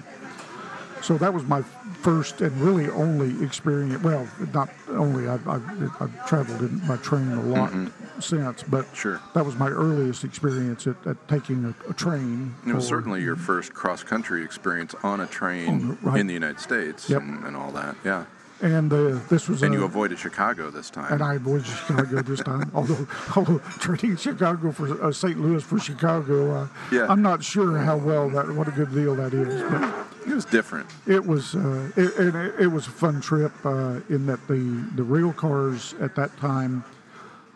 so 1.02 1.16
that 1.18 1.32
was 1.32 1.44
my 1.44 1.62
first 2.02 2.40
and 2.40 2.52
really 2.60 2.88
only 2.90 3.44
experience. 3.44 4.02
Well, 4.02 4.26
not 4.52 4.70
only 4.88 5.28
I've, 5.28 5.46
I've, 5.46 6.02
I've 6.02 6.26
traveled 6.26 6.60
in 6.62 6.84
my 6.86 6.96
train 6.98 7.30
a 7.32 7.42
lot 7.42 7.72
since, 8.20 8.62
but 8.64 8.86
Sure. 8.94 9.20
that 9.34 9.44
was 9.44 9.56
my 9.56 9.68
earliest 9.68 10.24
experience 10.24 10.86
at, 10.86 10.96
at 11.06 11.16
taking 11.28 11.64
a, 11.64 11.90
a 11.90 11.94
train. 11.94 12.54
It 12.66 12.74
was 12.74 12.86
certainly 12.86 13.22
your 13.22 13.36
first 13.36 13.74
cross 13.74 14.02
country 14.02 14.42
experience 14.44 14.94
on 15.02 15.20
a 15.20 15.26
train 15.26 15.68
On 15.68 15.88
the- 15.88 15.94
right. 16.02 16.20
in 16.20 16.26
the 16.26 16.34
United 16.34 16.60
States 16.60 17.08
Yep. 17.10 17.22
and, 17.22 17.44
and 17.44 17.56
all 17.56 17.70
that. 17.72 17.94
Yeah. 18.04 18.24
And 18.62 18.90
uh, 18.92 19.18
this 19.28 19.48
was 19.48 19.62
And 19.62 19.74
a, 19.74 19.78
you 19.78 19.84
avoided 19.84 20.18
Chicago 20.18 20.70
this 20.70 20.88
time. 20.88 21.12
and 21.12 21.22
I 21.22 21.34
avoided 21.34 21.66
Chicago 21.66 22.22
this 22.22 22.40
time. 22.42 22.70
although, 22.74 23.06
although 23.36 23.58
trading 23.78 24.16
Chicago 24.16 24.72
for 24.72 25.02
uh, 25.04 25.12
St. 25.12 25.38
Louis 25.38 25.62
for 25.62 25.78
Chicago, 25.78 26.54
uh, 26.62 26.68
Yeah. 26.90 27.06
I'm 27.08 27.20
not 27.20 27.44
sure 27.44 27.76
how 27.78 27.98
well 27.98 28.30
that 28.30 28.48
what 28.54 28.66
a 28.68 28.70
good 28.70 28.94
deal 28.94 29.14
that 29.16 29.34
is. 29.34 29.62
But 29.70 30.06
it 30.26 30.34
was 30.34 30.44
different. 30.46 30.88
it 31.06 31.24
was 31.26 31.54
uh, 31.54 31.90
it, 31.96 32.16
and 32.16 32.34
it, 32.34 32.54
it 32.60 32.66
was 32.68 32.86
a 32.86 32.90
fun 32.90 33.20
trip 33.20 33.52
uh, 33.64 34.00
in 34.08 34.24
that 34.26 34.40
the 34.48 34.84
the 34.96 35.02
rail 35.04 35.32
cars 35.34 35.94
at 36.00 36.14
that 36.16 36.34
time, 36.38 36.82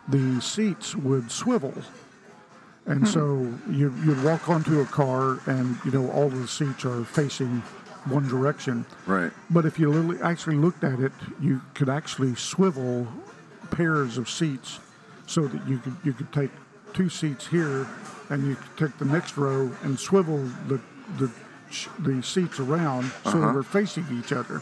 the 0.07 0.39
seats 0.39 0.95
would 0.95 1.31
swivel. 1.31 1.73
And 2.85 3.07
so 3.07 3.51
you 3.69 3.93
you'd 4.05 4.23
walk 4.23 4.49
onto 4.49 4.81
a 4.81 4.85
car, 4.85 5.39
and 5.47 5.77
you 5.85 5.91
know 5.91 6.09
all 6.11 6.29
the 6.29 6.47
seats 6.47 6.83
are 6.85 7.03
facing 7.03 7.61
one 8.05 8.27
direction. 8.27 8.85
Right. 9.05 9.31
But 9.49 9.65
if 9.65 9.77
you 9.79 9.91
really 9.91 10.21
actually 10.21 10.57
looked 10.57 10.83
at 10.83 10.99
it, 10.99 11.11
you 11.39 11.61
could 11.73 11.89
actually 11.89 12.35
swivel 12.35 13.07
pairs 13.71 14.17
of 14.17 14.29
seats 14.29 14.79
so 15.27 15.47
that 15.47 15.67
you 15.67 15.77
could 15.79 15.95
you 16.03 16.13
could 16.13 16.31
take 16.33 16.51
two 16.93 17.09
seats 17.09 17.47
here 17.47 17.87
and 18.29 18.45
you 18.47 18.55
could 18.55 18.77
take 18.89 18.97
the 18.97 19.05
next 19.05 19.37
row 19.37 19.71
and 19.83 19.97
swivel 19.99 20.43
the 20.67 20.79
the, 21.17 21.31
the 21.99 22.21
seats 22.23 22.59
around 22.59 23.05
so 23.23 23.29
Uh-huh. 23.29 23.39
they 23.47 23.53
were 23.53 23.63
facing 23.63 24.05
each 24.19 24.31
other. 24.33 24.61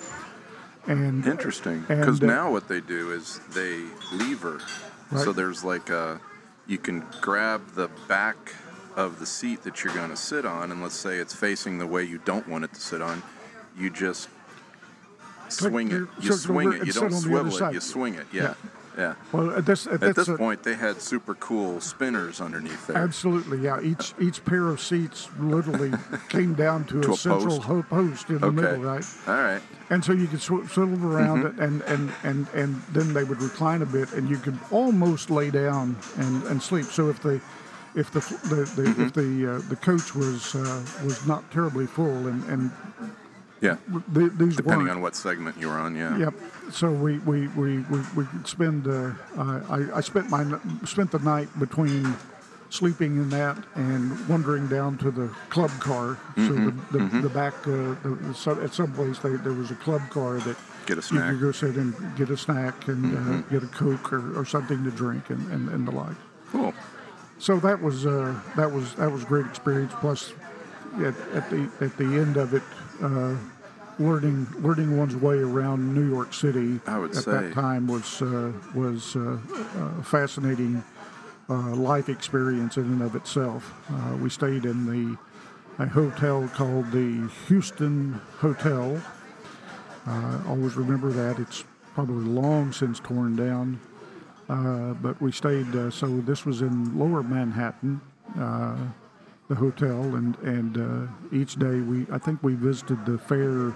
And 0.87 1.25
Interesting. 1.25 1.81
Because 1.87 2.21
uh, 2.21 2.25
now 2.25 2.51
what 2.51 2.67
they 2.67 2.81
do 2.81 3.11
is 3.11 3.39
they 3.53 3.83
lever. 4.11 4.59
So 5.17 5.31
there's 5.33 5.63
like 5.63 5.89
a, 5.89 6.19
you 6.67 6.77
can 6.77 7.03
grab 7.21 7.61
the 7.75 7.89
back 8.07 8.53
of 8.99 9.17
the 9.19 9.25
seat 9.25 9.63
that 9.63 9.81
you're 9.83 9.93
going 9.93 10.09
to 10.09 10.17
sit 10.17 10.45
on, 10.45 10.71
and 10.71 10.81
let's 10.83 10.93
say 10.95 11.17
it's 11.17 11.33
facing 11.33 11.77
the 11.77 11.87
way 11.87 12.03
you 12.03 12.19
don't 12.25 12.47
want 12.49 12.65
it 12.65 12.73
to 12.73 12.81
sit 12.81 13.01
on, 13.01 13.23
you 13.77 13.89
just 13.89 14.27
swing 15.47 15.87
it. 15.91 16.07
You 16.21 16.33
swing 16.33 16.73
it. 16.73 16.85
You 16.85 16.91
don't 16.91 17.05
on 17.05 17.09
the 17.11 17.39
other 17.39 17.49
swivel 17.51 17.67
it. 17.69 17.73
You 17.73 17.79
swing 17.79 18.15
it. 18.15 18.27
Yeah. 18.33 18.53
Yeah. 18.97 19.13
well, 19.31 19.51
at 19.55 19.65
this 19.65 19.87
at, 19.87 20.03
At 20.03 20.17
this 20.17 20.27
a- 20.27 20.35
point, 20.35 20.63
they 20.63 20.75
had 20.75 20.99
super 20.99 21.33
cool 21.35 21.79
spinners 21.79 22.41
underneath 22.41 22.87
there. 22.87 22.97
Absolutely, 22.97 23.59
yeah. 23.59 23.79
Each 23.81 24.13
each 24.19 24.43
pair 24.43 24.67
of 24.67 24.81
seats 24.81 25.29
literally 25.39 25.93
came 26.29 26.53
down 26.53 26.83
to, 26.85 26.99
To 27.01 27.11
a, 27.11 27.13
a 27.13 27.15
central 27.17 27.59
post? 27.61 27.87
post 27.89 28.29
in 28.29 28.39
the 28.39 28.47
Okay. 28.47 28.55
middle, 28.57 28.77
right? 28.81 29.05
All 29.27 29.35
right. 29.35 29.61
And 29.89 30.03
so 30.03 30.11
you 30.11 30.27
could 30.27 30.41
sw- 30.41 30.67
swivel 30.69 31.05
around 31.05 31.43
Mm-hmm. 31.43 31.61
it, 31.61 31.65
and, 31.65 31.81
and, 31.83 32.11
and, 32.23 32.47
and 32.53 32.81
then 32.91 33.13
they 33.13 33.23
would 33.23 33.41
recline 33.41 33.81
a 33.83 33.85
bit, 33.85 34.11
and 34.11 34.29
you 34.29 34.35
could 34.37 34.59
almost 34.69 35.29
lay 35.29 35.49
down 35.49 35.95
and, 36.17 36.43
and 36.43 36.61
sleep. 36.61 36.87
So 36.87 37.07
if 37.09 37.21
the 37.21 37.39
if 37.99 38.11
the 38.11 38.19
the, 38.49 38.55
the 38.75 38.83
Mm-hmm. 38.89 39.03
if 39.03 39.13
the 39.13 39.29
uh, 39.55 39.69
the 39.69 39.75
coach 39.75 40.15
was 40.15 40.55
uh, 40.55 40.81
was 41.05 41.25
not 41.27 41.49
terribly 41.51 41.85
full, 41.85 42.27
and 42.27 42.43
and 42.45 42.71
Yeah. 43.61 43.75
th- 44.15 44.31
these 44.37 44.55
Depending 44.55 44.87
weren't. 44.87 44.97
on 44.97 45.01
what 45.01 45.15
segment 45.15 45.57
you 45.59 45.67
were 45.67 45.79
on. 45.85 45.95
Yeah. 45.95 46.17
Yep. 46.17 46.33
So 46.71 46.91
we 46.91 47.19
we 47.19 47.47
we 47.49 47.79
we, 47.91 47.99
we 48.15 48.23
could 48.25 48.47
spend. 48.47 48.87
Uh, 48.87 49.11
I 49.37 49.79
I 49.99 50.01
spent 50.01 50.29
my 50.29 50.43
spent 50.85 51.11
the 51.11 51.19
night 51.19 51.49
between 51.59 52.15
sleeping 52.71 53.17
in 53.17 53.29
that 53.31 53.57
and 53.75 54.01
wandering 54.29 54.67
down 54.67 54.95
to 54.99 55.09
the 55.11 55.27
club 55.49 55.71
car. 55.79 56.17
So 56.37 56.53
the 56.53 56.73
the, 56.91 56.99
the 57.27 57.29
back 57.29 57.53
uh, 57.67 57.95
the, 58.03 58.59
at 58.63 58.73
some 58.73 58.91
place 58.93 59.19
they, 59.19 59.35
there 59.45 59.53
was 59.53 59.71
a 59.71 59.75
club 59.85 60.01
car 60.09 60.37
that 60.47 60.55
Get 60.85 60.97
a 60.97 61.01
snack. 61.01 61.25
you 61.31 61.37
could 61.37 61.41
go 61.47 61.51
sit 61.51 61.75
and 61.75 61.93
get 62.15 62.29
a 62.29 62.37
snack 62.37 62.87
and 62.87 63.01
uh, 63.17 63.41
get 63.49 63.61
a 63.63 63.67
coke 63.67 64.13
or, 64.13 64.23
or 64.39 64.45
something 64.45 64.83
to 64.85 64.91
drink 64.91 65.29
and, 65.29 65.41
and, 65.51 65.69
and 65.69 65.87
the 65.87 65.91
like. 65.91 66.15
Cool. 66.51 66.73
So 67.39 67.57
that 67.59 67.81
was 67.81 68.05
uh, 68.05 68.37
that 68.55 68.71
was 68.71 68.93
that 68.95 69.11
was 69.11 69.23
a 69.23 69.25
great 69.25 69.45
experience. 69.45 69.93
Plus, 69.99 70.33
at, 70.97 71.15
at 71.33 71.49
the 71.49 71.69
at 71.79 71.95
the 71.97 72.03
end 72.03 72.37
of 72.37 72.53
it, 72.53 72.63
uh, 73.01 73.35
learning 73.97 74.45
learning 74.59 74.97
one's 74.97 75.15
way 75.15 75.37
around 75.37 75.93
New 75.93 76.07
York 76.07 76.33
City 76.33 76.79
I 76.85 76.99
would 76.99 77.11
at 77.15 77.23
say. 77.23 77.31
that 77.31 77.53
time 77.53 77.87
was 77.87 78.21
uh, 78.21 78.51
was 78.75 79.15
uh, 79.15 79.37
a 79.99 80.03
fascinating 80.03 80.83
uh, 81.49 81.75
life 81.75 82.09
experience 82.09 82.77
in 82.77 82.83
and 82.83 83.01
of 83.01 83.15
itself. 83.15 83.73
Uh, 83.89 84.15
we 84.17 84.29
stayed 84.29 84.65
in 84.65 84.85
the 84.85 85.17
a 85.79 85.87
hotel 85.87 86.45
called 86.53 86.91
the 86.91 87.29
Houston 87.47 88.19
Hotel. 88.39 89.01
Uh, 90.05 90.39
always 90.47 90.75
remember 90.75 91.09
that. 91.11 91.39
It's 91.39 91.63
probably 91.93 92.25
long 92.25 92.73
since 92.73 92.99
torn 92.99 93.37
down. 93.37 93.79
Uh, 94.49 94.93
but 94.95 95.21
we 95.21 95.31
stayed. 95.31 95.73
Uh, 95.75 95.91
so 95.91 96.07
this 96.21 96.43
was 96.45 96.61
in 96.61 96.97
Lower 96.97 97.21
Manhattan, 97.21 98.01
uh, 98.39 98.75
the 99.47 99.55
hotel, 99.55 100.01
and 100.15 100.35
and 100.39 100.77
uh, 100.77 101.11
each 101.31 101.55
day 101.55 101.81
we 101.81 102.07
I 102.11 102.17
think 102.17 102.41
we 102.41 102.55
visited 102.55 103.05
the 103.05 103.17
fair 103.19 103.73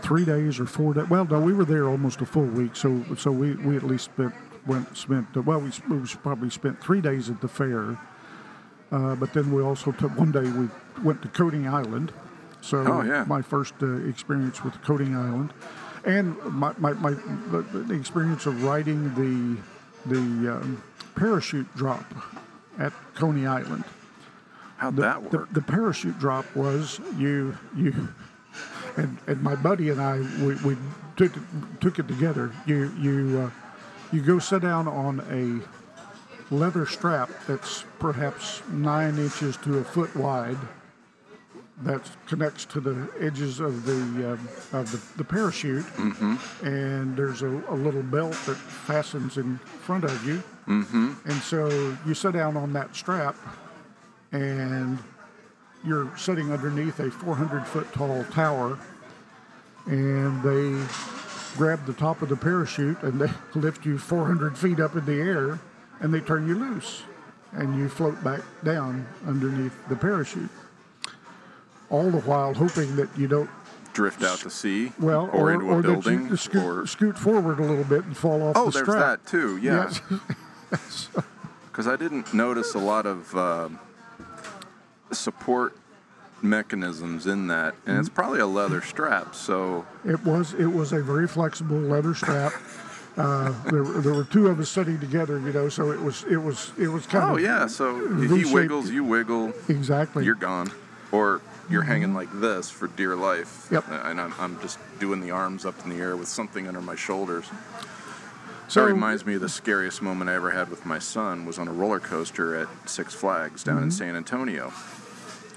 three 0.00 0.24
days 0.24 0.58
or 0.58 0.66
four 0.66 0.94
days. 0.94 1.08
Well, 1.08 1.24
no, 1.24 1.38
we 1.40 1.52
were 1.52 1.64
there 1.64 1.88
almost 1.88 2.20
a 2.20 2.26
full 2.26 2.42
week. 2.46 2.74
So 2.74 3.04
so 3.16 3.30
we, 3.30 3.54
we 3.54 3.76
at 3.76 3.84
least 3.84 4.06
spent 4.06 4.34
went 4.66 4.96
spent 4.96 5.26
uh, 5.36 5.42
well 5.42 5.60
we, 5.60 5.70
we 5.88 5.98
probably 6.22 6.50
spent 6.50 6.80
three 6.82 7.00
days 7.00 7.30
at 7.30 7.40
the 7.40 7.48
fair. 7.48 7.96
Uh, 8.90 9.14
but 9.14 9.32
then 9.32 9.50
we 9.52 9.62
also 9.62 9.90
took 9.92 10.10
one 10.18 10.32
day 10.32 10.42
we 10.42 10.68
went 11.04 11.22
to 11.22 11.28
Coney 11.28 11.66
Island. 11.68 12.12
So 12.60 12.78
Oh, 12.86 13.02
yeah. 13.02 13.24
my 13.26 13.42
first 13.42 13.74
uh, 13.82 13.86
experience 14.06 14.62
with 14.62 14.80
Coney 14.82 15.14
Island, 15.14 15.52
and 16.04 16.36
my, 16.44 16.72
my, 16.78 16.92
my 16.94 17.10
the, 17.50 17.62
the 17.62 17.94
experience 17.94 18.46
of 18.46 18.62
riding 18.64 19.14
the 19.14 19.60
the 20.08 20.18
um, 20.56 20.82
parachute 21.14 21.72
drop 21.76 22.04
at 22.78 22.92
Coney 23.14 23.46
Island. 23.46 23.84
How'd 24.78 24.96
The, 24.96 25.02
that 25.02 25.30
the, 25.30 25.38
work? 25.38 25.52
the 25.52 25.62
parachute 25.62 26.18
drop 26.18 26.44
was 26.56 27.00
you 27.16 27.56
you 27.76 28.08
and 28.96 29.18
and 29.26 29.42
my 29.42 29.54
buddy 29.54 29.90
and 29.90 30.00
I 30.00 30.18
we, 30.44 30.54
we 30.56 30.76
took 31.16 31.36
it, 31.36 31.42
took 31.80 31.98
it 31.98 32.08
together. 32.08 32.52
You 32.66 32.92
you 32.98 33.40
uh, 33.46 33.50
you 34.12 34.22
go 34.22 34.38
sit 34.38 34.62
down 34.62 34.88
on 34.88 35.20
a 35.30 36.54
leather 36.54 36.84
strap 36.84 37.30
that's 37.46 37.84
perhaps 37.98 38.62
nine 38.70 39.18
inches 39.18 39.56
to 39.58 39.78
a 39.78 39.84
foot 39.84 40.14
wide. 40.16 40.58
That 41.82 42.08
connects 42.26 42.64
to 42.66 42.80
the 42.80 43.08
edges 43.20 43.58
of 43.58 43.84
the 43.84 44.32
um, 44.32 44.48
of 44.72 44.92
the, 44.92 45.00
the 45.16 45.24
parachute, 45.24 45.84
and 46.62 47.16
there's 47.16 47.42
a, 47.42 47.48
a 47.48 47.74
little 47.74 48.02
belt 48.04 48.36
that 48.46 48.56
fastens 48.56 49.36
in 49.36 49.58
front 49.58 50.04
of 50.04 50.24
you. 50.24 50.42
Mm-hmm. 50.68 51.12
And 51.24 51.42
so 51.42 51.96
you 52.06 52.14
sit 52.14 52.34
down 52.34 52.56
on 52.56 52.72
that 52.74 52.94
strap, 52.94 53.34
and 54.30 54.98
you're 55.84 56.16
sitting 56.16 56.52
underneath 56.52 57.00
a 57.00 57.10
400 57.10 57.66
foot 57.66 57.92
tall 57.92 58.24
tower, 58.24 58.78
and 59.86 60.42
they 60.42 60.86
grab 61.56 61.84
the 61.86 61.92
top 61.92 62.22
of 62.22 62.28
the 62.28 62.36
parachute 62.36 63.02
and 63.02 63.20
they 63.20 63.30
lift 63.58 63.84
you 63.84 63.98
400 63.98 64.56
feet 64.56 64.80
up 64.80 64.96
in 64.96 65.04
the 65.04 65.20
air, 65.20 65.58
and 66.00 66.12
they 66.12 66.20
turn 66.20 66.46
you 66.46 66.54
loose, 66.54 67.02
and 67.52 67.76
you 67.76 67.88
float 67.88 68.22
back 68.22 68.40
down 68.64 69.06
underneath 69.26 69.76
the 69.88 69.96
parachute. 69.96 70.50
All 71.92 72.10
the 72.10 72.20
while 72.22 72.54
hoping 72.54 72.96
that 72.96 73.08
you 73.16 73.28
don't 73.28 73.48
Drift 73.92 74.22
out 74.22 74.38
to 74.38 74.50
sea? 74.50 74.90
well, 74.98 75.28
or, 75.34 75.50
or, 75.50 75.52
into 75.52 75.66
or 75.66 75.72
a 75.78 75.82
that 75.82 75.88
building? 75.88 76.26
you 76.28 76.36
scoot, 76.36 76.62
or 76.64 76.86
scoot 76.86 77.18
forward 77.18 77.60
a 77.60 77.62
little 77.62 77.84
bit 77.84 78.04
and 78.04 78.16
fall 78.16 78.42
off 78.42 78.56
oh, 78.56 78.64
the 78.66 78.70
there's 78.70 78.86
strap. 78.88 79.22
that 79.22 79.26
too. 79.30 79.58
Yeah, 79.58 79.92
Yes. 80.70 81.08
because 81.70 81.86
I 81.86 81.96
didn't 81.96 82.32
notice 82.34 82.74
a 82.74 82.78
lot 82.78 83.04
of 83.04 83.36
uh, 83.36 83.68
support 85.12 85.76
mechanisms 86.40 87.26
in 87.26 87.46
that, 87.48 87.74
and 87.86 87.92
Mm-hmm. 87.94 88.00
it's 88.00 88.08
probably 88.08 88.40
a 88.40 88.46
leather 88.46 88.80
strap. 88.80 89.34
So 89.34 89.84
It 90.06 90.24
was 90.24 90.54
it 90.54 90.66
was 90.66 90.92
a 90.92 91.02
very 91.02 91.28
flexible 91.28 91.76
leather 91.78 92.14
strap. 92.14 92.52
Uh, 93.14 93.52
there, 93.70 93.82
were- 93.84 94.00
there 94.00 94.14
were 94.14 94.24
two 94.24 94.46
of 94.46 94.58
us 94.58 94.70
sitting 94.70 94.98
together, 94.98 95.38
you 95.38 95.52
know, 95.52 95.68
so 95.68 95.90
it 95.90 96.00
was 96.00 96.24
it 96.30 96.38
was 96.38 96.72
it 96.78 96.88
was 96.88 97.04
kind 97.04 97.30
oh 97.32 97.34
of 97.36 97.42
yeah, 97.42 97.66
so 97.66 97.94
he 98.22 98.46
wiggles, 98.54 98.88
you 98.88 99.04
wiggle, 99.04 99.52
exactly. 99.68 100.24
you're 100.24 100.34
gone, 100.34 100.72
or 101.12 101.42
you're 101.72 101.82
hanging 101.82 102.14
like 102.14 102.28
this 102.34 102.70
for 102.70 102.86
dear 102.86 103.16
life. 103.16 103.68
Yep. 103.70 103.86
And 103.88 104.20
I'm, 104.20 104.34
I'm 104.38 104.60
just 104.60 104.78
doing 105.00 105.20
the 105.20 105.30
arms 105.30 105.64
up 105.64 105.82
in 105.84 105.90
the 105.90 105.96
air 105.96 106.16
with 106.16 106.28
something 106.28 106.68
under 106.68 106.82
my 106.82 106.94
shoulders. 106.94 107.46
so 108.68 108.80
that 108.80 108.92
reminds 108.92 109.24
me 109.24 109.34
of 109.34 109.40
the 109.40 109.48
scariest 109.48 110.02
moment 110.02 110.30
I 110.30 110.34
ever 110.34 110.50
had 110.50 110.68
with 110.68 110.84
my 110.84 110.98
son 110.98 111.46
was 111.46 111.58
on 111.58 111.68
a 111.68 111.72
roller 111.72 112.00
coaster 112.00 112.54
at 112.54 112.68
Six 112.88 113.14
Flags 113.14 113.64
down 113.64 113.82
in 113.82 113.90
San 113.90 114.14
Antonio, 114.14 114.72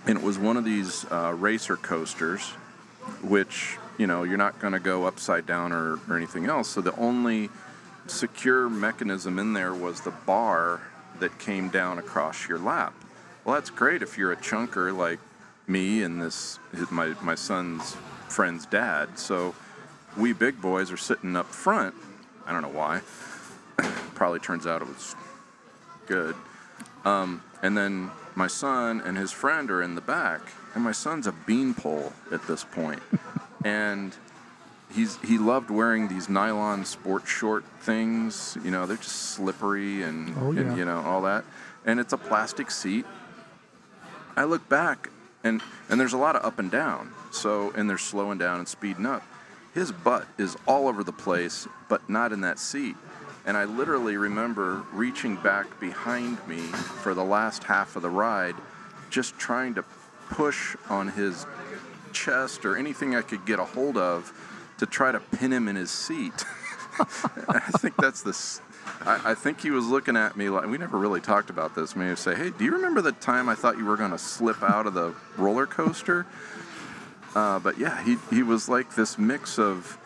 and 0.07 0.18
it 0.18 0.24
was 0.24 0.39
one 0.39 0.57
of 0.57 0.63
these 0.63 1.05
uh, 1.11 1.34
racer 1.38 1.76
coasters, 1.76 2.51
which 3.22 3.78
you 3.97 4.07
know 4.07 4.24
you're 4.24 4.38
not 4.38 4.59
going 4.59 4.74
to 4.74 4.80
go 4.80 5.05
upside 5.05 5.45
down 5.45 5.72
or, 5.72 5.99
or 6.09 6.18
anything 6.18 6.45
else. 6.45 6.70
So 6.70 6.82
the 6.82 6.95
only 6.97 7.49
secure 8.07 8.70
mechanism 8.70 9.39
in 9.39 9.53
there 9.53 9.74
was 9.74 10.01
the 10.01 10.11
bar 10.11 10.82
that 11.20 11.38
came 11.39 11.70
down 11.70 11.97
across 11.97 12.47
your 12.47 12.59
lap. 12.59 12.93
Well, 13.43 13.55
that's 13.55 13.70
great 13.70 14.01
if 14.01 14.18
you're 14.18 14.32
a 14.32 14.38
chunker 14.38 14.95
like 14.95 15.20
me 15.68 16.03
and 16.03 16.22
this 16.22 16.59
my 16.91 17.13
my 17.22 17.36
son's 17.36 17.95
friend's 18.28 18.66
dad. 18.66 19.18
So 19.18 19.55
we 20.18 20.34
big 20.34 20.61
boys 20.61 20.91
are 20.91 20.97
sitting 20.97 21.36
up 21.36 21.47
front. 21.47 21.95
I 22.45 22.51
don't 22.51 22.61
know 22.61 22.70
why. 22.70 23.01
Probably 24.16 24.39
turns 24.39 24.66
out 24.68 24.82
it 24.82 24.88
was 24.88 25.16
good. 26.05 26.36
Um, 27.03 27.41
and 27.61 27.78
then 27.78 28.11
my 28.36 28.47
son 28.47 29.01
and 29.01 29.18
his 29.18 29.32
friend 29.32 29.70
are 29.72 29.82
in 29.82 29.95
the 29.95 30.01
back, 30.01 30.41
and 30.74 30.84
my 30.84 30.91
son's 30.91 31.28
a 31.28 31.32
beanpole 31.32 32.13
at 32.32 32.45
this 32.47 32.63
point. 32.63 33.01
point, 33.09 33.22
and 33.66 34.16
he's 34.93 35.18
he 35.18 35.38
loved 35.38 35.70
wearing 35.70 36.07
these 36.07 36.30
nylon 36.30 36.86
sport 36.86 37.28
short 37.28 37.63
things. 37.82 38.57
You 38.63 38.72
know, 38.72 38.86
they're 38.86 38.97
just 38.97 39.16
slippery 39.34 40.03
and, 40.03 40.34
Oh, 40.38 40.51
yeah. 40.51 40.61
and 40.61 40.78
you 40.78 40.86
know 40.86 41.01
all 41.01 41.22
that. 41.24 41.43
And 41.86 41.99
it's 41.99 42.13
a 42.13 42.18
plastic 42.18 42.72
seat. 42.72 43.05
I 44.36 44.43
look 44.43 44.68
back, 44.68 45.09
and 45.45 45.61
and 45.87 45.99
there's 45.99 46.13
a 46.13 46.17
lot 46.17 46.35
of 46.35 46.43
up 46.43 46.59
and 46.59 46.69
down. 46.69 47.13
So 47.31 47.71
and 47.77 47.89
they're 47.89 47.97
slowing 47.97 48.37
down 48.37 48.59
and 48.59 48.67
speeding 48.67 49.05
up. 49.05 49.23
His 49.73 49.91
butt 49.91 50.27
is 50.37 50.57
all 50.67 50.87
over 50.87 51.03
the 51.03 51.13
place, 51.13 51.67
but 51.87 52.09
not 52.09 52.33
in 52.33 52.41
that 52.41 52.59
seat. 52.59 52.95
And 53.45 53.55
I 53.55 53.65
literally 53.65 54.17
remember 54.17 54.83
reaching 54.91 55.35
back 55.35 55.79
behind 55.79 56.45
me 56.47 56.57
for 56.57 57.13
the 57.13 57.23
last 57.23 57.65
half 57.65 57.95
of 57.95 58.01
the 58.01 58.09
ride, 58.09 58.55
just 59.09 59.37
trying 59.37 59.75
to 59.75 59.83
push 60.29 60.75
on 60.89 61.09
his 61.09 61.45
chest 62.11 62.65
or 62.65 62.75
anything 62.75 63.15
I 63.15 63.21
could 63.21 63.45
get 63.45 63.59
a 63.59 63.65
hold 63.65 63.97
of 63.97 64.33
to 64.79 64.85
try 64.85 65.11
to 65.11 65.19
pin 65.19 65.53
him 65.53 65.67
in 65.67 65.75
his 65.75 65.91
seat. 65.91 66.43
I 66.99 67.59
think 67.77 67.95
that's 67.97 68.23
the. 68.23 68.33
I, 69.05 69.31
I 69.31 69.33
think 69.36 69.61
he 69.61 69.71
was 69.71 69.88
looking 69.88 70.15
at 70.17 70.36
me 70.38 70.49
like 70.49 70.65
we 70.67 70.77
never 70.77 70.97
really 70.97 71.21
talked 71.21 71.49
about 71.49 71.75
this. 71.75 71.95
Maybe 71.95 72.15
say, 72.15 72.36
"Hey, 72.36 72.49
do 72.51 72.63
you 72.65 72.71
remember 72.71 73.01
the 73.01 73.11
time 73.13 73.49
I 73.49 73.55
thought 73.55 73.77
you 73.77 73.86
were 73.86 73.97
going 73.97 74.11
to 74.11 74.17
slip 74.17 74.61
out 74.63 74.88
of 74.88 74.93
the 74.93 75.13
roller 75.38 75.65
coaster?" 75.67 76.25
Uh, 77.36 77.59
but 77.59 77.77
yeah, 77.77 78.01
he 78.03 78.17
he 78.29 78.43
was 78.43 78.69
like 78.69 78.95
this 78.95 79.17
mix 79.17 79.57
of 79.59 79.97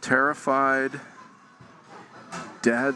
terrified. 0.00 1.00
Dad 2.62 2.94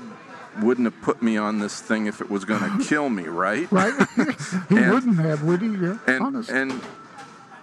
wouldn't 0.60 0.84
have 0.92 1.00
put 1.02 1.22
me 1.22 1.36
on 1.36 1.58
this 1.60 1.80
thing 1.80 2.06
if 2.06 2.20
it 2.20 2.30
was 2.30 2.44
going 2.44 2.60
to 2.78 2.84
kill 2.84 3.08
me, 3.08 3.24
right? 3.24 3.70
Right? 3.72 3.94
he 4.68 4.76
And- 4.76 4.92
wouldn't 4.92 5.18
have, 5.18 5.42
would 5.44 5.62
he? 5.62 5.68
Yeah, 5.68 5.98
and 6.06 6.22
honest. 6.22 6.50
and 6.50 6.72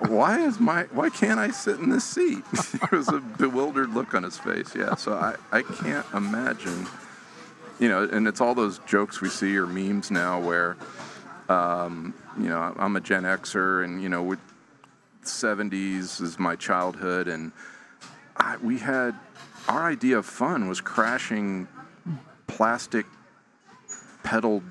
why 0.07 0.39
is 0.39 0.59
my 0.59 0.83
why 0.91 1.09
can't 1.09 1.39
I 1.39 1.51
sit 1.51 1.77
in 1.79 1.89
this 1.89 2.03
seat? 2.05 2.43
there 2.51 2.97
was 2.99 3.09
a 3.09 3.19
bewildered 3.19 3.93
look 3.93 4.13
on 4.13 4.23
his 4.23 4.37
face. 4.37 4.73
Yeah, 4.75 4.95
so 4.95 5.13
I 5.13 5.35
I 5.51 5.61
can't 5.61 6.05
imagine. 6.13 6.87
You 7.79 7.89
know, 7.89 8.03
and 8.03 8.27
it's 8.27 8.41
all 8.41 8.53
those 8.55 8.79
jokes 8.79 9.21
we 9.21 9.29
see 9.29 9.57
or 9.57 9.65
memes 9.65 10.11
now 10.11 10.39
where, 10.39 10.75
um, 11.47 12.13
you 12.37 12.49
know, 12.49 12.75
I'm 12.77 12.95
a 12.95 12.99
Gen 13.01 13.23
Xer, 13.23 13.85
and 13.85 14.03
you 14.03 14.09
know, 14.09 14.21
with 14.21 14.39
70s 15.23 16.21
is 16.21 16.37
my 16.37 16.55
childhood, 16.55 17.27
and 17.27 17.51
I, 18.35 18.57
we 18.57 18.79
had 18.79 19.15
our 19.67 19.89
idea 19.89 20.17
of 20.17 20.25
fun 20.25 20.67
was 20.67 20.81
crashing 20.81 21.67
plastic 22.47 23.05
pedaled 24.23 24.63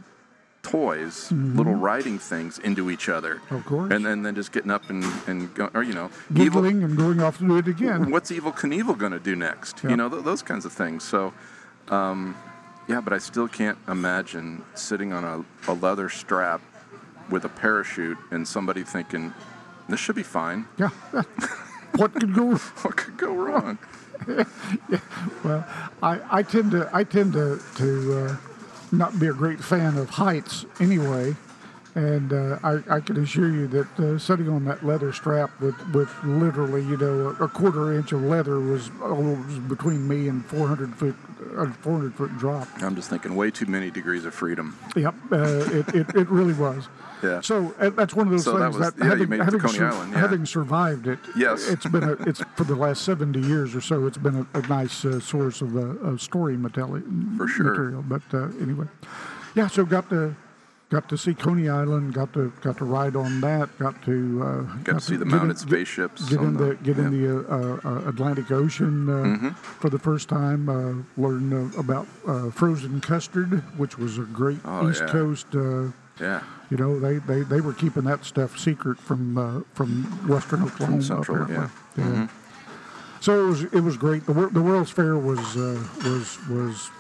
toys, 0.63 1.33
little 1.33 1.75
riding 1.75 2.19
things 2.19 2.59
into 2.59 2.91
each 2.91 3.09
other. 3.09 3.37
Mm-hmm. 3.37 3.55
Of 3.55 3.65
course. 3.65 3.93
And 3.93 4.05
then, 4.05 4.23
then 4.23 4.35
just 4.35 4.53
getting 4.53 4.71
up 4.71 4.91
and, 4.91 5.05
and 5.27 5.55
go, 5.55 5.71
or, 5.73 5.83
you 5.83 5.95
know, 5.95 6.11
evil, 6.37 6.65
and 6.65 6.97
going 6.97 7.21
off 7.21 7.39
to 7.39 7.47
do 7.47 7.57
it 7.57 7.69
again. 7.69 8.11
what's 8.11 8.31
Evel 8.31 8.55
Knievel 8.55 8.99
going 8.99 9.13
to 9.13 9.19
do 9.19 9.35
next? 9.35 9.83
You 9.83 9.97
know, 9.97 10.09
th- 10.09 10.25
those 10.25 10.43
kinds 10.43 10.65
of 10.65 10.73
things. 10.73 11.05
So, 11.05 11.33
um, 11.89 12.37
yeah, 12.89 13.01
but 13.01 13.13
I 13.13 13.19
still 13.19 13.47
can't 13.47 13.79
imagine 13.87 14.65
sitting 14.75 15.13
on 15.13 15.25
a, 15.25 15.71
a 15.71 15.75
leather 15.75 16.09
strap 16.09 16.61
with 17.31 17.45
a 17.45 17.49
parachute 17.49 18.17
and 18.31 18.49
somebody 18.49 18.83
thinking, 18.83 19.35
this 19.89 20.01
should 20.01 20.17
be 20.17 20.23
fine. 20.23 20.67
Yeah. 20.79 20.89
what 21.97 22.15
could 22.15 22.35
go 22.35 22.55
What 22.57 22.97
could 22.97 23.17
go 23.17 23.35
wrong? 23.35 23.79
Well, 25.45 25.65
I, 26.03 26.21
I 26.39 26.43
tend 26.43 26.73
to 26.73 26.91
I 26.93 27.05
tend 27.05 27.35
to 27.35 27.61
to 27.77 28.19
uh, 28.19 28.37
not 28.91 29.19
be 29.21 29.29
a 29.29 29.33
great 29.33 29.63
fan 29.63 29.97
of 29.97 30.11
heights 30.11 30.67
anyway, 30.81 31.37
and 31.99 32.33
uh, 32.33 32.59
I, 32.63 32.97
I 32.97 33.01
can 33.01 33.17
assure 33.23 33.51
you 33.51 33.67
that 33.69 33.99
uh, 34.01 34.19
sitting 34.19 34.49
on 34.49 34.65
that 34.67 34.85
leather 34.87 35.13
strap 35.13 35.51
with, 35.61 35.75
with 35.93 36.09
literally 36.25 36.83
you 36.83 36.97
know 36.97 37.37
a 37.41 37.49
quarter 37.49 37.93
inch 37.93 38.13
of 38.13 38.23
leather 38.23 38.61
was, 38.61 38.91
oh, 39.03 39.15
was 39.49 39.59
between 39.61 40.07
me 40.07 40.29
and 40.29 40.45
400 40.47 40.95
foot 40.95 41.17
a 41.57 41.67
400 41.73 42.15
foot 42.15 42.37
drop. 42.39 42.69
I'm 42.83 42.95
just 42.95 43.11
thinking 43.11 43.35
way 43.35 43.51
too 43.51 43.67
many 43.67 43.91
degrees 43.91 44.25
of 44.25 44.35
freedom. 44.35 44.77
Yep, 44.97 45.15
uh, 45.33 45.37
it, 45.73 45.89
it, 45.95 46.15
it 46.15 46.29
really 46.29 46.55
was. 46.55 46.89
Yeah. 47.21 47.41
So 47.41 47.75
uh, 47.81 47.91
that's 47.91 48.15
one 48.15 48.29
of 48.29 48.31
those 48.31 48.45
So 48.45 48.57
that 48.57 48.67
things 48.71 48.79
was- 48.79 48.93
that, 48.95 49.03
yeah, 49.03 49.11
having, 49.11 49.29
made 49.29 49.41
it 49.41 49.47
to 49.47 49.59
having, 49.59 49.61
Coney 49.61 49.79
Island, 49.81 50.13
yeah. 50.13 50.19
having 50.21 50.47
survived 50.47 51.09
it, 51.09 51.19
Yes. 51.37 51.67
it's 51.69 51.85
been 51.85 52.05
a, 52.05 52.13
it's 52.13 52.41
for 52.55 52.63
the 52.63 52.77
last 52.77 53.03
seventy 53.03 53.41
years 53.41 53.75
or 53.75 53.81
so. 53.81 54.07
It's 54.07 54.17
been 54.17 54.47
a, 54.55 54.59
a 54.59 54.63
nice 54.69 55.05
uh, 55.05 55.19
source 55.19 55.61
of, 55.61 55.77
uh, 55.77 55.81
of 56.07 56.23
story 56.23 56.57
material. 56.57 57.03
For 57.37 57.49
sure. 57.49 57.71
Material, 57.71 58.05
but 58.07 58.23
uh, 58.33 58.45
anyway, 58.63 58.87
yeah. 59.57 59.67
So 59.67 59.85
got 59.85 60.09
to 60.11 60.37
got 60.91 61.09
to 61.11 61.19
see 61.19 61.35
Coney 61.35 61.69
Island. 61.69 62.15
Got 62.15 62.33
to 62.35 62.53
got 62.63 62.79
to 62.79 62.85
ride 62.85 63.17
on 63.17 63.41
that. 63.43 63.77
Got 63.79 64.03
to 64.05 64.43
uh, 64.43 64.61
Got 64.85 64.95
to 64.95 65.01
see 65.01 65.17
the 65.17 65.25
mounted 65.25 65.51
in- 65.51 65.57
spaceships. 65.57 66.29
Get 66.29 66.41
in 66.41 66.57
the, 66.57 66.75
get 66.77 66.97
yeah. 66.97 67.05
in 67.07 67.11
the 67.23 67.39
uh, 67.49 67.81
uh, 67.89 68.09
Atlantic 68.09 68.51
Ocean 68.51 69.09
uh, 69.09 69.13
Mm-hmm. 69.13 69.49
for 69.51 69.91
the 69.91 69.99
first 69.99 70.29
time. 70.29 70.69
Uh, 70.69 71.21
learn 71.21 71.53
uh, 71.53 71.79
about 71.79 72.07
uh, 72.27 72.51
frozen 72.51 73.01
custard, 73.01 73.63
which 73.79 73.99
was 73.99 74.19
a 74.19 74.23
great 74.23 74.61
Oh, 74.65 74.89
East 74.91 75.03
yeah. 75.07 75.13
Coast. 75.13 75.47
Uh, 75.55 75.89
Yeah. 76.21 76.43
you 76.71 76.77
know, 76.77 76.99
they, 76.99 77.19
they, 77.19 77.43
they 77.43 77.61
were 77.61 77.73
keeping 77.75 78.05
that 78.05 78.25
stuff 78.25 78.59
secret 78.59 78.99
from 78.99 79.39
uh, 79.39 79.61
from 79.75 80.05
Western 80.27 80.63
Oklahoma. 80.65 81.03
Central, 81.03 81.43
apparently. 81.43 81.71
yeah. 81.97 82.05
Mm-hmm. 82.05 82.25
So 83.21 83.45
it 83.45 83.49
was 83.49 83.63
it 83.65 83.81
was 83.81 83.97
great. 83.97 84.27
The 84.27 84.33
the 84.53 84.63
World's 84.63 84.91
Fair 84.91 85.17
was 85.19 85.57
uh, 85.57 85.79
was 86.05 86.39
was 86.49 86.91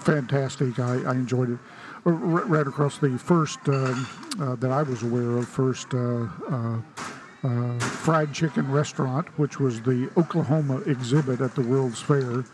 fantastic. 0.00 0.78
I, 0.78 1.02
I 1.04 1.12
enjoyed 1.12 1.50
it. 1.50 1.58
Right 2.04 2.66
across 2.66 2.98
the 2.98 3.16
first 3.16 3.60
um, 3.68 4.06
uh, 4.40 4.56
that 4.56 4.72
I 4.72 4.82
was 4.82 5.04
aware 5.04 5.36
of, 5.38 5.46
first 5.48 5.94
uh, 5.94 6.26
uh, 6.50 6.78
uh, 7.44 7.78
fried 7.78 8.32
chicken 8.32 8.70
restaurant, 8.72 9.28
which 9.38 9.60
was 9.60 9.80
the 9.82 10.10
Oklahoma 10.16 10.78
exhibit 10.86 11.40
at 11.40 11.54
the 11.54 11.60
World's 11.62 12.00
Fair. 12.00 12.44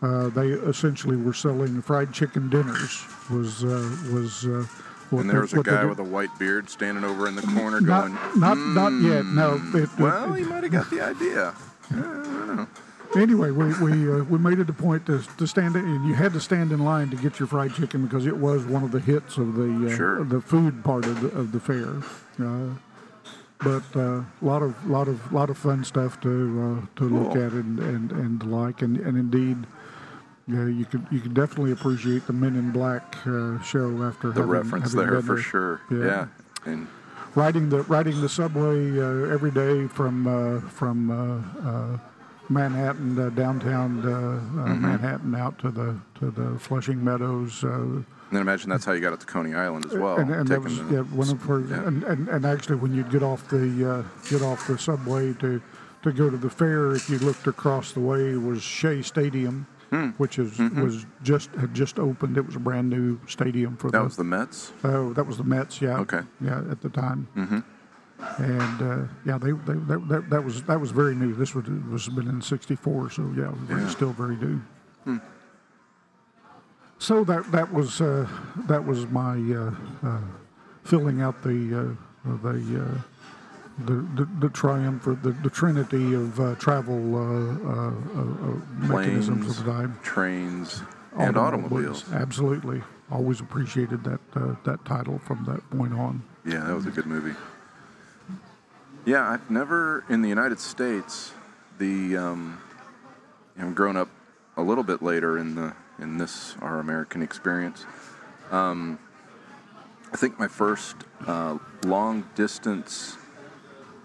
Uh, 0.00 0.28
they 0.30 0.48
essentially 0.48 1.16
were 1.16 1.34
selling 1.34 1.82
fried 1.82 2.14
chicken 2.14 2.48
dinners. 2.48 3.04
Was 3.30 3.62
uh, 3.62 3.68
was 4.10 4.46
uh, 4.46 4.64
what 5.10 5.20
And 5.20 5.30
there 5.30 5.42
was 5.42 5.52
a 5.52 5.62
guy 5.62 5.84
with 5.84 5.98
a 5.98 6.02
white 6.04 6.36
beard 6.38 6.70
standing 6.70 7.04
over 7.04 7.28
in 7.28 7.34
the 7.36 7.42
corner 7.42 7.82
not 7.82 8.08
going, 8.10 8.40
not 8.40 8.56
not 8.56 8.92
yet. 9.02 9.26
No. 9.26 9.60
It, 9.74 9.90
well, 9.98 10.32
it- 10.32 10.38
he 10.38 10.44
might 10.46 10.62
have 10.62 10.72
got 10.72 10.88
the 10.90 11.02
idea. 11.02 11.54
Anyway, 13.16 13.50
we 13.50 13.66
we 13.80 14.12
uh, 14.12 14.24
we 14.24 14.38
made 14.38 14.58
it 14.58 14.68
a 14.68 14.72
point 14.72 15.06
to, 15.06 15.22
to 15.38 15.46
stand 15.46 15.76
in, 15.76 15.84
and 15.84 16.06
you 16.08 16.14
had 16.14 16.32
to 16.32 16.40
stand 16.40 16.72
in 16.72 16.84
line 16.84 17.10
to 17.10 17.16
get 17.16 17.38
your 17.38 17.46
fried 17.48 17.74
chicken 17.74 18.04
because 18.04 18.26
it 18.26 18.36
was 18.36 18.64
one 18.64 18.82
of 18.82 18.90
the 18.92 19.00
hits 19.00 19.36
of 19.38 19.54
the 19.54 19.86
uh, 19.92 19.96
Sure. 19.96 20.24
the 20.24 20.40
food 20.40 20.84
part 20.84 21.04
of 21.06 21.20
the, 21.20 21.28
of 21.28 21.52
the 21.52 21.60
fair. 21.60 21.96
Uh, 22.44 22.74
but 23.60 23.82
a 23.98 24.24
lot 24.42 24.62
of 24.62 24.86
lot 24.88 25.08
of 25.08 25.32
lot 25.32 25.48
of 25.50 25.56
fun 25.56 25.84
stuff 25.84 26.20
to 26.20 26.28
uh, 26.84 26.98
to 26.98 27.04
look 27.08 27.36
at 27.36 27.52
and, 27.52 27.78
and, 27.78 28.12
and 28.12 28.50
like, 28.50 28.82
and, 28.82 28.96
and 28.98 29.16
indeed. 29.16 29.58
Yeah, 30.46 30.66
you 30.66 30.84
could 30.84 31.06
you 31.10 31.20
could 31.20 31.32
definitely 31.32 31.72
appreciate 31.72 32.26
the 32.26 32.34
Men 32.34 32.54
in 32.56 32.70
Black 32.70 33.16
uh, 33.26 33.58
show 33.62 34.02
after 34.02 34.28
The 34.28 34.40
having, 34.40 34.50
reference 34.50 34.92
having 34.92 35.10
there 35.10 35.22
for 35.22 35.38
sure. 35.38 35.80
Yeah. 35.90 36.04
Yeah. 36.04 36.26
And 36.66 36.86
riding 37.34 37.70
the 37.70 37.80
riding 37.84 38.20
the 38.20 38.28
subway 38.28 38.98
uh, 39.00 39.32
every 39.32 39.50
day 39.50 39.86
from 39.86 40.26
uh, 40.26 40.60
from 40.68 41.10
uh, 41.10 41.66
uh, 41.66 41.98
Manhattan 42.48 43.18
uh, 43.18 43.30
downtown 43.30 44.00
uh, 44.04 44.08
uh, 44.10 44.68
Mm-hmm. 44.68 44.82
Manhattan 44.82 45.34
out 45.34 45.58
to 45.60 45.70
the 45.70 45.96
to 46.20 46.30
the 46.30 46.58
Flushing 46.58 47.02
Meadows. 47.02 47.64
Uh, 47.64 48.02
then 48.32 48.40
imagine 48.40 48.70
that's 48.70 48.84
how 48.84 48.92
you 48.92 49.00
got 49.00 49.12
up 49.12 49.20
to 49.20 49.26
Coney 49.26 49.54
Island 49.54 49.86
as 49.86 49.94
well. 49.94 50.16
and, 50.16 50.30
and 50.30 50.48
that 50.48 50.60
was 50.62 50.76
the- 50.78 50.94
yeah, 50.94 51.00
one 51.02 51.30
of 51.30 51.40
her, 51.42 51.60
yeah. 51.60 51.86
and, 51.86 52.02
and, 52.04 52.28
and 52.28 52.44
actually 52.44 52.76
when 52.76 52.92
you'd 52.94 53.10
get 53.10 53.22
off 53.22 53.46
the 53.48 53.88
uh, 53.90 54.28
get 54.28 54.42
off 54.42 54.66
the 54.66 54.76
subway 54.78 55.32
to 55.34 55.60
to 56.02 56.12
go 56.12 56.28
to 56.30 56.36
the 56.36 56.50
fair, 56.50 56.92
if 56.94 57.08
you 57.08 57.18
looked 57.18 57.46
across 57.46 57.92
the 57.92 58.00
way 58.00 58.36
was 58.36 58.62
Shea 58.62 59.02
Stadium, 59.02 59.66
Hmm. 59.90 60.08
which 60.16 60.38
is 60.38 60.52
Mm-hmm. 60.58 60.82
was 60.82 61.06
just 61.22 61.50
had 61.52 61.72
just 61.74 61.98
opened. 61.98 62.36
It 62.36 62.44
was 62.46 62.56
a 62.56 62.60
brand 62.60 62.90
new 62.90 63.18
stadium 63.28 63.76
for 63.76 63.90
that 63.90 63.98
the 63.98 64.04
was 64.04 64.16
the 64.16 64.24
Mets. 64.24 64.72
Oh, 64.82 65.12
that 65.12 65.24
was 65.26 65.36
the 65.36 65.44
Mets, 65.44 65.80
yeah. 65.80 65.98
Okay. 66.00 66.20
Yeah, 66.40 66.62
at 66.70 66.80
the 66.80 66.88
time. 66.88 67.28
Mm-hmm. 67.36 67.58
And 68.38 68.82
uh, 68.82 69.06
yeah, 69.24 69.38
they, 69.38 69.52
they 69.52 69.74
that, 69.86 70.08
that, 70.08 70.30
that 70.30 70.44
was 70.44 70.62
that 70.64 70.80
was 70.80 70.90
very 70.90 71.14
new. 71.14 71.34
This 71.34 71.54
was 71.54 71.64
was 71.90 72.08
been 72.08 72.28
in 72.28 72.42
'64, 72.42 73.10
so 73.10 73.22
yeah, 73.36 73.50
it 73.50 73.68
was 73.74 73.82
Yeah. 73.82 73.88
still 73.88 74.12
very 74.12 74.36
new. 74.36 74.60
So 76.98 77.22
that 77.24 77.50
that 77.52 77.72
was 77.72 78.00
uh, 78.00 78.26
that 78.66 78.84
was 78.84 79.06
my 79.08 79.34
uh, 79.36 79.70
uh, 80.06 80.18
filling 80.84 81.20
out 81.20 81.42
the 81.42 81.96
uh, 82.26 82.32
the, 82.42 82.82
uh, 82.82 83.84
the 83.84 83.94
the 84.16 84.28
the 84.40 84.48
triumph 84.48 85.06
or 85.06 85.14
the, 85.16 85.32
the 85.42 85.50
trinity 85.50 86.14
of 86.14 86.40
uh, 86.40 86.54
travel 86.54 87.14
uh, 87.14 87.20
uh, 87.20 87.88
uh, 87.88 87.90
uh, 87.90 88.56
mechanisms 88.88 89.44
Planes, 89.44 89.58
of 89.58 89.64
the 89.64 89.72
time. 89.72 89.98
trains, 90.02 90.82
and 91.18 91.36
automobiles. 91.36 92.04
Absolutely, 92.12 92.82
always 93.10 93.40
appreciated 93.40 94.02
that 94.04 94.20
uh, 94.34 94.54
that 94.64 94.82
title 94.84 95.18
from 95.18 95.44
that 95.44 95.68
point 95.76 95.92
on. 95.92 96.22
Yeah, 96.46 96.64
that 96.64 96.74
was 96.74 96.86
a 96.86 96.90
good 96.90 97.06
movie. 97.06 97.34
Yeah, 99.06 99.28
I've 99.28 99.50
never 99.50 100.02
in 100.08 100.22
the 100.22 100.30
United 100.30 100.58
States. 100.58 101.32
the 101.76 102.16
um, 102.16 102.58
you 103.58 103.70
growing 103.72 103.98
up 103.98 104.08
a 104.56 104.62
little 104.62 104.82
bit 104.82 105.02
later 105.02 105.36
in 105.36 105.54
the 105.54 105.74
in 105.98 106.16
this 106.16 106.56
our 106.62 106.80
American 106.80 107.20
experience. 107.20 107.84
Um, 108.50 108.98
I 110.10 110.16
think 110.16 110.38
my 110.38 110.48
first 110.48 110.96
uh, 111.26 111.58
long 111.84 112.24
distance 112.34 113.18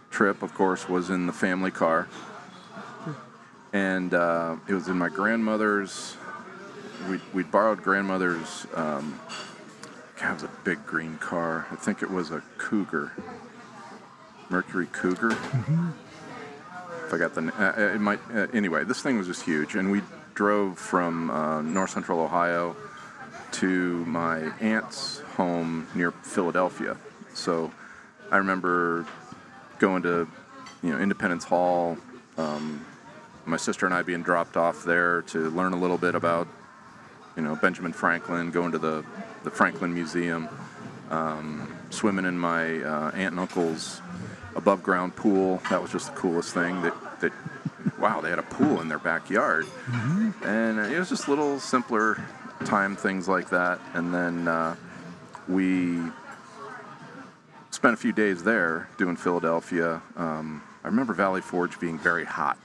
trip, 0.09 0.43
of 0.43 0.53
course, 0.53 0.89
was 0.89 1.09
in 1.09 1.27
the 1.27 1.33
family 1.33 1.71
car, 1.71 2.09
and 3.71 4.13
uh, 4.13 4.57
it 4.67 4.73
was 4.73 4.89
in 4.89 4.97
my 4.97 5.07
grandmother's. 5.07 6.17
We 7.09 7.21
we 7.33 7.43
borrowed 7.43 7.81
grandmother's. 7.83 8.67
Um, 8.73 9.17
God, 10.19 10.31
it 10.31 10.33
was 10.33 10.43
a 10.43 10.51
big 10.65 10.85
green 10.85 11.17
car. 11.19 11.67
I 11.71 11.75
think 11.75 12.03
it 12.03 12.11
was 12.11 12.31
a 12.31 12.43
Cougar, 12.57 13.13
Mercury 14.49 14.87
Cougar. 14.91 15.31
If 17.05 17.13
I 17.13 17.17
got 17.17 17.33
the, 17.33 17.51
uh, 17.57 17.95
it 17.95 18.01
might. 18.01 18.19
Uh, 18.33 18.47
anyway, 18.53 18.83
this 18.83 19.01
thing 19.01 19.17
was 19.17 19.27
just 19.27 19.43
huge, 19.43 19.75
and 19.75 19.91
we 19.91 20.01
drove 20.35 20.77
from 20.77 21.29
uh, 21.31 21.61
north 21.61 21.89
central 21.89 22.19
Ohio 22.19 22.75
to 23.53 24.05
my 24.05 24.51
aunt's 24.59 25.19
home 25.35 25.87
near 25.95 26.11
Philadelphia. 26.11 26.97
So 27.33 27.71
I 28.31 28.37
remember 28.37 29.07
going 29.79 30.03
to, 30.03 30.27
you 30.83 30.91
know, 30.91 30.99
Independence 30.99 31.43
Hall. 31.43 31.97
Um, 32.37 32.85
my 33.45 33.57
sister 33.57 33.85
and 33.87 33.95
I 33.95 34.03
being 34.03 34.21
dropped 34.21 34.55
off 34.55 34.83
there 34.83 35.23
to 35.23 35.49
learn 35.49 35.73
a 35.73 35.79
little 35.79 35.97
bit 35.97 36.13
about, 36.13 36.47
you 37.35 37.41
know, 37.41 37.55
Benjamin 37.55 37.93
Franklin. 37.93 38.51
Going 38.51 38.71
to 38.73 38.79
the 38.79 39.03
the 39.43 39.49
Franklin 39.49 39.93
Museum. 39.93 40.47
Um, 41.09 41.75
swimming 41.89 42.25
in 42.25 42.37
my 42.37 42.83
uh, 42.83 43.11
aunt 43.15 43.31
and 43.31 43.39
uncle's 43.39 43.99
above 44.59 44.83
ground 44.83 45.15
pool. 45.15 45.61
That 45.69 45.81
was 45.81 45.91
just 45.91 46.13
the 46.13 46.19
coolest 46.19 46.53
thing. 46.53 46.81
That 46.83 46.93
that 47.21 47.33
wow, 47.97 48.21
they 48.21 48.29
had 48.29 48.39
a 48.39 48.43
pool 48.43 48.81
in 48.81 48.87
their 48.87 48.99
backyard, 48.99 49.65
and 50.43 50.79
it 50.79 50.99
was 50.99 51.09
just 51.09 51.27
little 51.27 51.59
simpler 51.59 52.23
time 52.65 52.95
things 52.95 53.27
like 53.27 53.49
that. 53.49 53.79
And 53.93 54.13
then 54.13 54.47
uh, 54.47 54.75
we 55.47 55.99
spent 57.71 57.93
a 57.93 57.97
few 57.97 58.11
days 58.11 58.43
there 58.43 58.89
doing 58.97 59.15
Philadelphia. 59.15 60.01
Um, 60.17 60.61
I 60.83 60.87
remember 60.87 61.13
Valley 61.13 61.41
Forge 61.41 61.79
being 61.79 61.97
very 61.97 62.25
hot. 62.25 62.59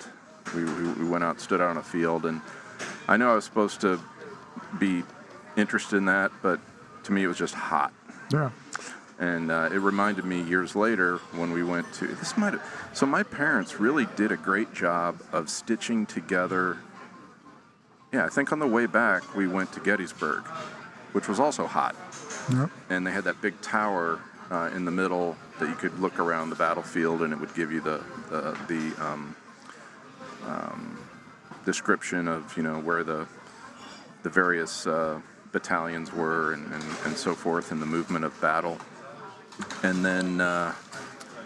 We, 0.54 0.64
we, 0.64 0.92
we 0.92 1.08
went 1.08 1.24
out, 1.24 1.40
stood 1.40 1.60
out 1.60 1.70
on 1.70 1.76
a 1.76 1.82
field, 1.82 2.26
and 2.26 2.40
I 3.08 3.16
know 3.16 3.30
I 3.30 3.34
was 3.34 3.44
supposed 3.44 3.80
to 3.82 4.00
be 4.78 5.04
interested 5.56 5.96
in 5.96 6.06
that, 6.06 6.32
but 6.42 6.60
to 7.04 7.12
me 7.12 7.22
it 7.22 7.28
was 7.28 7.38
just 7.38 7.54
hot. 7.54 7.92
Yeah. 8.32 8.50
And 9.18 9.50
uh, 9.50 9.68
it 9.72 9.78
reminded 9.78 10.24
me 10.24 10.42
years 10.42 10.74
later 10.74 11.18
when 11.32 11.52
we 11.52 11.62
went 11.62 11.92
to 11.94 12.06
this 12.06 12.36
might 12.36 12.54
have, 12.54 12.90
so 12.92 13.06
my 13.06 13.22
parents 13.22 13.78
really 13.78 14.06
did 14.16 14.32
a 14.32 14.36
great 14.36 14.74
job 14.74 15.20
of 15.32 15.48
stitching 15.48 16.04
together. 16.04 16.78
Yeah, 18.12 18.26
I 18.26 18.28
think 18.28 18.52
on 18.52 18.58
the 18.58 18.66
way 18.66 18.86
back 18.86 19.36
we 19.36 19.46
went 19.46 19.72
to 19.74 19.80
Gettysburg, 19.80 20.42
which 21.12 21.28
was 21.28 21.38
also 21.38 21.66
hot, 21.66 21.94
Yep. 22.52 22.70
and 22.90 23.06
they 23.06 23.12
had 23.12 23.24
that 23.24 23.40
big 23.40 23.60
tower 23.60 24.20
uh, 24.50 24.70
in 24.74 24.84
the 24.84 24.90
middle 24.90 25.36
that 25.60 25.68
you 25.68 25.74
could 25.76 25.96
look 26.00 26.18
around 26.18 26.50
the 26.50 26.56
battlefield, 26.56 27.22
and 27.22 27.32
it 27.32 27.38
would 27.38 27.54
give 27.54 27.70
you 27.70 27.80
the 27.80 28.02
the, 28.30 28.58
the 28.66 29.04
um, 29.04 29.36
um, 30.46 30.98
description 31.64 32.26
of 32.26 32.56
you 32.56 32.64
know 32.64 32.80
where 32.80 33.04
the 33.04 33.26
the 34.24 34.30
various 34.30 34.86
uh, 34.88 35.20
battalions 35.52 36.12
were 36.12 36.52
and, 36.52 36.72
and, 36.72 36.84
and 37.04 37.16
so 37.16 37.34
forth 37.34 37.70
in 37.70 37.78
the 37.78 37.86
movement 37.86 38.24
of 38.24 38.38
battle. 38.40 38.76
And 39.82 40.04
then, 40.04 40.40
uh, 40.40 40.74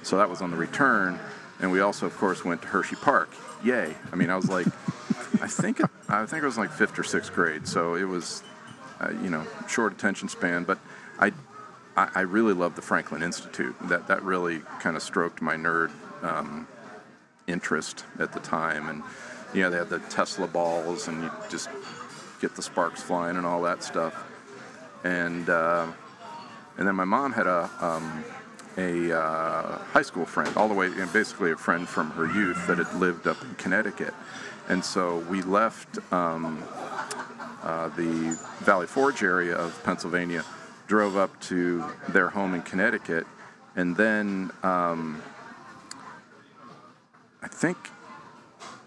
so 0.03 0.17
that 0.17 0.31
was 0.31 0.41
on 0.41 0.51
the 0.51 0.57
return. 0.57 1.19
And 1.61 1.73
we 1.73 1.81
also, 1.81 2.07
of 2.07 2.17
course, 2.17 2.45
went 2.45 2.63
to 2.63 2.69
Hershey 2.69 2.97
Park. 2.97 3.31
Yay! 3.65 3.95
I 4.13 4.17
mean, 4.17 4.31
I 4.31 4.37
was 4.37 4.49
like, 4.49 4.67
I 5.43 5.49
think 5.49 5.81
I 6.09 6.25
think 6.27 6.43
it 6.43 6.47
was 6.47 6.59
like 6.59 6.71
fifth 6.71 6.99
or 6.99 7.03
sixth 7.03 7.33
grade, 7.35 7.67
so 7.67 7.95
it 7.95 8.05
was, 8.05 8.43
uh, 9.01 9.11
you 9.23 9.31
know, 9.31 9.45
short 9.69 9.93
attention 9.93 10.29
span. 10.29 10.65
But 10.65 10.79
I, 11.19 11.33
I, 11.97 12.09
I 12.15 12.21
really 12.21 12.55
loved 12.55 12.77
the 12.77 12.83
Franklin 12.83 13.23
Institute. 13.23 13.75
That 13.89 14.07
that 14.09 14.23
really 14.23 14.61
kind 14.81 14.97
of 14.97 15.03
stroked 15.03 15.43
my 15.43 15.57
nerd 15.57 15.91
um, 16.23 16.69
interest 17.47 18.05
at 18.19 18.33
the 18.33 18.41
time. 18.41 18.89
And 18.89 19.03
you 19.53 19.63
know, 19.63 19.71
they 19.71 19.79
had 19.79 19.91
the 19.91 19.99
Tesla 20.11 20.47
balls, 20.47 21.09
and 21.09 21.25
you 21.25 21.31
just 21.51 21.69
get 22.41 22.55
the 22.55 22.63
sparks 22.63 23.03
flying 23.03 23.37
and 23.37 23.45
all 23.45 23.63
that 23.63 23.83
stuff. 23.83 24.25
And 25.05 25.49
uh, 25.51 25.89
and 26.79 26.87
then 26.87 26.95
my 26.95 27.05
mom 27.05 27.33
had 27.33 27.47
a 27.47 27.69
um, 27.81 28.25
a 28.79 29.13
uh, 29.13 29.79
high 29.79 30.03
school 30.03 30.25
friend, 30.25 30.57
all 30.57 30.69
the 30.69 30.75
way, 30.75 30.87
and 30.87 31.13
basically 31.13 31.51
a 31.51 31.57
friend 31.57 31.89
from 31.89 32.13
her 32.13 32.27
youth 32.27 32.65
that 32.69 32.79
had 32.79 32.95
lived 32.95 33.27
up 33.27 33.43
in 33.43 33.55
Connecticut. 33.57 34.15
And 34.69 34.85
so 34.85 35.19
we 35.29 35.43
left 35.43 35.99
um, 36.13 36.63
uh, 37.65 37.89
the 37.89 38.39
Valley 38.61 38.87
Forge 38.87 39.23
area 39.25 39.57
of 39.57 39.83
Pennsylvania, 39.83 40.45
drove 40.87 41.17
up 41.17 41.39
to 41.43 41.85
their 42.11 42.29
home 42.29 42.55
in 42.55 42.63
Connecticut, 42.63 43.27
and 43.75 43.97
then 43.97 44.53
um, 44.63 45.21
I 47.43 47.49
think 47.49 47.77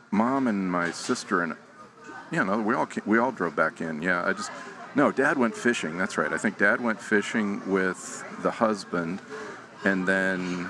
mom 0.09 0.47
and 0.47 0.71
my 0.71 0.91
sister 0.91 1.41
and 1.41 1.55
yeah, 2.31 2.43
no, 2.43 2.61
we 2.61 2.73
all 2.75 2.85
ca- 2.85 3.01
we 3.05 3.17
all 3.17 3.33
drove 3.33 3.57
back 3.57 3.81
in. 3.81 4.01
Yeah, 4.01 4.25
I 4.25 4.31
just 4.31 4.51
no. 4.95 5.11
Dad 5.11 5.37
went 5.37 5.55
fishing. 5.55 5.97
That's 5.97 6.17
right. 6.17 6.31
I 6.31 6.37
think 6.37 6.57
Dad 6.57 6.81
went 6.81 7.01
fishing 7.01 7.61
with 7.69 8.23
the 8.41 8.51
husband, 8.51 9.19
and 9.83 10.07
then 10.07 10.69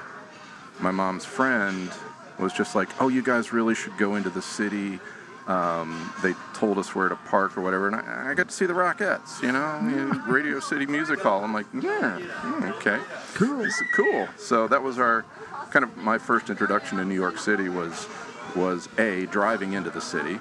my 0.79 0.91
mom's 0.91 1.25
friend 1.25 1.91
was 2.39 2.53
just 2.53 2.75
like, 2.75 2.89
"Oh, 3.01 3.09
you 3.09 3.21
guys 3.21 3.53
really 3.53 3.75
should 3.75 3.97
go 3.97 4.15
into 4.15 4.29
the 4.29 4.41
city." 4.41 4.99
Um, 5.47 6.13
they 6.21 6.33
told 6.53 6.77
us 6.77 6.93
where 6.93 7.09
to 7.09 7.15
park 7.15 7.57
or 7.57 7.61
whatever, 7.61 7.87
and 7.87 7.95
I, 7.95 8.31
I 8.31 8.33
got 8.35 8.49
to 8.49 8.53
see 8.53 8.65
the 8.65 8.73
Rockettes. 8.73 9.41
You 9.41 9.51
know, 9.51 10.23
Radio 10.27 10.59
City 10.59 10.85
Music 10.85 11.19
Hall. 11.19 11.43
I'm 11.43 11.53
like, 11.53 11.65
yeah, 11.73 12.19
mm, 12.41 12.71
okay, 12.77 12.99
Cool. 13.33 13.57
This 13.57 13.81
cool. 13.93 14.27
So 14.37 14.67
that 14.67 14.81
was 14.83 14.99
our 14.99 15.25
kind 15.71 15.83
of 15.83 15.97
my 15.97 16.17
first 16.17 16.49
introduction 16.49 16.97
to 16.99 17.05
New 17.05 17.15
York 17.15 17.37
City 17.37 17.69
was 17.69 18.07
was 18.55 18.87
a 18.97 19.25
driving 19.27 19.73
into 19.73 19.89
the 19.89 20.01
city 20.01 20.39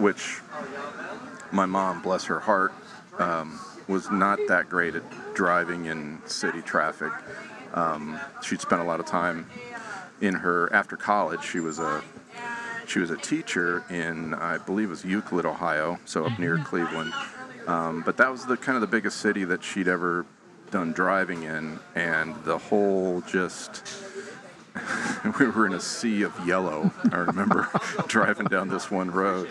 which 0.00 0.40
my 1.52 1.66
mom, 1.66 2.02
bless 2.02 2.24
her 2.24 2.40
heart, 2.40 2.72
um, 3.18 3.58
was 3.88 4.10
not 4.10 4.38
that 4.48 4.68
great 4.68 4.94
at 4.94 5.02
driving 5.34 5.86
in 5.86 6.20
city 6.26 6.62
traffic. 6.62 7.12
Um, 7.74 8.18
she'd 8.42 8.60
spent 8.60 8.80
a 8.80 8.84
lot 8.84 9.00
of 9.00 9.06
time 9.06 9.46
in 10.20 10.34
her 10.34 10.72
after 10.72 10.96
college. 10.96 11.44
She 11.44 11.60
was 11.60 11.78
a 11.78 12.02
she 12.86 12.98
was 12.98 13.10
a 13.10 13.16
teacher 13.16 13.84
in 13.88 14.34
I 14.34 14.58
believe 14.58 14.88
it 14.88 14.90
was 14.90 15.04
Euclid, 15.04 15.46
Ohio, 15.46 15.98
so 16.04 16.26
up 16.26 16.38
near 16.38 16.58
Cleveland. 16.58 17.12
Um, 17.66 18.02
but 18.04 18.16
that 18.16 18.30
was 18.30 18.46
the 18.46 18.56
kind 18.56 18.76
of 18.76 18.80
the 18.80 18.88
biggest 18.88 19.18
city 19.18 19.44
that 19.44 19.62
she'd 19.62 19.88
ever 19.88 20.26
done 20.70 20.92
driving 20.92 21.42
in, 21.42 21.78
and 21.94 22.34
the 22.44 22.58
whole 22.58 23.22
just 23.22 23.82
we 25.38 25.46
were 25.46 25.66
in 25.66 25.74
a 25.74 25.80
sea 25.80 26.22
of 26.22 26.34
yellow. 26.46 26.90
I 27.12 27.18
remember 27.18 27.68
driving 28.06 28.46
down 28.46 28.68
this 28.68 28.90
one 28.90 29.10
road, 29.10 29.48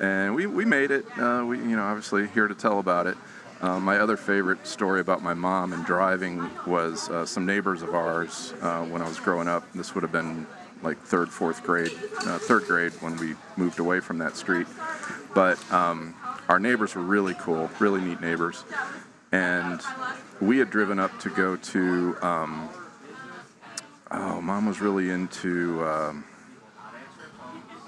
and 0.00 0.34
we, 0.34 0.46
we 0.46 0.64
made 0.64 0.90
it. 0.90 1.04
Uh, 1.18 1.44
we 1.46 1.58
you 1.58 1.76
know 1.76 1.82
obviously 1.82 2.26
here 2.28 2.48
to 2.48 2.54
tell 2.54 2.78
about 2.78 3.06
it. 3.06 3.16
Uh, 3.60 3.80
my 3.80 3.98
other 3.98 4.16
favorite 4.16 4.66
story 4.66 5.00
about 5.00 5.22
my 5.22 5.34
mom 5.34 5.72
and 5.72 5.84
driving 5.84 6.48
was 6.66 7.08
uh, 7.10 7.26
some 7.26 7.44
neighbors 7.44 7.82
of 7.82 7.94
ours 7.94 8.54
uh, 8.62 8.84
when 8.84 9.02
I 9.02 9.08
was 9.08 9.18
growing 9.18 9.48
up. 9.48 9.70
This 9.72 9.94
would 9.94 10.02
have 10.02 10.12
been 10.12 10.46
like 10.82 10.98
third, 10.98 11.28
fourth 11.28 11.64
grade, 11.64 11.92
uh, 12.26 12.38
third 12.38 12.64
grade 12.64 12.92
when 13.00 13.16
we 13.16 13.34
moved 13.56 13.80
away 13.80 13.98
from 13.98 14.18
that 14.18 14.36
street. 14.36 14.68
But 15.34 15.58
um, 15.72 16.14
our 16.48 16.60
neighbors 16.60 16.94
were 16.94 17.02
really 17.02 17.34
cool, 17.34 17.68
really 17.80 18.00
neat 18.00 18.20
neighbors, 18.20 18.64
and 19.32 19.80
we 20.40 20.58
had 20.58 20.70
driven 20.70 20.98
up 20.98 21.18
to 21.20 21.30
go 21.30 21.56
to. 21.56 22.16
Um, 22.22 22.68
Oh, 24.10 24.40
mom 24.40 24.64
was 24.64 24.80
really 24.80 25.10
into. 25.10 25.84
Um, 25.86 26.24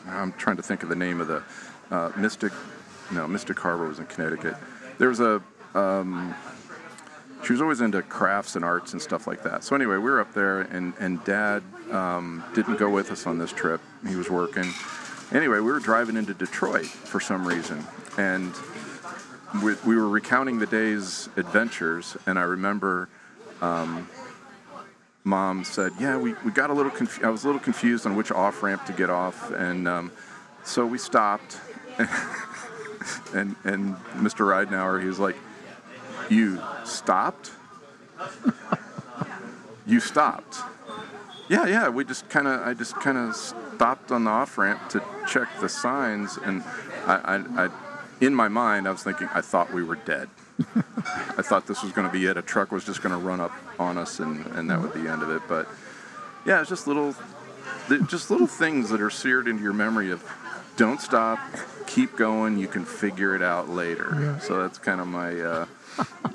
I'm 0.06 0.32
trying 0.32 0.56
to 0.56 0.62
think 0.62 0.82
of 0.82 0.90
the 0.90 0.96
name 0.96 1.20
of 1.20 1.28
the 1.28 1.42
uh, 1.90 2.12
Mystic. 2.16 2.52
No, 3.12 3.26
Mystic 3.26 3.58
Harbor 3.58 3.88
was 3.88 3.98
in 3.98 4.06
Connecticut. 4.06 4.56
There 4.98 5.08
was 5.08 5.20
a. 5.20 5.42
Um, 5.74 6.34
she 7.44 7.52
was 7.52 7.62
always 7.62 7.80
into 7.80 8.02
crafts 8.02 8.56
and 8.56 8.64
arts 8.64 8.92
and 8.92 9.00
stuff 9.00 9.26
like 9.26 9.42
that. 9.44 9.64
So 9.64 9.74
anyway, 9.74 9.96
we 9.96 10.10
were 10.10 10.20
up 10.20 10.34
there, 10.34 10.60
and 10.60 10.92
and 11.00 11.22
Dad 11.24 11.62
um, 11.90 12.44
didn't 12.54 12.76
go 12.78 12.90
with 12.90 13.10
us 13.10 13.26
on 13.26 13.38
this 13.38 13.52
trip. 13.52 13.80
He 14.06 14.16
was 14.16 14.30
working. 14.30 14.72
Anyway, 15.32 15.56
we 15.56 15.70
were 15.72 15.80
driving 15.80 16.16
into 16.16 16.34
Detroit 16.34 16.86
for 16.86 17.20
some 17.20 17.46
reason, 17.46 17.84
and 18.18 18.52
we, 19.62 19.74
we 19.86 19.96
were 19.96 20.08
recounting 20.08 20.58
the 20.58 20.66
day's 20.66 21.28
adventures. 21.36 22.16
And 22.26 22.38
I 22.38 22.42
remember 22.42 23.08
mom 25.24 25.64
said, 25.64 25.92
"Yeah, 25.98 26.18
we, 26.18 26.34
we 26.44 26.50
got 26.50 26.70
a 26.70 26.74
little 26.74 26.92
I 27.22 27.30
was 27.30 27.44
a 27.44 27.46
little 27.46 27.60
confused 27.60 28.06
on 28.06 28.16
which 28.16 28.30
off 28.30 28.62
ramp 28.62 28.84
to 28.86 28.92
get 28.92 29.10
off, 29.10 29.50
and 29.52 29.88
um, 29.88 30.12
so 30.64 30.86
we 30.86 30.98
stopped." 30.98 31.58
and 33.34 33.56
and 33.64 33.96
Mr. 34.16 34.46
Ridenauer, 34.46 35.00
he 35.00 35.06
was 35.06 35.18
like, 35.18 35.36
"You 36.28 36.60
stopped? 36.84 37.52
you 39.86 40.00
stopped?" 40.00 40.58
Yeah, 41.50 41.66
yeah. 41.66 41.88
We 41.88 42.04
just 42.04 42.28
kind 42.28 42.46
of, 42.46 42.60
I 42.60 42.74
just 42.74 42.94
kind 42.94 43.18
of 43.18 43.34
stopped 43.34 44.12
on 44.12 44.22
the 44.22 44.30
off 44.30 44.56
ramp 44.56 44.88
to 44.90 45.02
check 45.26 45.48
the 45.60 45.68
signs, 45.68 46.36
and 46.36 46.62
I, 47.06 47.16
I, 47.16 47.64
I, 47.64 47.70
in 48.20 48.36
my 48.36 48.46
mind, 48.46 48.86
I 48.86 48.92
was 48.92 49.02
thinking, 49.02 49.28
I 49.34 49.40
thought 49.40 49.72
we 49.72 49.82
were 49.82 49.96
dead. 49.96 50.28
I 50.76 51.42
thought 51.42 51.66
this 51.66 51.82
was 51.82 51.90
going 51.90 52.06
to 52.06 52.12
be 52.12 52.26
it. 52.26 52.36
A 52.36 52.42
truck 52.42 52.70
was 52.70 52.84
just 52.84 53.02
going 53.02 53.18
to 53.18 53.18
run 53.18 53.40
up 53.40 53.50
on 53.80 53.98
us, 53.98 54.20
and, 54.20 54.46
and 54.54 54.70
that 54.70 54.80
would 54.80 54.94
be 54.94 55.00
the 55.00 55.10
end 55.10 55.24
of 55.24 55.30
it. 55.30 55.42
But 55.48 55.66
yeah, 56.46 56.60
it's 56.60 56.68
just 56.68 56.86
little, 56.86 57.16
just 58.06 58.30
little 58.30 58.46
things 58.46 58.90
that 58.90 59.00
are 59.00 59.10
seared 59.10 59.48
into 59.48 59.64
your 59.64 59.72
memory 59.72 60.12
of 60.12 60.22
don't 60.80 61.00
stop, 61.00 61.38
keep 61.86 62.16
going. 62.16 62.58
You 62.58 62.66
can 62.66 62.86
figure 62.86 63.36
it 63.36 63.42
out 63.42 63.68
later. 63.68 64.16
Yeah. 64.18 64.38
So 64.38 64.62
that's 64.62 64.78
kind 64.78 64.98
of 64.98 65.06
my, 65.06 65.38
uh, 65.38 65.66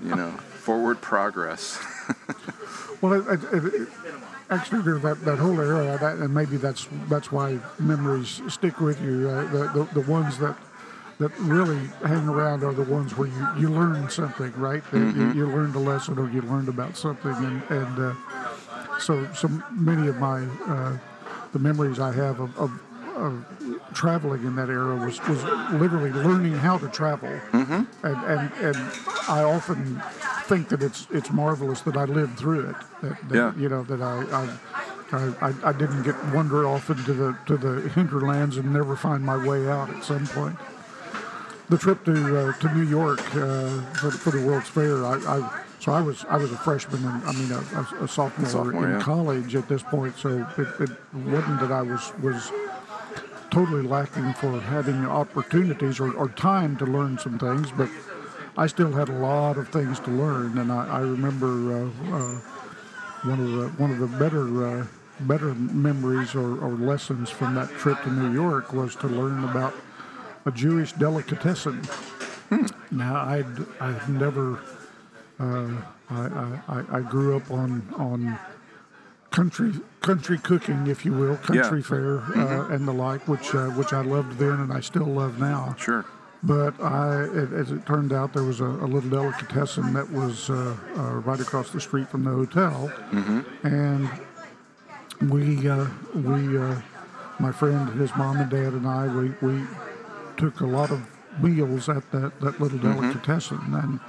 you 0.03 0.15
know, 0.15 0.29
forward 0.63 1.01
progress. 1.01 1.79
Well, 3.01 3.13
it, 3.29 3.43
it, 3.53 3.65
it- 3.73 3.89
actually, 4.49 4.81
that, 5.01 5.25
that 5.25 5.37
whole 5.37 5.59
era, 5.59 5.97
that, 5.99 6.15
and 6.17 6.33
maybe 6.33 6.55
that's 6.57 6.87
that's 7.09 7.29
why 7.31 7.59
memories 7.77 8.41
stick 8.47 8.79
with 8.79 8.99
you. 9.01 9.29
Uh, 9.29 9.51
the, 9.51 9.59
the 9.93 10.01
the 10.01 10.11
ones 10.11 10.37
that 10.39 10.55
that 11.19 11.37
really 11.39 11.77
hang 12.05 12.27
around 12.29 12.63
are 12.63 12.73
the 12.73 12.83
ones 12.83 13.15
where 13.17 13.27
you, 13.27 13.47
you 13.59 13.69
learn 13.69 14.09
something, 14.09 14.51
right? 14.57 14.81
That 14.91 15.15
You, 15.15 15.33
you 15.33 15.45
learned 15.47 15.75
a 15.75 15.79
lesson 15.79 16.17
or 16.17 16.29
you 16.29 16.41
learned 16.41 16.69
about 16.69 16.95
something, 16.97 17.33
and 17.33 17.61
and 17.69 17.99
uh, 17.99 18.97
so 18.99 19.27
so 19.33 19.49
many 19.71 20.07
of 20.07 20.15
my 20.17 20.45
uh, 20.67 20.97
the 21.51 21.59
memories 21.59 21.99
I 21.99 22.13
have 22.13 22.39
of, 22.39 22.57
of, 22.57 22.71
of 23.15 23.45
traveling 23.93 24.45
in 24.45 24.55
that 24.55 24.69
era 24.69 24.95
was, 24.95 25.19
was 25.27 25.43
literally 25.73 26.11
learning 26.11 26.53
how 26.53 26.77
to 26.77 26.87
travel, 26.89 27.29
mm-hmm. 27.29 27.83
and, 28.05 28.23
and 28.25 28.51
and 28.61 28.77
I 29.27 29.43
often 29.43 30.01
think 30.43 30.69
that 30.69 30.83
it's 30.83 31.07
it's 31.11 31.31
marvelous 31.31 31.81
that 31.81 31.97
I 31.97 32.05
lived 32.05 32.37
through 32.37 32.69
it. 32.69 32.75
That, 33.01 33.29
that, 33.29 33.35
Yeah. 33.35 33.55
You 33.57 33.69
know 33.69 33.83
that 33.83 34.01
I. 34.01 34.43
I 34.43 34.57
I, 35.11 35.53
I, 35.63 35.71
didn't 35.71 36.03
get 36.03 36.15
wander 36.33 36.67
off 36.67 36.89
into 36.89 37.13
the 37.13 37.37
to 37.45 37.55
the 37.55 37.87
hinterlands 37.89 38.57
and 38.57 38.73
never 38.73 38.97
find 38.97 39.23
my 39.23 39.37
way 39.37 39.69
out 39.69 39.89
at 39.89 40.03
some 40.03 40.25
point. 40.27 40.57
The 41.69 41.77
trip 41.77 42.03
to 42.05 42.49
uh, 42.49 42.53
to 42.53 42.73
New 42.73 42.83
York 42.83 43.21
uh, 43.35 43.81
for, 43.93 44.11
for 44.11 44.31
the 44.31 44.45
World's 44.45 44.67
Fair, 44.67 45.05
I, 45.05 45.15
I 45.17 45.63
so 45.79 45.91
I 45.91 46.01
was 46.01 46.25
I 46.27 46.37
was 46.37 46.51
a 46.51 46.57
freshman 46.57 47.05
and 47.05 47.23
I 47.23 47.31
mean 47.33 47.51
a, 47.51 47.57
a, 47.57 48.05
a 48.05 48.07
sophomore, 48.07 48.49
Sophomore, 48.49 48.85
in 48.87 48.93
yeah. 48.93 48.99
college 48.99 49.55
at 49.55 49.69
this 49.69 49.83
point, 49.83 50.17
so 50.17 50.45
it, 50.57 50.67
it 50.81 50.89
wasn't 51.13 51.59
that 51.59 51.71
I 51.71 51.83
was 51.83 52.11
was 52.21 52.51
totally 53.55 53.83
lacking 53.83 54.33
for 54.33 54.59
having 54.59 55.05
opportunities 55.05 56.01
or, 56.01 56.11
or 56.15 56.27
time 56.27 56.75
to 56.75 56.83
learn 56.85 57.17
some 57.17 57.39
things, 57.39 57.71
but 57.71 57.87
I 58.57 58.67
still 58.67 58.91
had 58.91 59.07
a 59.07 59.13
lot 59.13 59.55
of 59.57 59.69
things 59.69 59.97
to 60.01 60.11
learn, 60.11 60.57
and 60.57 60.69
I, 60.69 60.85
I 60.97 60.99
remember 60.99 61.47
uh, 61.47 61.85
uh, 62.17 62.35
one 63.23 63.39
of 63.39 63.51
the 63.53 63.67
one 63.81 63.91
of 63.91 63.99
the 63.99 64.07
better 64.17 64.65
uh, 64.81 64.85
better 65.21 65.53
memories 65.55 66.35
or, 66.35 66.59
or 66.61 66.71
lessons 66.71 67.29
from 67.29 67.55
that 67.55 67.69
trip 67.69 67.97
to 68.03 68.11
New 68.11 68.33
York 68.33 68.73
was 68.73 68.93
to 68.97 69.07
learn 69.07 69.45
about 69.45 69.73
a 70.45 70.51
Jewish 70.51 70.91
delicatessen. 70.91 71.81
Now 72.91 73.15
I'd 73.25 73.45
I'd 73.79 74.09
never 74.09 74.59
uh, 75.39 75.69
I, 76.09 76.21
I, 76.25 76.59
I- 76.67 76.97
I 76.97 76.99
grew 76.99 77.37
up 77.37 77.49
on 77.49 77.87
on 77.95 78.37
country 79.35 79.73
country 80.01 80.37
cooking, 80.37 80.87
if 80.87 81.03
you 81.05 81.11
will, 81.11 81.35
country 81.37 81.81
fare 81.83 82.19
uh, 82.19 82.69
and 82.69 82.87
the 82.87 82.93
like, 82.93 83.27
which 83.27 83.53
uh, 83.53 83.67
which 83.71 83.91
I 83.91 84.01
loved 84.01 84.37
then 84.37 84.59
and 84.61 84.71
I 84.71 84.79
still 84.79 85.05
love 85.05 85.39
now. 85.39 85.75
sure. 85.77 86.05
But 86.43 86.79
I, 86.79 87.23
as 87.61 87.71
it 87.71 87.85
turned 87.87 88.13
out, 88.13 88.33
there 88.33 88.43
was 88.43 88.59
a, 88.59 88.65
a 88.65 88.87
little 88.93 89.09
delicatessen 89.09 89.93
that 89.93 90.07
was 90.11 90.49
uh, 90.49 90.77
uh, 90.95 91.01
right 91.29 91.39
across 91.39 91.71
the 91.71 91.81
street 91.81 92.07
from 92.07 92.23
the 92.23 92.29
hotel, 92.29 92.91
and 93.63 94.07
we 95.31 95.67
uh, 95.67 95.87
we 96.13 96.57
uh, 96.57 96.79
my 97.39 97.51
friend, 97.51 97.89
his 97.99 98.15
mom 98.15 98.37
and 98.37 98.49
dad, 98.51 98.73
and 98.73 98.87
I, 98.87 99.07
we 99.07 99.33
we 99.41 99.63
took 100.37 100.61
a 100.61 100.67
lot 100.67 100.91
of 100.91 101.01
meals 101.41 101.89
at 101.89 102.09
that, 102.11 102.39
that 102.41 102.61
little 102.61 102.77
delicatessen, 102.77 103.59
and 103.73 103.99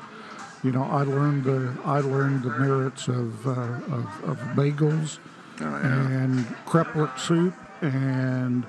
you 0.67 0.73
know, 0.73 0.83
I 0.83 1.03
learned 1.05 1.45
the 1.45 1.61
I 1.85 2.01
learned 2.01 2.43
the 2.43 2.51
merits 2.51 3.07
of 3.09 3.47
uh, 3.47 3.51
of, 3.51 4.25
of 4.31 4.37
bagels 4.59 5.19
Oh, 5.59 5.65
yeah. 5.65 6.09
and 6.23 6.45
kreplach 6.67 7.19
soup 7.19 7.55
and 7.81 8.65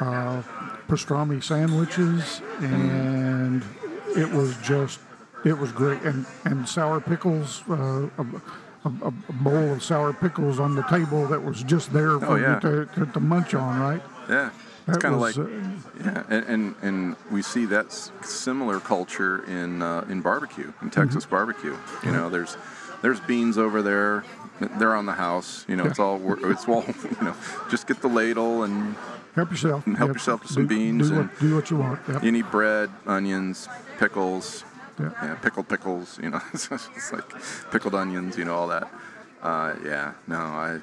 uh, 0.00 0.40
pastrami 0.88 1.42
sandwiches, 1.42 2.40
and 2.60 3.64
it 4.16 4.30
was 4.30 4.56
just 4.58 5.00
it 5.44 5.56
was 5.58 5.72
great. 5.72 6.00
And 6.02 6.24
and 6.44 6.68
sour 6.68 7.00
pickles, 7.00 7.62
uh, 7.68 8.08
a, 8.18 8.26
a, 8.84 8.90
a 9.10 9.10
bowl 9.42 9.72
of 9.72 9.82
sour 9.82 10.12
pickles 10.12 10.60
on 10.60 10.76
the 10.76 10.82
table 10.82 11.26
that 11.26 11.42
was 11.42 11.62
just 11.64 11.92
there 11.92 12.18
for 12.20 12.26
Oh, 12.26 12.36
yeah. 12.36 12.54
you 12.54 12.60
to, 12.60 12.86
to, 12.94 13.06
to 13.14 13.20
munch 13.20 13.54
on, 13.54 13.80
right? 13.80 14.02
Yeah. 14.28 14.50
It's 14.88 14.98
kind 14.98 15.14
of 15.14 15.20
like, 15.20 15.36
uh, 15.36 15.46
yeah, 16.04 16.22
and, 16.28 16.44
and 16.46 16.74
and 16.82 17.16
we 17.30 17.42
see 17.42 17.64
that 17.66 17.92
similar 18.22 18.78
culture 18.80 19.44
in 19.44 19.82
uh, 19.82 20.06
in 20.08 20.20
barbecue, 20.20 20.72
in 20.82 20.90
Texas 20.90 21.24
Mm-hmm. 21.24 21.34
barbecue. 21.34 21.76
You 22.04 22.12
know, 22.12 22.28
there's 22.30 22.56
there's 23.02 23.18
beans 23.20 23.58
over 23.58 23.82
there. 23.82 24.24
They're 24.78 24.94
on 24.94 25.06
the 25.06 25.12
house. 25.14 25.64
You 25.68 25.76
know, 25.76 25.84
it's 25.86 25.98
all 25.98 26.20
it's 26.50 26.68
all 26.68 26.84
you 27.02 27.16
know. 27.24 27.34
Just 27.68 27.86
get 27.88 28.00
the 28.00 28.08
ladle, 28.08 28.62
and 28.62 28.94
Help 29.34 29.50
yourself. 29.50 29.86
And 29.86 29.96
help 29.98 30.08
Yep. 30.08 30.14
yourself 30.14 30.42
to 30.46 30.48
some 30.52 30.66
Do- 30.66 30.74
beans 30.76 31.10
Do 31.10 31.16
and- 31.16 31.28
what, 31.30 31.38
do 31.40 31.54
what 31.56 31.70
you 31.70 31.76
want. 31.76 32.00
Yep. 32.08 32.22
you 32.24 32.32
need 32.32 32.50
bread, 32.50 32.88
onions, 33.06 33.68
pickles, 33.98 34.64
Yeah. 34.98 35.10
yeah, 35.22 35.34
pickled 35.34 35.68
pickles. 35.68 36.18
You 36.22 36.30
know, 36.30 36.40
it's 36.54 36.70
like 37.12 37.28
pickled 37.72 37.94
onions. 37.94 38.38
You 38.38 38.44
know, 38.46 38.54
all 38.54 38.68
that. 38.68 38.88
Uh, 39.42 39.74
yeah, 39.84 40.12
no, 40.28 40.36
I. 40.38 40.78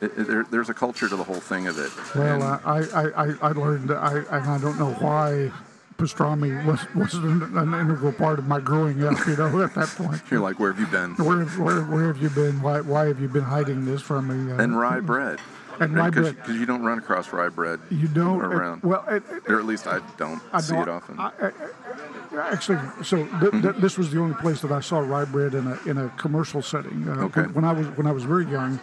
It, 0.00 0.12
it, 0.16 0.26
there, 0.28 0.44
there's 0.50 0.68
a 0.68 0.74
culture 0.74 1.08
to 1.08 1.16
the 1.16 1.24
whole 1.24 1.40
thing 1.40 1.66
of 1.66 1.78
it. 1.78 1.90
Well, 2.14 2.42
I, 2.64 2.80
I, 2.94 3.24
I, 3.26 3.34
I 3.40 3.52
learned, 3.52 3.90
I, 3.90 4.18
and 4.30 4.50
I 4.50 4.58
don't 4.58 4.78
know 4.78 4.92
why 4.94 5.50
pastrami 5.96 6.62
was, 6.66 6.80
wasn't 6.94 7.42
an, 7.42 7.56
an 7.56 7.72
integral 7.72 8.12
part 8.12 8.38
of 8.38 8.46
my 8.46 8.60
growing 8.60 9.02
up, 9.02 9.16
you 9.26 9.36
know, 9.36 9.62
at 9.62 9.74
that 9.74 9.88
point. 9.88 10.20
you're 10.30 10.40
like, 10.40 10.60
where 10.60 10.70
have 10.72 10.78
you 10.80 10.86
been? 10.88 11.12
Where, 11.14 11.44
where, 11.46 11.82
where 11.84 12.06
have 12.08 12.18
you 12.22 12.28
been? 12.28 12.60
Why, 12.60 12.82
why 12.82 13.06
have 13.06 13.20
you 13.20 13.28
been 13.28 13.44
hiding 13.44 13.86
this 13.86 14.02
from 14.02 14.28
me? 14.48 14.52
Uh, 14.52 14.58
And 14.62 14.78
rye 14.78 15.00
bread. 15.00 15.38
And 15.80 15.94
rye 15.94 16.10
bread. 16.10 16.36
Because 16.36 16.56
you 16.56 16.66
don't 16.66 16.82
run 16.82 16.98
across 16.98 17.32
rye 17.32 17.48
bread. 17.48 17.80
You 17.90 18.08
don't? 18.08 18.42
around. 18.42 18.82
well, 18.82 19.02
it, 19.08 19.22
it, 19.30 19.50
or 19.50 19.58
at 19.58 19.64
least 19.64 19.86
I 19.86 20.00
don't 20.18 20.42
I 20.52 20.60
see 20.60 20.74
don't- 20.74 20.82
it 20.82 20.88
often. 20.90 21.18
I, 21.18 21.30
I, 21.40 22.50
actually, 22.50 22.78
so 23.02 23.26
th- 23.40 23.62
th- 23.62 23.76
this 23.76 23.96
was 23.96 24.10
the 24.10 24.20
only 24.20 24.34
place 24.36 24.60
that 24.60 24.72
I 24.72 24.80
saw 24.80 24.98
rye 24.98 25.24
bread 25.24 25.54
in 25.54 25.66
a 25.66 25.78
in 25.88 25.96
a 25.98 26.08
commercial 26.10 26.60
setting. 26.60 27.08
Uh, 27.08 27.22
Okay. 27.24 27.42
when, 27.42 27.64
I 27.64 27.72
was 27.72 27.86
when 27.96 28.06
I 28.06 28.12
was 28.12 28.24
very 28.24 28.46
young, 28.46 28.78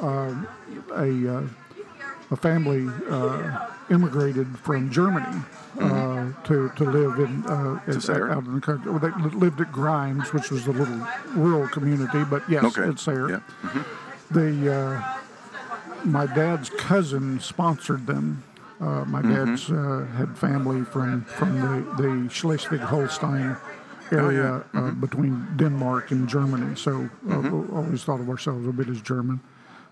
a 0.00 1.36
uh, 1.38 1.42
a 2.30 2.36
family 2.36 2.88
uh, 3.08 3.66
immigrated 3.90 4.58
from 4.58 4.90
Germany 4.90 5.42
uh, 5.80 6.32
to 6.44 6.70
to 6.76 6.84
live 6.84 7.18
in 7.20 7.44
uh, 7.46 7.80
out 8.30 8.44
in 8.46 8.54
the 8.54 8.60
country. 8.60 8.90
Well, 8.90 8.98
they 9.00 9.10
lived 9.36 9.60
at 9.60 9.70
Grimes, 9.72 10.32
which 10.32 10.50
was 10.50 10.66
a 10.66 10.72
little 10.72 11.06
rural 11.34 11.68
community. 11.68 12.24
But 12.24 12.42
yes, 12.48 12.64
okay. 12.64 12.88
it's 12.90 13.04
there. 13.04 13.30
Yeah. 13.30 13.40
The 14.30 14.74
uh, 14.74 15.18
my 16.04 16.26
dad's 16.26 16.70
cousin 16.70 17.40
sponsored 17.40 18.06
them. 18.06 18.42
Uh, 18.80 19.04
my 19.06 19.22
Mm-hmm. 19.22 19.34
dad's 19.46 19.70
uh, 19.70 20.06
had 20.16 20.36
family 20.36 20.84
from 20.84 21.24
from 21.24 21.60
the, 21.60 22.02
the 22.02 22.28
Schleswig-Holstein 22.28 23.56
area 24.12 24.64
Oh, 24.74 24.78
uh, 24.78 24.80
Mm-hmm. 24.80 25.00
between 25.00 25.46
Denmark 25.56 26.10
and 26.10 26.28
Germany. 26.28 26.76
So 26.76 27.08
uh, 27.30 27.50
always 27.74 28.04
thought 28.04 28.20
of 28.20 28.28
ourselves 28.28 28.66
a 28.68 28.72
bit 28.72 28.88
as 28.88 29.00
German. 29.00 29.40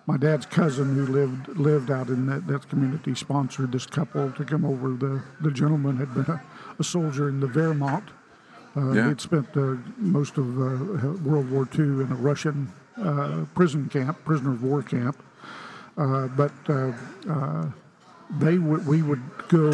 My 0.07 0.17
dad's 0.17 0.45
cousin, 0.45 0.93
who 0.95 1.07
lived 1.07 1.47
lived 1.57 1.89
out 1.89 2.09
in 2.09 2.27
that, 2.27 2.45
that 2.47 2.69
community, 2.69 3.15
sponsored 3.15 3.71
this 3.71 3.85
couple 3.87 4.31
to 4.33 4.43
come 4.45 4.63
over. 4.63 4.89
The 4.89 5.21
the 5.41 5.51
gentleman 5.51 5.97
had 5.97 6.13
been 6.13 6.25
a, 6.29 6.41
a 6.79 6.83
soldier 6.83 7.27
in 7.29 7.39
the 7.39 7.47
Wehrmacht. 7.47 8.09
Uh, 8.77 8.91
Yeah. 8.91 9.07
He'd 9.09 9.21
spent 9.21 9.47
uh, 9.57 9.75
most 9.97 10.37
of 10.37 10.45
uh, 10.59 11.13
World 11.23 11.49
War 11.49 11.67
II 11.77 12.03
in 12.03 12.09
a 12.11 12.15
Russian 12.15 12.67
uh, 13.01 13.45
prison 13.55 13.89
camp, 13.89 14.23
prisoner 14.25 14.51
of 14.51 14.61
war 14.63 14.83
camp. 14.83 15.17
Uh, 15.97 16.27
but 16.27 16.51
uh, 16.69 16.91
uh, 17.29 17.65
they 18.39 18.57
would 18.59 18.85
we 18.85 19.01
would 19.01 19.23
go 19.47 19.71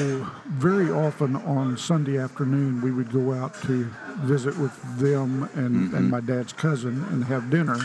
very 0.48 0.90
often 0.92 1.36
on 1.36 1.76
Sunday 1.78 2.18
afternoon. 2.18 2.80
We 2.82 2.92
would 2.92 3.12
go 3.12 3.34
out 3.34 3.54
to 3.64 3.90
visit 4.24 4.58
with 4.58 4.76
them 5.00 5.50
and, 5.56 5.94
and 5.94 6.10
my 6.10 6.22
dad's 6.22 6.54
cousin 6.54 7.04
and 7.12 7.26
have 7.26 7.50
dinner. 7.50 7.80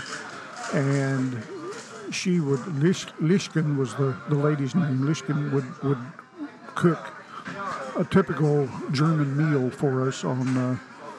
And 0.75 1.43
she 2.11 2.41
would 2.41 2.65
Lish, 2.83 3.07
Lishkin 3.21 3.77
was 3.77 3.95
the, 3.95 4.17
the 4.29 4.35
lady's 4.35 4.75
name. 4.75 4.99
Lishkin 5.01 5.53
would 5.53 5.83
would 5.83 5.99
cook 6.75 7.13
a 7.97 8.05
typical 8.05 8.69
German 8.93 9.37
meal 9.37 9.71
for 9.71 10.07
us 10.09 10.25
on 10.25 10.57
uh, 10.57 10.77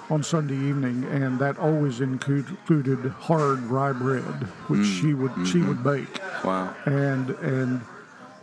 on 0.09 0.23
Sunday 0.23 0.55
evening, 0.55 1.03
and 1.05 1.38
that 1.39 1.57
always 1.57 1.99
include, 2.01 2.47
included 2.49 3.11
hard 3.11 3.59
rye 3.63 3.91
bread, 3.91 4.23
which 4.69 4.85
she 4.88 5.13
would 5.13 5.31
she 5.47 5.61
would 5.61 5.83
bake, 5.83 6.19
Wow. 6.43 6.73
and 6.85 7.31
and 7.41 7.81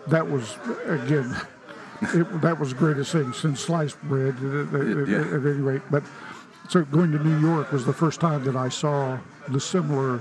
that 0.08 0.28
was 0.28 0.56
again. 0.86 1.34
It, 2.12 2.42
that 2.42 2.58
was 2.58 2.70
the 2.70 2.74
greatest 2.74 3.12
thing 3.12 3.32
since 3.32 3.60
sliced 3.60 3.98
bread, 4.02 4.34
at, 4.36 4.74
at- 4.74 5.08
Yeah. 5.08 5.20
at 5.20 5.46
any 5.46 5.62
rate. 5.62 5.80
But 5.90 6.02
so 6.68 6.84
going 6.84 7.12
to 7.12 7.18
New 7.18 7.38
York 7.38 7.70
was 7.72 7.86
the 7.86 7.94
first 7.94 8.20
time 8.20 8.44
that 8.44 8.56
I 8.56 8.68
saw 8.68 9.16
the 9.48 9.60
similar 9.60 10.20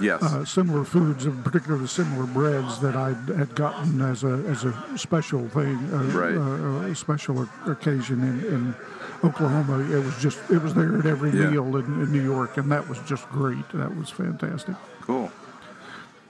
Yes. 0.00 0.22
uh, 0.22 0.44
similar 0.44 0.84
foods, 0.84 1.24
in 1.26 1.42
particular 1.42 1.78
the 1.78 1.86
similar 1.88 2.26
breads 2.26 2.80
that 2.80 2.96
I 2.96 3.10
had 3.36 3.54
gotten 3.54 4.00
as 4.00 4.24
a 4.24 4.42
as 4.48 4.64
a 4.64 4.74
special 4.98 5.48
thing, 5.48 5.76
uh, 5.92 6.02
Right. 6.18 6.36
uh, 6.36 6.90
a 6.90 6.94
special 6.94 7.46
occasion 7.66 8.20
in, 8.22 8.44
in 8.54 8.74
Oklahoma. 9.22 9.78
It 9.94 10.04
was 10.04 10.16
just 10.18 10.38
it 10.50 10.60
was 10.62 10.74
there 10.74 10.98
at 10.98 11.06
every 11.06 11.30
Yeah. 11.30 11.50
meal 11.50 11.76
in, 11.76 11.84
in 12.02 12.10
New 12.12 12.22
York, 12.24 12.56
and 12.56 12.70
that 12.72 12.88
was 12.88 12.98
just 13.00 13.28
great. 13.30 13.68
That 13.72 13.96
was 13.96 14.10
fantastic. 14.10 14.74
Cool. 15.02 15.30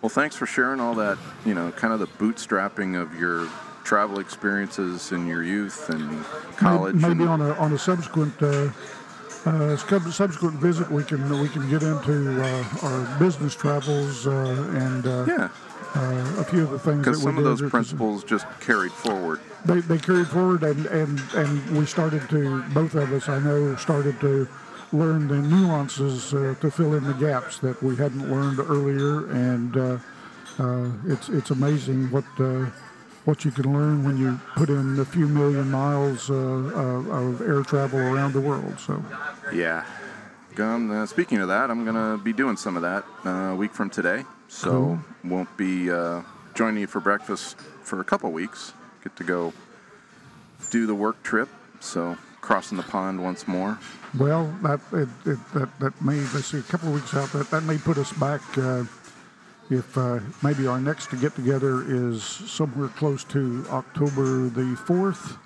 Well, 0.02 0.10
thanks 0.10 0.36
for 0.36 0.44
sharing 0.44 0.80
all 0.80 0.94
that, 0.96 1.16
you 1.46 1.54
know, 1.54 1.70
kind 1.72 1.94
of 1.94 1.98
the 2.00 2.06
bootstrapping 2.06 3.00
of 3.00 3.18
your 3.18 3.48
travel 3.84 4.18
experiences 4.20 5.12
in 5.12 5.26
your 5.26 5.42
youth 5.42 5.88
and 5.88 6.22
college. 6.58 6.96
Maybe 6.96 7.22
and- 7.22 7.28
on 7.30 7.40
a 7.40 7.52
on 7.54 7.72
a 7.72 7.78
subsequent. 7.78 8.42
Uh, 8.42 8.68
uh, 9.46 9.76
subsequent 9.76 10.54
visit, 10.54 10.90
we 10.90 11.04
can 11.04 11.40
we 11.40 11.48
can 11.48 11.68
get 11.68 11.82
into 11.82 12.42
uh, 12.42 12.64
our 12.82 13.18
business 13.18 13.54
travels 13.54 14.26
uh, 14.26 14.30
and 14.74 15.06
uh, 15.06 15.24
yeah, 15.28 15.48
uh, 15.94 16.40
a 16.40 16.44
few 16.44 16.62
of 16.62 16.70
the 16.70 16.78
things 16.78 17.04
that 17.04 17.12
because 17.12 17.22
some 17.22 17.38
of 17.38 17.44
those 17.44 17.62
principles 17.70 18.24
just 18.24 18.46
carried 18.60 18.92
forward. 18.92 19.40
they, 19.64 19.80
they 19.80 19.98
carried 19.98 20.26
forward 20.26 20.62
and, 20.62 20.86
and, 20.86 21.20
and 21.34 21.76
we 21.76 21.86
started 21.86 22.28
to 22.28 22.62
both 22.74 22.94
of 22.94 23.12
us 23.12 23.28
I 23.28 23.38
know 23.38 23.76
started 23.76 24.18
to 24.20 24.48
learn 24.92 25.28
the 25.28 25.36
nuances 25.36 26.34
uh, 26.34 26.54
to 26.60 26.70
fill 26.70 26.94
in 26.94 27.04
the 27.04 27.14
gaps 27.14 27.58
that 27.58 27.82
we 27.82 27.96
hadn't 27.96 28.30
learned 28.30 28.58
earlier 28.60 29.30
and 29.30 29.76
uh, 29.76 29.98
uh, 30.58 30.90
it's 31.06 31.28
it's 31.28 31.50
amazing 31.50 32.10
what 32.10 32.24
uh, 32.38 32.66
what 33.24 33.44
you 33.44 33.50
can 33.50 33.72
learn 33.72 34.04
when 34.04 34.16
you 34.18 34.38
put 34.54 34.68
in 34.68 34.98
a 34.98 35.04
few 35.04 35.26
million 35.26 35.70
miles 35.70 36.30
uh, 36.30 36.34
of, 36.34 37.08
of 37.08 37.40
air 37.40 37.62
travel 37.62 37.98
around 37.98 38.32
the 38.32 38.40
world 38.40 38.78
so 38.78 39.02
Yeah. 39.52 39.84
Um, 40.56 40.88
uh, 40.90 41.04
speaking 41.06 41.38
of 41.38 41.48
that, 41.48 41.68
I'm 41.68 41.84
going 41.84 41.96
to 41.96 42.22
be 42.22 42.32
doing 42.32 42.56
some 42.56 42.76
of 42.76 42.82
that 42.82 43.04
uh, 43.26 43.52
a 43.54 43.56
week 43.56 43.72
from 43.74 43.90
today. 43.90 44.22
So 44.46 44.70
Cool. 44.70 44.98
won't 45.24 45.56
be 45.56 45.90
uh, 45.90 46.22
joining 46.54 46.82
you 46.82 46.86
for 46.86 47.00
breakfast 47.00 47.56
for 47.82 48.00
a 48.00 48.04
couple 48.04 48.30
weeks. 48.30 48.72
Get 49.02 49.16
to 49.16 49.24
go 49.24 49.52
do 50.70 50.86
the 50.86 50.94
work 50.94 51.20
trip. 51.24 51.48
So 51.80 52.16
crossing 52.40 52.76
the 52.76 52.84
pond 52.84 53.20
once 53.20 53.48
more. 53.48 53.80
Well, 54.16 54.54
that 54.62 54.78
it, 54.92 55.08
it, 55.26 55.38
that 55.54 55.70
that 55.80 56.00
may 56.00 56.20
let's 56.32 56.46
see 56.46 56.58
a 56.58 56.62
couple 56.62 56.88
of 56.90 56.94
weeks 56.94 57.12
out. 57.14 57.32
That 57.32 57.50
that 57.50 57.64
may 57.64 57.78
put 57.78 57.98
us 57.98 58.12
back. 58.12 58.40
If 59.74 59.98
uh, 59.98 60.20
maybe 60.42 60.66
our 60.68 60.80
next 60.80 61.10
to 61.10 61.16
get 61.16 61.34
together 61.34 61.82
is 61.86 62.22
somewhere 62.22 62.88
close 62.88 63.24
to 63.24 63.64
October 63.70 64.48
the 64.48 64.76
fourth, 64.86 65.36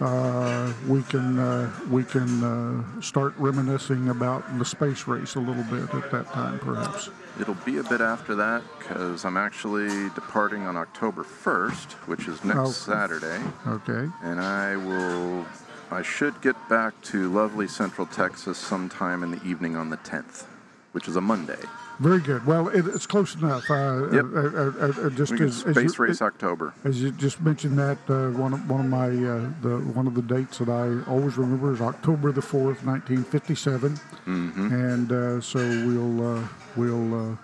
uh, 0.00 0.72
we 0.88 1.02
can 1.04 1.38
uh, 1.38 1.70
we 1.88 2.02
can 2.02 2.42
uh, 2.42 3.00
start 3.00 3.34
reminiscing 3.38 4.08
about 4.08 4.58
the 4.58 4.64
space 4.64 5.06
race 5.06 5.36
a 5.36 5.40
little 5.40 5.62
bit 5.64 5.94
at 5.94 6.10
that 6.10 6.26
time, 6.32 6.58
perhaps. 6.58 7.08
It'll 7.40 7.54
be 7.64 7.78
a 7.78 7.84
bit 7.84 8.00
after 8.00 8.34
that 8.34 8.62
because 8.78 9.24
I'm 9.24 9.36
actually 9.36 10.10
departing 10.10 10.62
on 10.66 10.76
October 10.76 11.22
1st, 11.22 11.92
which 12.08 12.26
is 12.26 12.42
next 12.44 12.58
Oh. 12.58 12.66
Saturday. 12.66 13.40
Okay. 13.66 14.08
And 14.22 14.40
I 14.40 14.76
will, 14.76 15.46
I 15.90 16.02
should 16.02 16.40
get 16.42 16.56
back 16.68 17.00
to 17.02 17.32
lovely 17.32 17.68
Central 17.68 18.06
Texas 18.08 18.58
sometime 18.58 19.22
in 19.22 19.30
the 19.30 19.42
evening 19.44 19.76
on 19.76 19.88
the 19.88 19.96
10th, 19.98 20.44
which 20.92 21.08
is 21.08 21.16
a 21.16 21.20
Monday. 21.20 21.58
Very 21.98 22.20
good. 22.20 22.46
Well, 22.46 22.68
it, 22.68 22.86
it's 22.86 23.06
close 23.06 23.34
enough. 23.34 23.68
Uh, 23.70 24.08
Yep. 24.12 24.24
uh, 24.34 24.38
uh, 25.06 25.10
just 25.10 25.32
as, 25.32 25.64
as 25.64 25.74
Space 25.76 25.98
you- 25.98 26.04
Race 26.04 26.22
October. 26.22 26.72
As 26.84 27.02
you 27.02 27.10
just 27.12 27.40
mentioned 27.40 27.78
that 27.78 27.98
uh, 28.08 28.30
one 28.38 28.52
of 28.54 28.68
one 28.68 28.80
of 28.80 28.86
my 28.86 29.06
uh, 29.08 29.50
the 29.62 29.78
one 29.94 30.06
of 30.06 30.14
the 30.14 30.22
dates 30.22 30.58
that 30.58 30.68
I 30.68 31.08
always 31.10 31.36
remember 31.36 31.72
is 31.72 31.80
October 31.80 32.32
the 32.32 32.42
fourth, 32.42 32.84
nineteen 32.84 33.24
and 34.26 35.12
uh, 35.12 35.40
so 35.40 35.58
we'll 35.58 36.36
uh, 36.38 36.42
we'll 36.76 37.32
uh, 37.32 37.36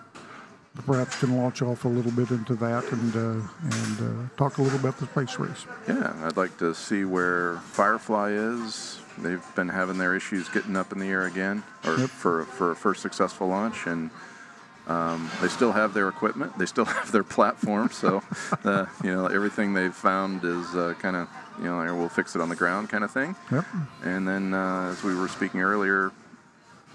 perhaps 0.85 1.19
can 1.19 1.37
launch 1.37 1.61
off 1.61 1.85
a 1.85 1.87
little 1.87 2.11
bit 2.11 2.29
into 2.31 2.55
that 2.55 2.83
and 2.91 3.15
uh, 3.15 3.47
and 3.61 3.99
uh, 4.01 4.35
talk 4.37 4.57
a 4.57 4.61
little 4.61 4.79
about 4.79 4.97
the 4.97 5.05
space 5.07 5.37
race. 5.39 5.65
Yeah, 5.87 6.13
I'd 6.23 6.37
like 6.37 6.57
to 6.57 6.73
see 6.73 7.05
where 7.05 7.57
Firefly 7.71 8.31
is. 8.31 8.98
They've 9.21 9.43
been 9.55 9.69
having 9.69 9.97
their 9.97 10.15
issues 10.15 10.49
getting 10.49 10.75
up 10.75 10.91
in 10.91 10.99
the 10.99 11.07
air 11.07 11.25
again, 11.25 11.63
or 11.85 11.97
Yep. 11.97 12.09
for 12.09 12.45
for 12.45 12.71
a 12.71 12.75
first 12.75 13.01
successful 13.01 13.47
launch, 13.47 13.85
and 13.85 14.09
um, 14.87 15.29
they 15.41 15.47
still 15.47 15.71
have 15.71 15.93
their 15.93 16.07
equipment. 16.07 16.57
They 16.57 16.65
still 16.65 16.85
have 16.97 17.11
their 17.11 17.23
platform. 17.23 17.89
So, 17.91 18.23
uh, 18.63 18.85
you 19.03 19.11
know, 19.13 19.27
everything 19.27 19.73
they've 19.73 19.93
found 19.93 20.43
is 20.43 20.75
uh, 20.75 20.95
kind 20.99 21.15
of 21.15 21.27
you 21.59 21.65
know, 21.65 21.95
we'll 21.95 22.09
fix 22.09 22.35
it 22.35 22.41
on 22.41 22.49
the 22.49 22.55
ground 22.55 22.89
kind 22.89 23.03
of 23.03 23.11
thing. 23.11 23.35
Yep. 23.51 23.65
And 24.03 24.27
then, 24.27 24.53
uh, 24.53 24.91
as 24.91 25.03
we 25.03 25.13
were 25.13 25.27
speaking 25.27 25.59
earlier, 25.61 26.11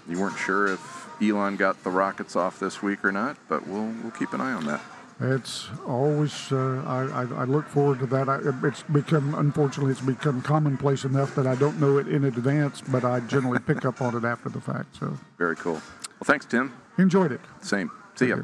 you 0.09 0.19
weren't 0.19 0.37
sure 0.37 0.67
if 0.67 1.07
Elon 1.21 1.55
got 1.55 1.83
the 1.83 1.89
rockets 1.89 2.35
off 2.35 2.59
this 2.59 2.81
week 2.81 3.05
or 3.05 3.11
not, 3.11 3.37
but 3.47 3.67
we'll 3.67 3.93
we'll 4.01 4.11
keep 4.11 4.33
an 4.33 4.41
eye 4.41 4.53
on 4.53 4.65
that. 4.65 4.81
It's 5.19 5.69
always 5.87 6.51
uh, 6.51 6.83
I, 6.85 7.03
I, 7.03 7.41
I 7.41 7.43
look 7.45 7.67
forward 7.67 7.99
to 7.99 8.05
that. 8.07 8.27
I, 8.27 8.39
it's 8.67 8.83
become 8.83 9.33
unfortunately 9.35 9.93
it's 9.93 10.01
become 10.01 10.41
commonplace 10.41 11.05
enough 11.05 11.35
that 11.35 11.47
I 11.47 11.55
don't 11.55 11.79
know 11.79 11.97
it 11.99 12.07
in 12.09 12.25
advance, 12.25 12.81
but 12.81 13.05
I 13.05 13.21
generally 13.21 13.59
pick 13.59 13.85
up 13.85 14.01
on 14.01 14.15
it 14.17 14.25
after 14.25 14.49
the 14.49 14.59
fact. 14.59 14.97
So 14.97 15.17
Very 15.37 15.55
cool. 15.55 15.73
Well, 15.73 16.25
thanks, 16.25 16.45
Tim. 16.45 16.73
enjoyed 16.97 17.31
it. 17.31 17.39
Same. 17.61 17.91
See 18.15 18.27
ya. 18.27 18.35
Okay. 18.35 18.43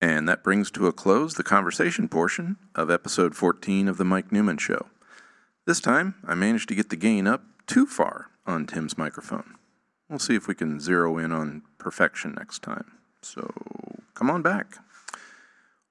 And 0.00 0.28
that 0.28 0.44
brings 0.44 0.70
to 0.72 0.86
a 0.86 0.92
close 0.92 1.34
the 1.34 1.42
conversation 1.42 2.08
portion 2.08 2.56
of 2.74 2.90
episode 2.90 3.34
14 3.34 3.88
of 3.88 3.96
The 3.96 4.04
Mike 4.04 4.30
Neumann 4.30 4.58
Show. 4.58 4.86
This 5.66 5.80
time, 5.80 6.14
I 6.26 6.34
managed 6.34 6.68
to 6.68 6.74
get 6.74 6.90
the 6.90 6.96
gain 6.96 7.26
up 7.26 7.42
too 7.66 7.86
far 7.86 8.30
on 8.46 8.66
Tim's 8.66 8.96
microphone. 8.96 9.54
We'll 10.08 10.18
see 10.20 10.36
if 10.36 10.46
we 10.46 10.54
can 10.54 10.80
zero 10.80 11.18
in 11.18 11.32
on 11.32 11.62
perfection 11.78 12.34
next 12.38 12.62
time. 12.62 12.92
So 13.22 13.50
come 14.14 14.30
on 14.30 14.42
back. 14.42 14.78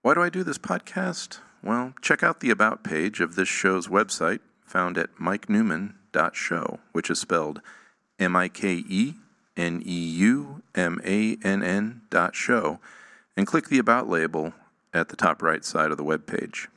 Why 0.01 0.13
do 0.13 0.21
I 0.21 0.30
do 0.30 0.43
this 0.43 0.57
podcast? 0.57 1.39
Well, 1.63 1.93
check 2.01 2.21
out 2.21 2.39
the 2.39 2.51
About 2.51 2.84
page 2.84 3.19
of 3.19 3.36
this 3.36 3.47
show's 3.47 3.88
website 3.88 4.39
found 4.63 4.97
at 4.97 5.15
mikeneumann.show, 5.15 6.80
which 6.91 7.09
is 7.09 7.19
spelled 7.19 7.61
M 8.19 8.36
I 8.36 8.47
K 8.49 8.84
E 8.88 9.15
N 9.57 9.82
E 9.86 10.09
U 10.17 10.61
M 10.76 11.01
A 11.03 11.38
N 11.43 11.63
N 11.63 12.01
dot 12.09 12.36
show, 12.36 12.80
and 13.36 13.47
click 13.47 13.67
the 13.67 13.80
About 13.80 14.07
label 14.07 14.53
at 14.93 15.09
the 15.09 15.15
top 15.15 15.41
right 15.41 15.65
side 15.65 15.91
of 15.91 15.97
the 15.97 16.03
web 16.03 16.28
page. 16.28 16.67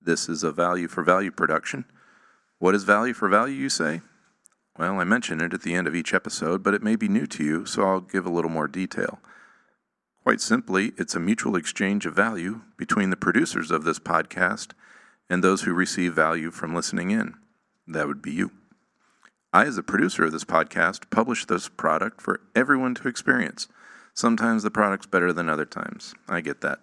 This 0.00 0.28
is 0.28 0.42
a 0.42 0.52
value 0.52 0.88
for 0.88 1.02
value 1.02 1.30
production. 1.30 1.84
What 2.58 2.74
is 2.74 2.84
value 2.84 3.12
for 3.12 3.28
value, 3.28 3.54
you 3.54 3.68
say? 3.68 4.00
Well, 4.78 5.00
I 5.00 5.04
mention 5.04 5.40
it 5.40 5.52
at 5.52 5.62
the 5.62 5.74
end 5.74 5.88
of 5.88 5.96
each 5.96 6.14
episode, 6.14 6.62
but 6.62 6.72
it 6.72 6.84
may 6.84 6.94
be 6.94 7.08
new 7.08 7.26
to 7.26 7.42
you, 7.42 7.66
so 7.66 7.82
I'll 7.82 8.00
give 8.00 8.24
a 8.24 8.30
little 8.30 8.50
more 8.50 8.68
detail. 8.68 9.18
Quite 10.22 10.40
simply, 10.40 10.92
it's 10.96 11.16
a 11.16 11.20
mutual 11.20 11.56
exchange 11.56 12.06
of 12.06 12.14
value 12.14 12.60
between 12.76 13.10
the 13.10 13.16
producers 13.16 13.72
of 13.72 13.82
this 13.82 13.98
podcast 13.98 14.70
and 15.28 15.42
those 15.42 15.62
who 15.62 15.74
receive 15.74 16.14
value 16.14 16.52
from 16.52 16.76
listening 16.76 17.10
in. 17.10 17.34
That 17.88 18.06
would 18.06 18.22
be 18.22 18.30
you. 18.30 18.52
I, 19.52 19.64
as 19.64 19.78
a 19.78 19.82
producer 19.82 20.26
of 20.26 20.30
this 20.30 20.44
podcast, 20.44 21.10
publish 21.10 21.44
this 21.44 21.68
product 21.68 22.20
for 22.20 22.40
everyone 22.54 22.94
to 22.96 23.08
experience. 23.08 23.66
Sometimes 24.14 24.62
the 24.62 24.70
product's 24.70 25.06
better 25.06 25.32
than 25.32 25.48
other 25.48 25.64
times. 25.64 26.14
I 26.28 26.40
get 26.40 26.60
that. 26.60 26.78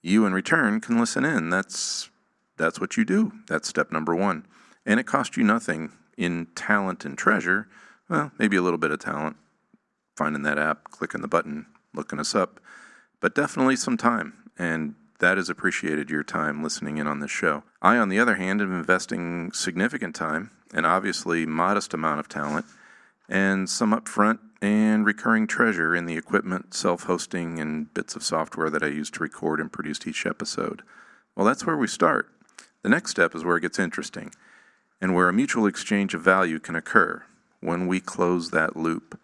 You, 0.00 0.26
in 0.26 0.32
return, 0.32 0.80
can 0.80 0.98
listen 0.98 1.24
in. 1.24 1.50
That's 1.50 2.10
that's 2.56 2.80
what 2.80 2.96
you 2.96 3.04
do. 3.04 3.32
That's 3.46 3.68
step 3.68 3.92
number 3.92 4.16
one, 4.16 4.44
and 4.84 4.98
it 4.98 5.06
costs 5.06 5.36
you 5.36 5.44
nothing 5.44 5.92
in 6.16 6.46
talent 6.54 7.04
and 7.04 7.16
treasure. 7.16 7.68
Well, 8.08 8.32
maybe 8.38 8.56
a 8.56 8.62
little 8.62 8.78
bit 8.78 8.90
of 8.90 8.98
talent, 8.98 9.36
finding 10.16 10.42
that 10.42 10.58
app, 10.58 10.90
clicking 10.90 11.22
the 11.22 11.28
button, 11.28 11.66
looking 11.94 12.18
us 12.18 12.34
up, 12.34 12.60
but 13.20 13.34
definitely 13.34 13.76
some 13.76 13.96
time, 13.96 14.34
and 14.58 14.94
that 15.20 15.38
is 15.38 15.48
appreciated 15.48 16.10
your 16.10 16.24
time 16.24 16.62
listening 16.62 16.98
in 16.98 17.06
on 17.06 17.20
this 17.20 17.30
show. 17.30 17.62
I, 17.80 17.96
on 17.96 18.08
the 18.08 18.18
other 18.18 18.34
hand, 18.34 18.60
am 18.60 18.72
investing 18.72 19.52
significant 19.52 20.14
time 20.14 20.50
and 20.74 20.84
obviously 20.84 21.46
modest 21.46 21.94
amount 21.94 22.20
of 22.20 22.28
talent 22.28 22.66
and 23.28 23.68
some 23.68 23.92
upfront 23.92 24.40
and 24.60 25.06
recurring 25.06 25.46
treasure 25.46 25.94
in 25.94 26.06
the 26.06 26.16
equipment, 26.16 26.74
self 26.74 27.04
hosting, 27.04 27.60
and 27.60 27.92
bits 27.94 28.16
of 28.16 28.22
software 28.22 28.70
that 28.70 28.82
I 28.82 28.88
use 28.88 29.10
to 29.12 29.22
record 29.22 29.60
and 29.60 29.72
produce 29.72 30.06
each 30.06 30.26
episode. 30.26 30.82
Well, 31.36 31.46
that's 31.46 31.66
where 31.66 31.76
we 31.76 31.88
start. 31.88 32.28
The 32.82 32.88
next 32.88 33.10
step 33.10 33.34
is 33.34 33.44
where 33.44 33.56
it 33.56 33.62
gets 33.62 33.78
interesting 33.78 34.32
and 35.02 35.16
where 35.16 35.28
a 35.28 35.32
mutual 35.32 35.66
exchange 35.66 36.14
of 36.14 36.22
value 36.22 36.60
can 36.60 36.76
occur. 36.76 37.24
When 37.60 37.88
we 37.88 37.98
close 37.98 38.50
that 38.50 38.76
loop, 38.76 39.18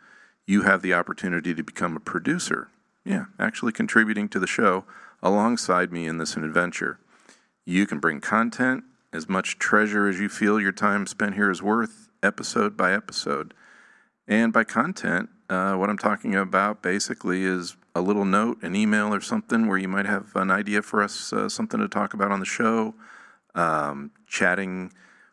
you 0.45 0.63
have 0.63 0.83
the 0.83 0.93
opportunity 0.93 1.55
to 1.55 1.63
become 1.63 1.97
a 1.97 2.01
producer. 2.01 2.69
Yeah, 3.05 3.27
actually 3.39 3.73
contributing 3.73 4.29
to 4.31 4.41
the 4.41 4.47
show 4.49 4.85
alongside 5.23 5.93
me 5.93 6.07
in 6.07 6.19
this 6.19 6.37
adventure. 6.37 6.99
You 7.65 7.87
can 7.87 8.01
bring 8.01 8.21
content, 8.21 8.83
as 9.13 9.29
much 9.29 9.59
treasure 9.59 10.09
as 10.09 10.19
you 10.19 10.29
feel 10.29 10.61
your 10.61 10.73
time 10.73 11.07
spent 11.07 11.37
here 11.37 11.51
is 11.51 11.63
worth, 11.63 12.09
episode 12.23 12.77
by 12.77 12.93
episode. 12.93 13.55
And 14.27 14.53
by 14.53 14.65
content, 14.65 15.31
uh, 15.49 15.75
what 15.75 15.89
I'm 15.89 15.97
talking 15.97 16.35
about 16.35 16.83
basically 16.83 17.45
is 17.45 17.77
a 17.95 18.01
little 18.01 18.25
note, 18.25 18.63
an 18.63 18.75
email, 18.75 19.15
or 19.15 19.21
something 19.21 19.69
where 19.69 19.79
you 19.79 19.89
might 19.89 20.07
have 20.07 20.35
an 20.35 20.51
idea 20.51 20.83
for 20.83 21.03
us, 21.03 21.33
uh, 21.33 21.49
something 21.49 21.79
to 21.79 21.89
talk 21.89 22.15
about 22.15 22.33
on 22.33 22.41
the 22.41 22.47
show, 22.47 22.95
um, 23.55 24.11
chatting 24.27 24.93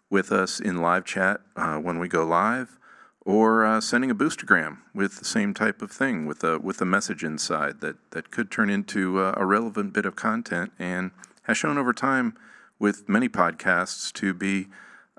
with 0.10 0.32
us 0.32 0.60
in 0.60 0.82
live 0.82 1.06
chat 1.06 1.42
uh, 1.56 1.78
when 1.78 2.00
we 2.00 2.08
go 2.08 2.26
live, 2.26 2.78
or 3.22 3.66
uh, 3.66 3.82
sending 3.82 4.12
a 4.12 4.16
boostagram 4.16 4.78
with 4.94 5.18
the 5.18 5.26
same 5.26 5.54
type 5.54 5.82
of 5.82 5.92
thing 5.92 6.26
with 6.26 6.44
a 6.44 6.60
with 6.60 6.80
a 6.82 6.86
message 6.86 7.24
inside 7.24 7.82
that 7.82 7.98
that 8.12 8.32
could 8.32 8.52
turn 8.52 8.70
into 8.70 9.20
a, 9.22 9.34
a 9.38 9.46
relevant 9.46 9.94
bit 9.94 10.06
of 10.06 10.16
content 10.16 10.72
and 10.78 11.12
has 11.44 11.58
shown 11.58 11.78
over 11.78 11.94
time 11.94 12.38
with 12.80 13.10
many 13.10 13.30
podcasts 13.30 14.12
to 14.14 14.34
be 14.34 14.68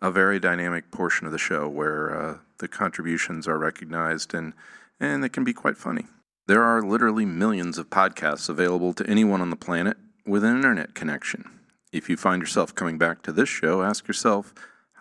a 0.00 0.10
very 0.10 0.38
dynamic 0.38 0.90
portion 0.90 1.26
of 1.26 1.32
the 1.32 1.38
show 1.38 1.68
where 1.68 2.14
uh, 2.14 2.38
the 2.58 2.68
contributions 2.68 3.48
are 3.48 3.58
recognized 3.58 4.34
and 4.34 4.52
and 5.00 5.22
they 5.22 5.28
can 5.28 5.44
be 5.44 5.52
quite 5.52 5.76
funny. 5.76 6.06
There 6.46 6.62
are 6.62 6.80
literally 6.80 7.24
millions 7.26 7.76
of 7.76 7.90
podcasts 7.90 8.48
available 8.48 8.92
to 8.94 9.06
anyone 9.06 9.40
on 9.40 9.50
the 9.50 9.56
planet 9.56 9.96
with 10.24 10.44
an 10.44 10.54
internet 10.54 10.94
connection. 10.94 11.50
If 11.92 12.08
you 12.08 12.16
find 12.16 12.40
yourself 12.40 12.74
coming 12.74 12.98
back 12.98 13.22
to 13.22 13.32
this 13.32 13.48
show, 13.48 13.82
ask 13.82 14.06
yourself, 14.06 14.54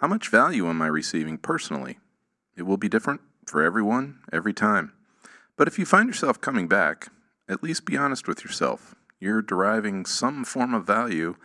how 0.05 0.09
much 0.09 0.29
value 0.29 0.69
am 0.69 0.83
I 0.83 0.85
receiving 0.85 1.39
personally? 1.39 1.97
It 2.55 2.61
will 2.61 2.77
be 2.77 2.87
different 2.87 3.21
for 3.47 3.63
everyone, 3.63 4.19
every 4.31 4.53
time. 4.53 4.93
But 5.57 5.67
if 5.67 5.79
you 5.79 5.85
find 5.87 6.07
yourself 6.07 6.39
coming 6.39 6.67
back, 6.67 7.07
at 7.49 7.63
least 7.63 7.87
be 7.87 7.97
honest 7.97 8.27
with 8.27 8.43
yourself. 8.43 8.93
You're 9.19 9.41
deriving 9.41 10.05
some 10.05 10.45
form 10.45 10.75
of 10.75 10.85
value 10.85 11.37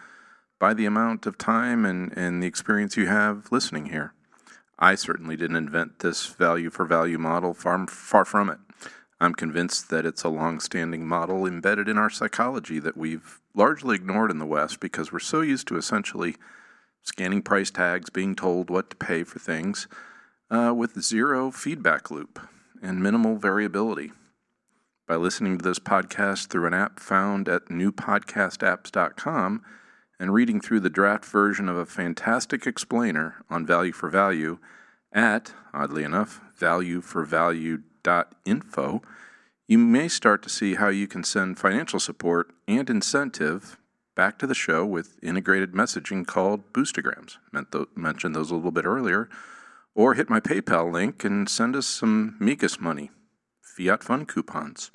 by 0.58 0.74
the 0.74 0.84
amount 0.84 1.24
of 1.24 1.38
time 1.38 1.86
and, 1.86 2.12
and 2.14 2.42
the 2.42 2.46
experience 2.46 2.98
you 2.98 3.06
have 3.06 3.50
listening 3.50 3.86
here. 3.86 4.12
I 4.78 4.94
certainly 4.94 5.38
didn't 5.38 5.56
invent 5.56 6.00
this 6.00 6.26
value 6.26 6.68
for 6.68 6.84
value 6.84 7.16
model, 7.16 7.54
far, 7.54 7.86
far 7.86 8.26
from 8.26 8.50
it. 8.50 8.58
I'm 9.18 9.32
convinced 9.32 9.88
that 9.88 10.04
it's 10.04 10.22
a 10.22 10.28
long 10.28 10.60
standing 10.60 11.08
model 11.08 11.46
embedded 11.46 11.88
in 11.88 11.96
our 11.96 12.10
psychology 12.10 12.78
that 12.80 12.98
we've 12.98 13.40
largely 13.54 13.96
ignored 13.96 14.30
in 14.30 14.38
the 14.38 14.44
West 14.44 14.80
because 14.80 15.10
we're 15.10 15.18
so 15.18 15.40
used 15.40 15.66
to 15.68 15.78
essentially 15.78 16.36
scanning 17.02 17.42
price 17.42 17.70
tags, 17.70 18.10
being 18.10 18.34
told 18.34 18.70
what 18.70 18.90
to 18.90 18.96
pay 18.96 19.24
for 19.24 19.38
things, 19.38 19.86
uh, 20.50 20.74
with 20.76 21.00
zero 21.00 21.50
feedback 21.50 22.10
loop 22.10 22.38
and 22.82 23.02
minimal 23.02 23.36
variability. 23.36 24.12
By 25.06 25.16
listening 25.16 25.58
to 25.58 25.64
this 25.64 25.78
podcast 25.78 26.48
through 26.48 26.66
an 26.66 26.74
app 26.74 27.00
found 27.00 27.48
at 27.48 27.66
newpodcastapps.com 27.66 29.62
and 30.20 30.34
reading 30.34 30.60
through 30.60 30.80
the 30.80 30.90
draft 30.90 31.24
version 31.24 31.68
of 31.68 31.76
a 31.76 31.86
fantastic 31.86 32.66
explainer 32.66 33.44
on 33.48 33.64
value 33.66 33.92
for 33.92 34.08
value 34.08 34.58
at, 35.12 35.52
oddly 35.74 36.04
enough, 36.04 36.40
valueforvalue.info, 36.58 39.02
you 39.66 39.78
may 39.78 40.08
start 40.08 40.42
to 40.42 40.48
see 40.48 40.74
how 40.74 40.88
you 40.88 41.08
can 41.08 41.24
send 41.24 41.58
financial 41.58 41.98
support 41.98 42.52
and 42.68 42.90
incentive 42.90 43.78
back 44.14 44.38
to 44.38 44.46
the 44.46 44.54
show 44.54 44.84
with 44.84 45.18
integrated 45.22 45.72
messaging 45.72 46.26
called 46.26 46.72
Boostagrams. 46.72 47.38
mentioned 47.94 48.34
those 48.34 48.50
a 48.50 48.54
little 48.54 48.70
bit 48.70 48.84
earlier 48.84 49.28
or 49.94 50.14
hit 50.14 50.30
my 50.30 50.40
PayPal 50.40 50.92
link 50.92 51.24
and 51.24 51.48
send 51.48 51.76
us 51.76 51.86
some 51.86 52.36
Migas 52.40 52.80
money, 52.80 53.10
fiat 53.60 54.02
fund 54.02 54.28
coupons, 54.28 54.90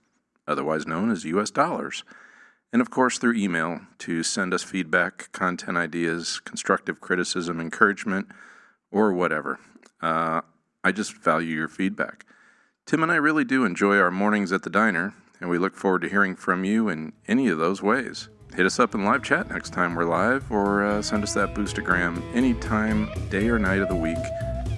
otherwise 0.48 0.88
known 0.88 1.12
as 1.12 1.26
US 1.26 1.52
dollars. 1.52 2.04
And 2.72 2.82
of 2.82 2.90
course, 2.90 3.18
through 3.18 3.36
email 3.36 3.82
to 4.00 4.24
send 4.24 4.54
us 4.54 4.64
feedback, 4.64 5.32
content 5.32 5.78
ideas, 5.78 6.40
constructive 6.40 7.00
criticism, 7.00 7.60
encouragement, 7.60 8.28
or 8.92 9.14
whatever. 9.14 9.60
Uh, 10.02 10.42
I 10.84 10.92
just 10.92 11.16
value 11.18 11.56
your 11.56 11.68
feedback. 11.68 12.26
Tim 12.86 13.02
and 13.02 13.12
I 13.12 13.16
really 13.16 13.44
do 13.44 13.66
enjoy 13.66 13.98
our 13.98 14.12
mornings 14.12 14.52
at 14.52 14.64
the 14.64 14.70
diner, 14.70 15.14
and 15.40 15.50
we 15.50 15.58
look 15.58 15.76
forward 15.76 16.02
to 16.02 16.10
hearing 16.10 16.36
from 16.36 16.64
you 16.64 16.90
in 16.90 17.14
any 17.28 17.48
of 17.48 17.58
those 17.58 17.82
ways. 17.82 18.30
Hit 18.54 18.66
us 18.66 18.80
up 18.80 18.96
in 18.96 19.04
live 19.04 19.24
chat 19.24 19.50
next 19.50 19.74
time 19.74 19.96
we're 19.96 20.06
live, 20.06 20.50
or 20.52 20.86
uh, 20.86 21.02
send 21.02 21.24
us 21.24 21.34
that 21.34 21.54
boostagram 21.54 22.24
anytime, 22.34 23.10
day 23.30 23.50
or 23.50 23.60
night 23.60 23.80
of 23.80 23.90
the 23.90 23.96
week 23.96 24.18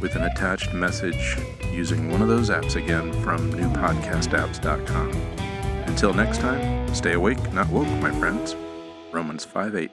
with 0.01 0.15
an 0.15 0.23
attached 0.23 0.73
message 0.73 1.37
using 1.71 2.11
one 2.11 2.21
of 2.21 2.27
those 2.27 2.49
apps 2.49 2.75
again 2.75 3.11
from 3.21 3.51
newpodcastapps.com. 3.53 5.11
Until 5.87 6.13
next 6.13 6.39
time, 6.39 6.93
stay 6.93 7.13
awake, 7.13 7.53
not 7.53 7.67
woke, 7.69 7.87
my 8.01 8.11
friends. 8.19 8.55
Romans 9.11 9.45
5 9.45 9.75
8. 9.75 9.91